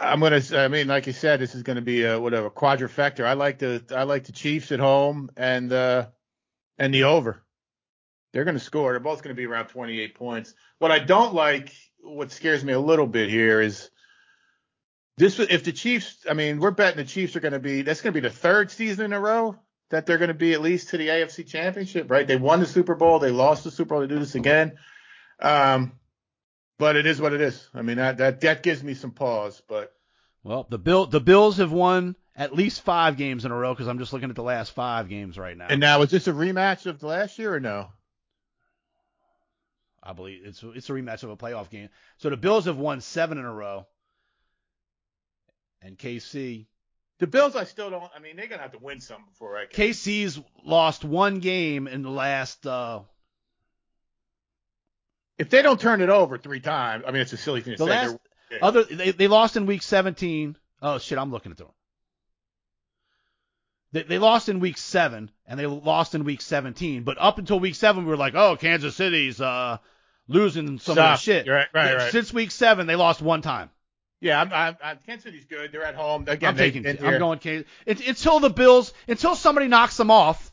I'm 0.00 0.20
gonna. 0.20 0.42
I 0.52 0.68
mean, 0.68 0.88
like 0.88 1.06
you 1.06 1.12
said, 1.12 1.40
this 1.40 1.54
is 1.54 1.62
gonna 1.62 1.80
be 1.80 2.04
a 2.04 2.18
whatever 2.18 2.50
quadrifecta. 2.50 3.24
I 3.24 3.34
like 3.34 3.58
the 3.58 3.84
I 3.94 4.02
like 4.04 4.24
the 4.24 4.32
Chiefs 4.32 4.72
at 4.72 4.80
home 4.80 5.30
and 5.36 5.72
uh 5.72 6.06
and 6.78 6.92
the 6.92 7.04
over. 7.04 7.42
They're 8.32 8.44
gonna 8.44 8.58
score. 8.58 8.92
They're 8.92 9.00
both 9.00 9.22
gonna 9.22 9.34
be 9.34 9.46
around 9.46 9.68
28 9.68 10.14
points. 10.14 10.54
What 10.78 10.90
I 10.90 10.98
don't 10.98 11.34
like, 11.34 11.72
what 12.00 12.32
scares 12.32 12.64
me 12.64 12.72
a 12.72 12.80
little 12.80 13.06
bit 13.06 13.30
here 13.30 13.60
is 13.60 13.90
this. 15.16 15.38
If 15.38 15.64
the 15.64 15.72
Chiefs, 15.72 16.26
I 16.28 16.34
mean, 16.34 16.58
we're 16.58 16.72
betting 16.72 16.96
the 16.96 17.04
Chiefs 17.04 17.36
are 17.36 17.40
gonna 17.40 17.60
be. 17.60 17.82
That's 17.82 18.00
gonna 18.00 18.12
be 18.12 18.20
the 18.20 18.30
third 18.30 18.70
season 18.70 19.06
in 19.06 19.12
a 19.12 19.20
row 19.20 19.56
that 19.90 20.06
they're 20.06 20.18
gonna 20.18 20.34
be 20.34 20.52
at 20.54 20.60
least 20.60 20.88
to 20.88 20.98
the 20.98 21.08
AFC 21.08 21.46
Championship, 21.46 22.10
right? 22.10 22.26
They 22.26 22.36
won 22.36 22.58
the 22.58 22.66
Super 22.66 22.96
Bowl. 22.96 23.20
They 23.20 23.30
lost 23.30 23.62
the 23.62 23.70
Super 23.70 23.90
Bowl. 23.90 24.00
They 24.00 24.08
do 24.08 24.18
this 24.18 24.34
again. 24.34 24.72
Um, 25.38 25.92
but 26.78 26.96
it 26.96 27.06
is 27.06 27.20
what 27.20 27.32
it 27.32 27.40
is. 27.40 27.68
I 27.74 27.82
mean, 27.82 27.96
that 27.96 28.18
that 28.18 28.40
that 28.42 28.62
gives 28.62 28.82
me 28.82 28.94
some 28.94 29.10
pause. 29.10 29.62
But 29.68 29.92
Well, 30.42 30.66
the 30.68 30.78
Bill 30.78 31.06
the 31.06 31.20
Bills 31.20 31.58
have 31.58 31.72
won 31.72 32.16
at 32.36 32.54
least 32.54 32.82
five 32.82 33.16
games 33.16 33.44
in 33.44 33.52
a 33.52 33.56
row 33.56 33.72
because 33.72 33.86
I'm 33.86 33.98
just 33.98 34.12
looking 34.12 34.30
at 34.30 34.36
the 34.36 34.42
last 34.42 34.72
five 34.72 35.08
games 35.08 35.38
right 35.38 35.56
now. 35.56 35.66
and 35.70 35.80
now 35.80 36.02
is 36.02 36.10
this 36.10 36.26
a 36.26 36.32
rematch 36.32 36.86
of 36.86 37.02
last 37.02 37.38
year 37.38 37.54
or 37.54 37.60
no? 37.60 37.88
I 40.02 40.12
believe 40.12 40.42
it's 40.44 40.62
it's 40.62 40.90
a 40.90 40.92
rematch 40.92 41.22
of 41.22 41.30
a 41.30 41.36
playoff 41.36 41.70
game. 41.70 41.88
So 42.18 42.30
the 42.30 42.36
Bills 42.36 42.66
have 42.66 42.76
won 42.76 43.00
seven 43.00 43.38
in 43.38 43.44
a 43.44 43.52
row, 43.52 43.86
and 45.80 45.96
KC 45.96 46.66
The 47.20 47.26
Bills, 47.26 47.56
I 47.56 47.64
still 47.64 47.88
don't. 47.90 48.10
I 48.14 48.18
mean, 48.18 48.36
they're 48.36 48.48
gonna 48.48 48.62
have 48.62 48.72
to 48.72 48.78
win 48.78 49.00
some 49.00 49.24
before 49.30 49.56
I 49.56 49.66
can. 49.66 49.82
KC's 49.82 50.40
lost 50.64 51.04
one 51.04 51.38
game 51.38 51.86
in 51.86 52.02
the 52.02 52.10
last. 52.10 52.66
Uh, 52.66 53.00
If 55.38 55.50
they 55.50 55.62
don't 55.62 55.80
turn 55.80 56.00
it 56.00 56.08
over 56.10 56.38
three 56.38 56.60
times, 56.60 57.04
I 57.06 57.10
mean, 57.10 57.22
it's 57.22 57.32
a 57.32 57.36
silly 57.36 57.60
thing 57.60 57.76
to 57.76 57.84
the 57.84 57.86
say. 57.86 57.90
last 57.90 58.16
They're- 58.50 58.58
other 58.62 58.84
they, 58.84 59.10
they 59.10 59.26
lost 59.28 59.56
in 59.56 59.66
week 59.66 59.82
17. 59.82 60.56
Oh 60.82 60.98
shit, 60.98 61.18
I'm 61.18 61.30
looking 61.30 61.50
at 61.52 61.58
the. 61.58 61.66
They, 63.92 64.02
they 64.02 64.18
lost 64.18 64.48
in 64.48 64.60
week 64.60 64.76
seven 64.78 65.30
and 65.46 65.58
they 65.58 65.66
lost 65.66 66.14
in 66.14 66.24
week 66.24 66.40
17. 66.40 67.02
But 67.04 67.16
up 67.20 67.38
until 67.38 67.60
week 67.60 67.74
seven, 67.74 68.04
we 68.04 68.10
were 68.10 68.16
like, 68.16 68.34
oh, 68.34 68.56
Kansas 68.56 68.96
City's 68.96 69.40
uh 69.40 69.78
losing 70.28 70.78
some 70.78 70.92
of 70.92 70.96
their 70.96 71.04
Stop. 71.16 71.18
shit. 71.20 71.48
Right, 71.48 71.66
right, 71.74 71.94
right. 71.96 72.12
Since 72.12 72.32
week 72.32 72.50
seven, 72.50 72.86
they 72.86 72.96
lost 72.96 73.20
one 73.22 73.42
time. 73.42 73.70
yeah, 74.20 74.40
I'm, 74.40 74.52
I'm, 74.52 74.76
I'm, 74.82 74.98
Kansas 75.06 75.24
City's 75.24 75.44
good. 75.44 75.70
They're 75.70 75.84
at 75.84 75.94
home. 75.94 76.24
Again, 76.28 76.50
I'm 76.50 76.56
they- 76.56 76.70
taking. 76.70 76.86
I'm 77.04 77.18
going 77.18 77.38
Kansas. 77.38 77.68
It, 77.86 78.06
until 78.08 78.40
the 78.40 78.50
Bills, 78.50 78.92
until 79.06 79.34
somebody 79.36 79.68
knocks 79.68 79.96
them 79.96 80.10
off. 80.10 80.50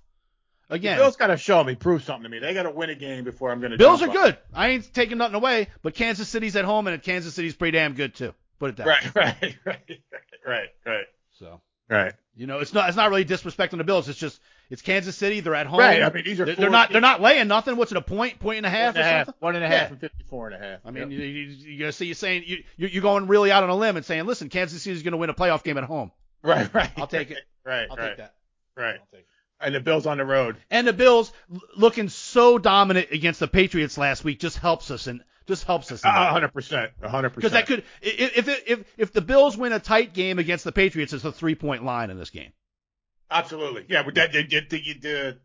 The 0.72 0.76
Again, 0.78 0.98
Bills 0.98 1.16
got 1.18 1.28
to 1.28 1.38
show 1.38 1.64
me, 1.64 1.76
prove 1.76 2.04
something 2.04 2.24
to 2.24 2.30
me. 2.30 2.40
They 2.40 2.54
got 2.54 2.64
to 2.64 2.72
win 2.72 2.90
a 2.90 2.96
game 2.96 3.24
before 3.26 3.52
I'm 3.52 3.60
gonna. 3.62 3.78
Bills 3.78 4.02
are 4.02 4.08
on. 4.10 4.16
good. 4.16 4.38
I 4.54 4.70
ain't 4.70 4.94
taking 4.94 5.18
nothing 5.18 5.36
away, 5.36 5.68
but 5.82 5.94
Kansas 5.94 6.30
City's 6.30 6.56
at 6.56 6.66
home, 6.66 6.88
and 6.88 7.02
Kansas 7.04 7.34
City's 7.34 7.56
pretty 7.56 7.78
damn 7.78 7.94
good 7.94 8.16
too. 8.16 8.34
Put 8.58 8.70
it 8.72 8.76
that 8.78 8.88
way. 8.88 8.94
Right, 9.16 9.16
right, 9.44 9.56
right, 9.66 10.00
right, 10.48 10.70
right, 10.86 11.06
So 11.38 11.60
right. 11.90 12.14
you 12.36 12.48
know, 12.48 12.60
it's 12.60 12.74
not 12.74 12.88
it's 12.88 12.96
not 12.96 13.10
really 13.10 13.26
disrespecting 13.26 13.78
the 13.80 13.84
Bills. 13.84 14.08
It's 14.08 14.18
just 14.20 14.40
it's 14.70 14.82
Kansas 14.82 15.18
City. 15.18 15.42
They're 15.42 15.56
at 15.56 15.68
home. 15.68 15.80
Right. 15.80 16.02
I 16.02 16.10
mean, 16.10 16.24
these 16.24 16.40
are 16.40 16.46
they're, 16.46 16.56
they're 16.56 16.70
not 16.70 16.92
they're 16.92 17.02
not 17.02 17.20
laying 17.22 17.50
nothing. 17.50 17.76
What's 17.76 17.92
it 17.92 17.98
a 17.98 18.02
point, 18.02 18.40
point 18.40 18.58
and 18.58 18.66
a 18.66 18.70
half 18.70 18.96
and 18.96 19.00
a 19.00 19.02
or 19.02 19.04
half, 19.12 19.26
something? 19.26 19.40
one 19.42 19.56
and 19.58 19.66
a 19.66 19.68
Yeah. 19.68 19.78
half 19.78 19.92
and 19.92 20.00
54 20.00 20.48
and 20.52 20.56
a 20.56 20.68
half. 20.68 20.80
I 20.86 20.92
mean, 20.92 21.12
Yep. 21.12 21.20
you, 21.20 21.26
you, 21.26 21.44
you 21.74 21.80
gotta 21.80 21.92
see 21.92 22.06
you 22.06 22.14
saying 22.14 22.44
you 22.46 22.64
you- 22.78 22.88
you're 22.88 23.02
going 23.02 23.28
really 23.28 23.52
out 23.52 23.64
on 23.64 23.70
a 23.70 23.76
limb 23.76 23.98
and 23.98 24.06
saying, 24.06 24.26
listen, 24.26 24.48
Kansas 24.48 24.82
City's 24.82 25.04
going 25.04 25.12
to 25.12 25.18
win 25.18 25.30
a 25.30 25.34
playoff 25.34 25.64
game 25.64 25.78
at 25.78 25.84
home. 25.84 26.12
right, 26.44 26.74
right. 26.74 26.92
I'll 26.96 27.08
take 27.08 27.32
it. 27.32 27.40
Right, 27.66 27.88
I'll 27.92 27.96
right, 27.98 28.08
take 28.08 28.18
that. 28.18 28.34
right. 28.76 28.96
I'll 29.00 29.08
take 29.12 29.20
it. 29.20 29.26
And 29.62 29.76
the 29.76 29.80
Bills 29.80 30.06
on 30.06 30.18
the 30.18 30.26
road. 30.26 30.58
And 30.70 30.88
the 30.88 30.94
Bills 30.94 31.32
looking 31.78 32.10
so 32.10 32.58
dominant 32.58 33.10
against 33.12 33.40
the 33.40 33.48
Patriots 33.48 33.98
last 33.98 34.24
week 34.24 34.40
just 34.40 34.58
helps 34.58 34.90
us 34.90 35.08
and 35.08 35.24
just 35.48 35.66
helps 35.66 35.92
us. 35.92 36.04
in 36.04 36.10
A 36.10 36.14
that. 36.14 36.32
hundred 36.32 36.54
percent, 36.54 36.92
a 37.02 37.10
hundred 37.10 37.36
Because 37.36 37.52
that 37.52 37.68
could, 37.68 37.84
if 38.02 38.38
if 38.38 38.64
if 38.68 38.94
if 38.98 39.12
the 39.14 39.22
Bills 39.22 39.58
win 39.58 39.74
a 39.74 39.80
tight 39.80 40.14
game 40.14 40.40
against 40.40 40.64
the 40.64 40.72
Patriots, 40.72 41.14
it's 41.14 41.26
a 41.26 41.32
three 41.32 41.56
point 41.56 41.84
line 41.84 42.10
in 42.10 42.18
this 42.18 42.30
game. 42.30 42.52
Absolutely, 43.30 43.86
yeah. 43.88 44.04
But 44.04 44.16
that, 44.16 44.34
the, 44.34 44.44
the, 44.44 44.62
the, 44.70 44.94
the, 45.00 45.38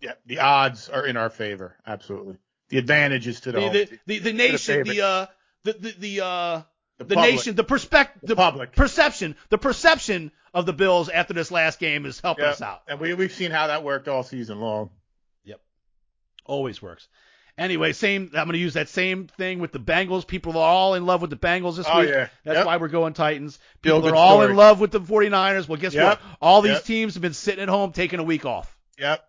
yeah, 0.00 0.12
the 0.26 0.40
odds 0.40 0.88
are 0.88 1.06
in 1.06 1.16
our 1.16 1.30
favor. 1.30 1.76
Absolutely, 1.86 2.36
the 2.68 2.78
advantages 2.78 3.40
to 3.40 3.52
the 3.52 3.58
The 3.58 3.64
home 3.64 3.72
the 3.72 3.98
the, 4.06 4.18
the 4.18 4.32
nation, 4.32 4.84
the 4.84 5.00
uh 5.02 5.26
the 5.64 5.72
the 5.72 5.94
the 5.98 6.24
uh 6.24 6.62
the, 7.08 7.14
public. 7.14 7.32
nation, 7.34 7.54
the 7.54 7.64
perspective, 7.64 8.20
the, 8.22 8.26
The 8.28 8.36
public. 8.36 8.72
perception, 8.74 9.36
the 9.50 9.58
perception 9.58 10.30
of 10.54 10.66
the 10.66 10.72
Bills 10.72 11.08
after 11.08 11.32
this 11.34 11.50
last 11.50 11.78
game 11.78 12.04
is 12.06 12.20
helping 12.20 12.44
Yeah. 12.44 12.50
us 12.50 12.62
out. 12.62 12.82
And 12.88 13.00
we 13.00 13.14
we've 13.14 13.32
seen 13.32 13.50
how 13.50 13.68
that 13.68 13.82
worked 13.84 14.08
all 14.08 14.22
season 14.22 14.60
long. 14.60 14.90
Yep, 15.44 15.60
always 16.44 16.80
works. 16.82 17.08
Anyway, 17.58 17.92
same. 17.92 18.28
I'm 18.34 18.46
going 18.46 18.52
to 18.54 18.58
use 18.58 18.74
that 18.74 18.88
same 18.88 19.26
thing 19.26 19.58
with 19.58 19.72
the 19.72 19.78
Bengals. 19.78 20.26
People 20.26 20.56
are 20.56 20.66
all 20.66 20.94
in 20.94 21.04
love 21.04 21.20
with 21.20 21.28
the 21.28 21.36
Bengals 21.36 21.76
this 21.76 21.86
Oh, 21.88 22.00
week. 22.00 22.08
yeah. 22.08 22.28
That's 22.44 22.56
Yep. 22.56 22.66
why 22.66 22.76
we're 22.78 22.88
going 22.88 23.12
Titans. 23.12 23.58
Feel 23.82 23.98
People 24.00 24.14
are 24.14 24.16
all 24.16 24.36
story. 24.38 24.50
in 24.52 24.56
love 24.56 24.80
with 24.80 24.90
the 24.90 25.00
49ers. 25.00 25.68
Well, 25.68 25.78
guess 25.78 25.92
Yep. 25.92 26.04
what? 26.04 26.20
All 26.40 26.62
these 26.62 26.76
Yep. 26.76 26.84
teams 26.84 27.14
have 27.14 27.20
been 27.22 27.34
sitting 27.34 27.62
at 27.62 27.68
home 27.68 27.92
taking 27.92 28.20
a 28.20 28.22
week 28.22 28.46
off. 28.46 28.74
Yep. 28.98 29.22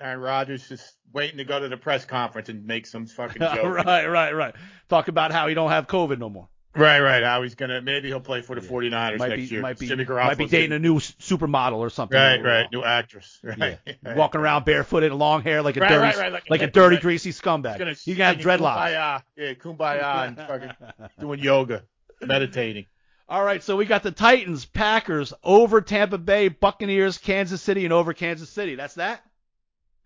Aaron 0.00 0.18
Rodgers 0.18 0.68
just 0.68 0.96
waiting 1.12 1.38
to 1.38 1.44
go 1.44 1.60
to 1.60 1.68
the 1.68 1.76
press 1.76 2.04
conference 2.04 2.48
and 2.48 2.66
make 2.66 2.86
some 2.88 3.06
fucking 3.06 3.40
joke. 3.54 3.84
right, 3.86 4.06
right, 4.06 4.34
right. 4.34 4.54
Talk 4.88 5.06
about 5.06 5.30
how 5.30 5.46
he 5.46 5.54
don't 5.54 5.70
have 5.70 5.86
COVID 5.86 6.18
no 6.18 6.28
more. 6.28 6.48
Right, 6.74 7.00
right. 7.00 7.22
How 7.22 7.42
he's 7.42 7.54
gonna 7.54 7.80
maybe 7.80 8.08
he'll 8.08 8.20
play 8.20 8.42
for 8.42 8.54
the 8.54 8.60
49ers 8.60 9.18
Might 9.18 9.28
next 9.30 9.42
be, 9.42 9.42
year. 9.54 9.60
might 9.62 9.78
be, 9.78 9.86
Jimmy 9.86 10.04
might 10.04 10.38
be 10.38 10.46
dating 10.46 10.72
a 10.72 10.78
new 10.78 10.96
supermodel 10.96 11.76
or 11.76 11.90
something. 11.90 12.16
Right, 12.18 12.42
right. 12.42 12.66
New 12.72 12.82
actress. 12.82 13.38
Right. 13.44 13.78
Yeah. 13.86 13.92
right. 14.02 14.16
Walking 14.16 14.40
around 14.40 14.64
barefooted, 14.64 15.12
long 15.12 15.42
hair, 15.42 15.62
like 15.62 15.76
a 15.76 15.80
Right, 15.80 15.88
dirty, 15.88 16.18
right, 16.18 16.32
like 16.32 16.50
like, 16.50 16.62
a- 16.62 16.66
dirty, 16.70 16.96
greasy 16.98 17.30
scumbag. 17.30 17.70
He's 17.72 17.78
gonna 17.78 17.92
He's 17.94 18.16
gonna 18.18 18.34
have 18.36 18.44
dreadlocks. 18.44 18.76
Kumbaya. 18.94 19.22
Yeah, 19.36 19.52
kumbaya 19.54 20.26
and 20.28 20.36
fucking 20.36 21.08
doing 21.20 21.40
yoga, 21.40 21.82
meditating. 22.20 22.86
All 23.28 23.42
right, 23.42 23.62
so 23.62 23.76
we 23.76 23.86
got 23.86 24.02
the 24.02 24.10
Titans, 24.10 24.66
Packers 24.66 25.32
over 25.42 25.80
Tampa 25.80 26.18
Bay, 26.18 26.48
Buccaneers, 26.48 27.16
Kansas 27.18 27.62
City, 27.62 27.84
and 27.84 27.92
over 27.92 28.12
Kansas 28.12 28.50
City. 28.50 28.74
That's 28.74 28.94
that. 28.96 29.22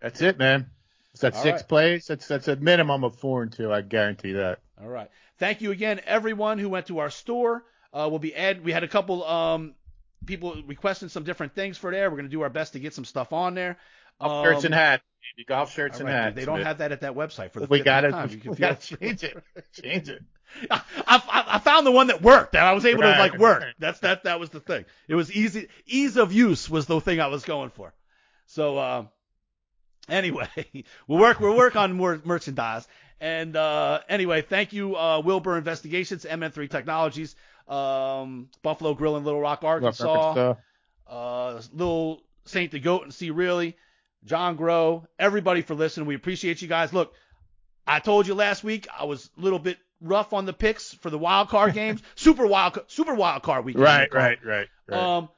That's 0.01 0.21
it, 0.21 0.37
man. 0.39 0.67
Is 1.13 1.21
that 1.21 1.35
All 1.35 1.43
six 1.43 1.61
plays? 1.63 2.07
That's 2.07 2.27
that's 2.27 2.47
a 2.47 2.55
minimum 2.55 3.03
of 3.03 3.15
four 3.17 3.43
and 3.43 3.51
two. 3.51 3.73
I 3.73 3.81
guarantee 3.81 4.33
that. 4.33 4.59
All 4.81 4.87
right. 4.87 5.09
Thank 5.39 5.61
you 5.61 5.71
again, 5.71 6.01
everyone 6.05 6.59
who 6.59 6.69
went 6.69 6.87
to 6.87 6.99
our 6.99 7.09
store. 7.09 7.63
Uh, 7.93 8.07
we'll 8.09 8.19
be 8.19 8.35
add. 8.35 8.63
We 8.63 8.71
had 8.71 8.83
a 8.83 8.87
couple 8.87 9.23
um 9.25 9.73
people 10.25 10.61
requesting 10.67 11.09
some 11.09 11.23
different 11.23 11.55
things 11.55 11.77
for 11.77 11.91
there. 11.91 12.09
We're 12.11 12.17
gonna 12.17 12.29
do 12.29 12.41
our 12.41 12.49
best 12.49 12.73
to 12.73 12.79
get 12.79 12.93
some 12.93 13.05
stuff 13.05 13.33
on 13.33 13.55
there. 13.55 13.77
Golf 14.21 14.45
shirts 14.45 14.65
and 14.65 14.73
Um, 14.73 14.79
hats. 14.79 15.03
Golf 15.47 15.73
shirts 15.73 16.01
all 16.01 16.07
and 16.07 16.15
hats. 16.15 16.35
They 16.35 16.45
don't 16.45 16.61
have 16.61 16.79
that 16.79 16.91
at 16.91 17.01
that 17.01 17.13
website 17.15 17.51
for 17.51 17.61
the 17.61 17.67
We 17.67 17.79
gotta, 17.81 18.11
time. 18.11 18.29
You 18.43 18.51
we 18.51 18.55
gotta 18.57 18.97
change 18.97 19.23
it. 19.23 19.41
Change 19.81 20.09
it. 20.09 20.21
I, 20.71 20.81
I, 21.07 21.45
I 21.47 21.59
found 21.59 21.85
the 21.85 21.91
one 21.91 22.07
that 22.07 22.21
worked. 22.21 22.53
That 22.53 22.63
I 22.65 22.73
was 22.73 22.85
able 22.85 23.01
to 23.03 23.09
like 23.11 23.37
work. 23.37 23.61
right. 23.61 23.73
That's 23.79 23.99
that 23.99 24.23
that 24.23 24.39
was 24.39 24.49
the 24.49 24.59
thing. 24.59 24.85
It 25.07 25.15
was 25.15 25.31
easy. 25.31 25.69
Ease 25.85 26.17
of 26.17 26.33
use 26.33 26.69
was 26.69 26.85
the 26.85 26.99
thing 26.99 27.21
I 27.21 27.27
was 27.27 27.43
going 27.45 27.69
for. 27.69 27.93
So 28.47 28.77
uh, 28.77 29.05
anyway, 30.09 30.47
we'll 31.07 31.19
work 31.19 31.39
we'll 31.39 31.55
work 31.55 31.75
on 31.75 31.93
more 31.93 32.19
merchandise. 32.25 32.87
And 33.21 33.55
uh, 33.55 33.99
anyway, 34.07 34.41
thank 34.41 34.71
you, 34.73 34.95
uh, 34.95 35.21
Wilbur 35.23 35.57
Investigations, 35.57 36.25
MN3 36.25 36.69
Technologies, 36.69 37.35
um, 37.67 38.49
Buffalo 38.63 38.93
Grill 38.93 39.17
in 39.17 39.23
Little 39.25 39.41
Rock, 39.41 39.63
Arkansas, 39.63 40.55
uh, 41.07 41.61
Little 41.73 42.21
Saint 42.45 42.71
the 42.71 42.79
Goat 42.79 43.03
and 43.03 43.13
See 43.13 43.31
Really, 43.31 43.75
John 44.23 44.55
Grow, 44.55 45.05
everybody 45.17 45.61
for 45.61 45.75
listening. 45.75 46.07
We 46.07 46.15
appreciate 46.15 46.61
you 46.61 46.67
guys. 46.67 46.93
Look, 46.93 47.13
I 47.85 47.99
told 47.99 48.27
you 48.27 48.35
last 48.35 48.63
week 48.63 48.87
I 48.97 49.05
was 49.05 49.29
a 49.37 49.41
little 49.41 49.59
bit 49.59 49.77
rough 50.01 50.31
on 50.31 50.45
the 50.45 50.53
picks 50.53 50.93
for 50.93 51.09
the 51.09 51.17
wild 51.17 51.49
card 51.49 51.73
games, 51.75 52.01
super 52.15 52.47
wild, 52.47 52.79
super 52.87 53.13
wild 53.15 53.43
card 53.43 53.65
weekend. 53.65 53.83
Right, 53.83 54.01
they 54.01 54.07
call 54.07 54.21
it. 54.21 54.23
right, 54.23 54.45
right, 54.45 54.67
right. 54.87 55.17
Um, 55.17 55.29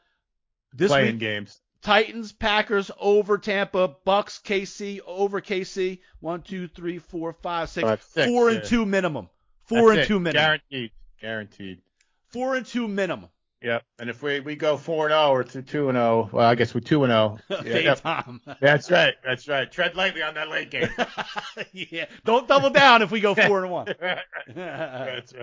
this 0.74 0.92
Playing 0.92 1.14
week 1.14 1.20
games. 1.20 1.61
Titans, 1.82 2.32
Packers 2.32 2.92
over 3.00 3.38
Tampa, 3.38 3.96
Bucks, 4.06 4.40
KC 4.44 5.00
over 5.06 5.42
KC. 5.42 6.00
One, 6.20 6.42
two, 6.42 6.68
three, 6.68 7.00
four, 7.00 7.34
five, 7.34 7.70
six. 7.70 7.84
Five, 7.88 8.04
six, 8.04 8.28
Four 8.28 8.50
yeah. 8.52 8.58
and 8.58 8.66
two 8.68 8.86
minimum. 8.86 9.30
Four 9.66 9.90
That's 9.90 9.92
and 9.92 10.00
it. 10.00 10.08
two 10.08 10.20
minimum. 10.20 10.42
Guaranteed. 10.44 10.92
Guaranteed. 11.20 11.82
Four 12.28 12.56
and 12.56 12.66
two 12.66 12.88
minimum. 12.88 13.30
Yep. 13.64 13.84
And 14.00 14.10
if 14.10 14.24
we, 14.24 14.40
we 14.40 14.56
go 14.56 14.76
four 14.76 15.06
and 15.06 15.12
zero 15.14 15.30
or 15.30 15.44
two 15.44 15.62
two 15.62 15.90
and 15.90 15.96
zero, 15.96 16.30
well, 16.32 16.48
I 16.48 16.56
guess 16.56 16.74
we're 16.74 16.82
two 16.82 17.04
and 17.04 17.12
zero. 17.48 17.62
Fade 17.64 17.86
Yeah, 17.86 17.94
time. 17.96 18.42
that's 18.60 18.90
right. 18.90 19.14
That's 19.24 19.48
right. 19.48 19.72
Tread 19.72 19.96
lightly 19.96 20.24
on 20.24 20.34
that 20.36 20.50
late 20.50 20.72
game. 20.72 20.90
yeah. 21.72 22.06
Don't 22.26 22.48
double 22.48 22.72
down 22.72 23.02
if 23.04 23.12
we 23.12 23.20
go 23.20 23.36
four 23.36 23.64
and 23.64 23.72
one. 23.72 23.86
that's 23.96 24.56
right. 24.56 25.16
That's 25.16 25.34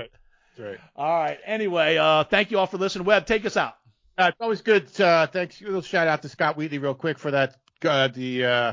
right. 0.59 0.79
all 0.97 1.21
right. 1.21 1.39
Anyway, 1.45 1.97
uh, 1.97 2.25
thank 2.25 2.51
you 2.51 2.59
all 2.59 2.67
for 2.67 2.79
listening. 2.79 3.05
Webb, 3.07 3.27
take 3.27 3.47
us 3.47 3.57
out. 3.57 3.75
Uh, 4.19 4.29
it's 4.29 4.41
always 4.41 4.63
good. 4.63 5.01
Uh, 5.01 5.29
thanks. 5.29 5.61
Little 5.61 5.81
shout 5.81 6.09
out 6.09 6.23
to 6.23 6.29
Scott 6.29 6.57
Wheatley 6.57 6.79
real 6.79 6.95
quick 6.95 7.21
for 7.21 7.31
that. 7.31 7.55
Uh, 7.85 8.09
the 8.09 8.45
uh, 8.45 8.73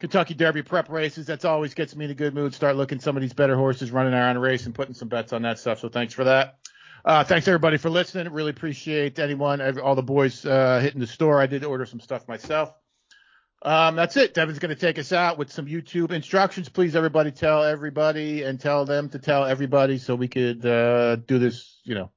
Kentucky 0.00 0.34
Derby 0.34 0.62
prep 0.62 0.90
races. 0.90 1.26
That's 1.26 1.46
always 1.46 1.72
gets 1.72 1.96
me 1.96 2.04
in 2.04 2.10
a 2.10 2.14
good 2.14 2.34
mood. 2.34 2.52
Start 2.54 2.76
looking 2.76 3.00
some 3.00 3.16
of 3.16 3.22
these 3.22 3.32
better 3.32 3.56
horses 3.56 3.90
running 3.90 4.12
around 4.12 4.36
a 4.36 4.40
race 4.40 4.66
and 4.66 4.74
putting 4.74 4.92
some 4.92 5.08
bets 5.08 5.32
on 5.32 5.42
that 5.42 5.58
stuff. 5.58 5.80
So 5.80 5.88
thanks 5.88 6.12
for 6.12 6.24
that. 6.24 6.58
Uh, 7.06 7.24
thanks 7.24 7.48
everybody 7.48 7.78
for 7.78 7.88
listening. 7.88 8.30
Really 8.32 8.50
appreciate 8.50 9.18
anyone, 9.18 9.62
every, 9.62 9.80
all 9.80 9.94
the 9.94 10.02
boys 10.02 10.44
uh, 10.44 10.78
hitting 10.80 11.00
the 11.00 11.06
store. 11.06 11.40
I 11.40 11.46
did 11.46 11.64
order 11.64 11.86
some 11.86 12.00
stuff 12.00 12.28
myself. 12.28 12.74
Um, 13.62 13.96
that's 13.96 14.18
it. 14.18 14.34
Devin's 14.34 14.58
going 14.58 14.74
to 14.74 14.80
take 14.80 14.98
us 14.98 15.10
out 15.10 15.38
with 15.38 15.50
some 15.50 15.64
YouTube 15.64 16.12
instructions. 16.12 16.68
Please, 16.68 16.94
everybody, 16.94 17.30
tell 17.30 17.64
everybody 17.64 18.42
and 18.42 18.60
tell 18.60 18.84
them 18.84 19.08
to 19.10 19.18
tell 19.18 19.46
everybody 19.46 19.96
so 19.96 20.14
we 20.14 20.28
could 20.28 20.60
do 20.60 21.38
this, 21.38 21.80
you 21.84 21.94
know, 21.94 22.10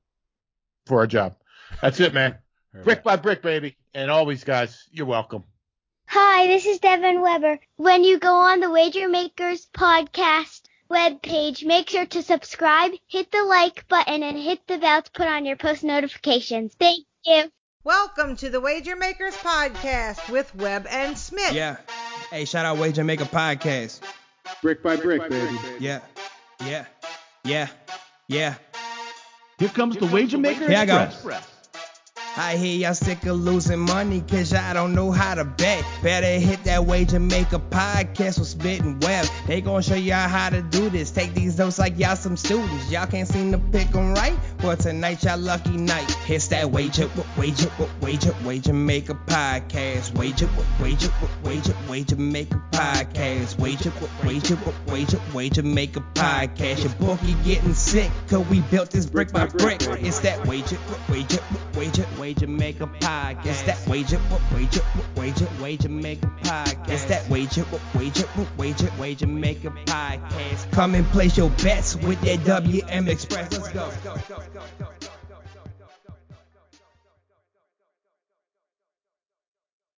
for 0.87 0.99
our 0.99 1.07
job. 1.07 1.37
That's 1.81 1.99
it, 1.99 2.13
man. 2.13 2.37
brick 2.83 3.03
by 3.03 3.15
brick, 3.15 3.41
baby. 3.41 3.77
And 3.93 4.11
always, 4.11 4.43
guys, 4.43 4.87
you're 4.91 5.07
welcome. 5.07 5.43
Hi, 6.07 6.47
this 6.47 6.65
is 6.65 6.79
Devin 6.79 7.21
Weber. 7.21 7.59
When 7.75 8.03
you 8.03 8.17
go 8.17 8.33
on 8.33 8.59
the 8.59 8.71
Wager 8.71 9.09
Makers 9.09 9.67
podcast 9.75 10.61
webpage, 10.89 11.65
make 11.65 11.89
sure 11.89 12.05
to 12.05 12.21
subscribe, 12.21 12.91
hit 13.07 13.31
the 13.31 13.43
like 13.43 13.87
button, 13.87 14.23
and 14.23 14.37
hit 14.37 14.65
the 14.67 14.77
bell 14.77 15.01
to 15.01 15.11
put 15.11 15.27
on 15.27 15.45
your 15.45 15.57
post 15.57 15.83
notifications. 15.83 16.73
Thank 16.79 17.05
you. 17.25 17.51
Welcome 17.83 18.35
to 18.37 18.49
the 18.49 18.61
Wager 18.61 18.95
Makers 18.95 19.35
podcast 19.35 20.29
with 20.29 20.53
Webb 20.55 20.87
and 20.89 21.17
Smith. 21.17 21.53
Yeah. 21.53 21.77
Hey, 22.31 22.45
shout 22.45 22.65
out 22.65 22.77
Wager 22.77 23.03
Maker 23.03 23.25
Podcast. 23.25 24.01
Brick 24.61 24.81
by 24.81 24.95
brick, 24.95 25.29
baby. 25.29 25.57
Yeah. 25.79 25.99
Yeah. 26.65 26.85
Yeah. 27.43 27.67
Yeah. 28.27 28.55
Here 29.59 29.69
comes 29.69 29.97
the 29.97 30.05
Wager 30.05 30.37
Maker 30.37 30.67
Here 30.67 30.79
I 30.79 30.85
go. 30.85 31.01
Express. 31.01 31.56
I 32.39 32.55
hear 32.55 32.77
y'all 32.77 32.93
sick 32.93 33.25
of 33.25 33.35
losing 33.37 33.79
money 33.79 34.21
cause 34.21 34.51
y'all 34.51 34.71
don't 34.71 34.93
know 34.93 35.11
how 35.11 35.33
to 35.33 35.43
bet. 35.43 35.83
Better 36.03 36.39
hit 36.39 36.63
that 36.65 36.85
Wager 36.85 37.19
Maker 37.19 37.57
podcast 37.57 38.37
with 38.37 38.47
Spit 38.47 38.81
and 38.81 39.03
Web. 39.03 39.25
They 39.47 39.59
gon' 39.59 39.81
show 39.81 39.95
y'all 39.95 40.29
how 40.29 40.51
to 40.51 40.61
do 40.61 40.91
this. 40.91 41.09
Take 41.09 41.33
these 41.33 41.57
notes 41.57 41.79
like 41.79 41.97
y'all 41.97 42.15
some 42.15 42.37
students. 42.37 42.91
Y'all 42.91 43.07
can't 43.07 43.27
seem 43.27 43.51
to 43.53 43.57
pick 43.57 43.87
'em 43.95 44.13
right. 44.13 44.37
Well, 44.61 44.77
tonight 44.77 45.23
y'all 45.23 45.39
lucky 45.39 45.77
night. 45.77 46.15
It's 46.29 46.47
that 46.49 46.69
Wager, 46.69 47.09
Wager, 47.37 47.71
Wager, 48.01 48.35
Wager 48.45 48.73
Maker 48.73 49.15
podcast. 49.25 50.13
Wager, 50.13 50.47
Wager, 50.79 51.11
Wager, 51.43 51.75
Wager 51.89 52.17
Maker 52.17 52.61
podcast. 52.71 53.57
Wager, 53.57 53.91
Wager, 54.23 54.57
Wager, 54.85 55.19
Wager 55.33 55.63
Maker 55.63 56.03
podcast. 56.13 56.83
Your 56.83 56.93
bookie 56.99 57.33
getting 57.43 57.73
sick 57.73 58.11
cause 58.29 58.45
we 58.47 58.61
built 58.61 58.91
this 58.91 59.07
brick 59.07 59.31
by 59.31 59.47
brick. 59.47 59.81
It's 59.81 60.19
that 60.19 60.45
wager 60.45 60.77
wager 61.09 61.39
Wager, 61.77 62.05
Wager, 62.19 62.26
Wager, 62.27 62.45
Wager 62.45 62.47
Maker 62.47 62.87
podcast. 62.87 63.45
It's 63.45 63.61
that 63.61 63.87
Wager, 63.87 64.19
Wager, 64.53 64.81
Wager, 65.15 65.47
Wager 65.61 65.89
Maker 65.89 66.27
podcast. 66.43 66.89
It's 66.89 67.05
that 67.05 67.29
Wager, 67.29 67.65
Wager, 67.95 68.27
Wager, 68.57 68.91
Wager 68.99 69.27
Maker 69.27 69.71
podcast. 69.85 70.71
Come 70.73 70.95
and 70.95 71.05
place 71.07 71.37
your 71.37 71.49
bets 71.51 71.95
with 71.95 72.19
that 72.21 72.43
WM 72.43 73.07
Express. 73.07 73.57
Let's 73.57 73.69
go. 73.69 74.87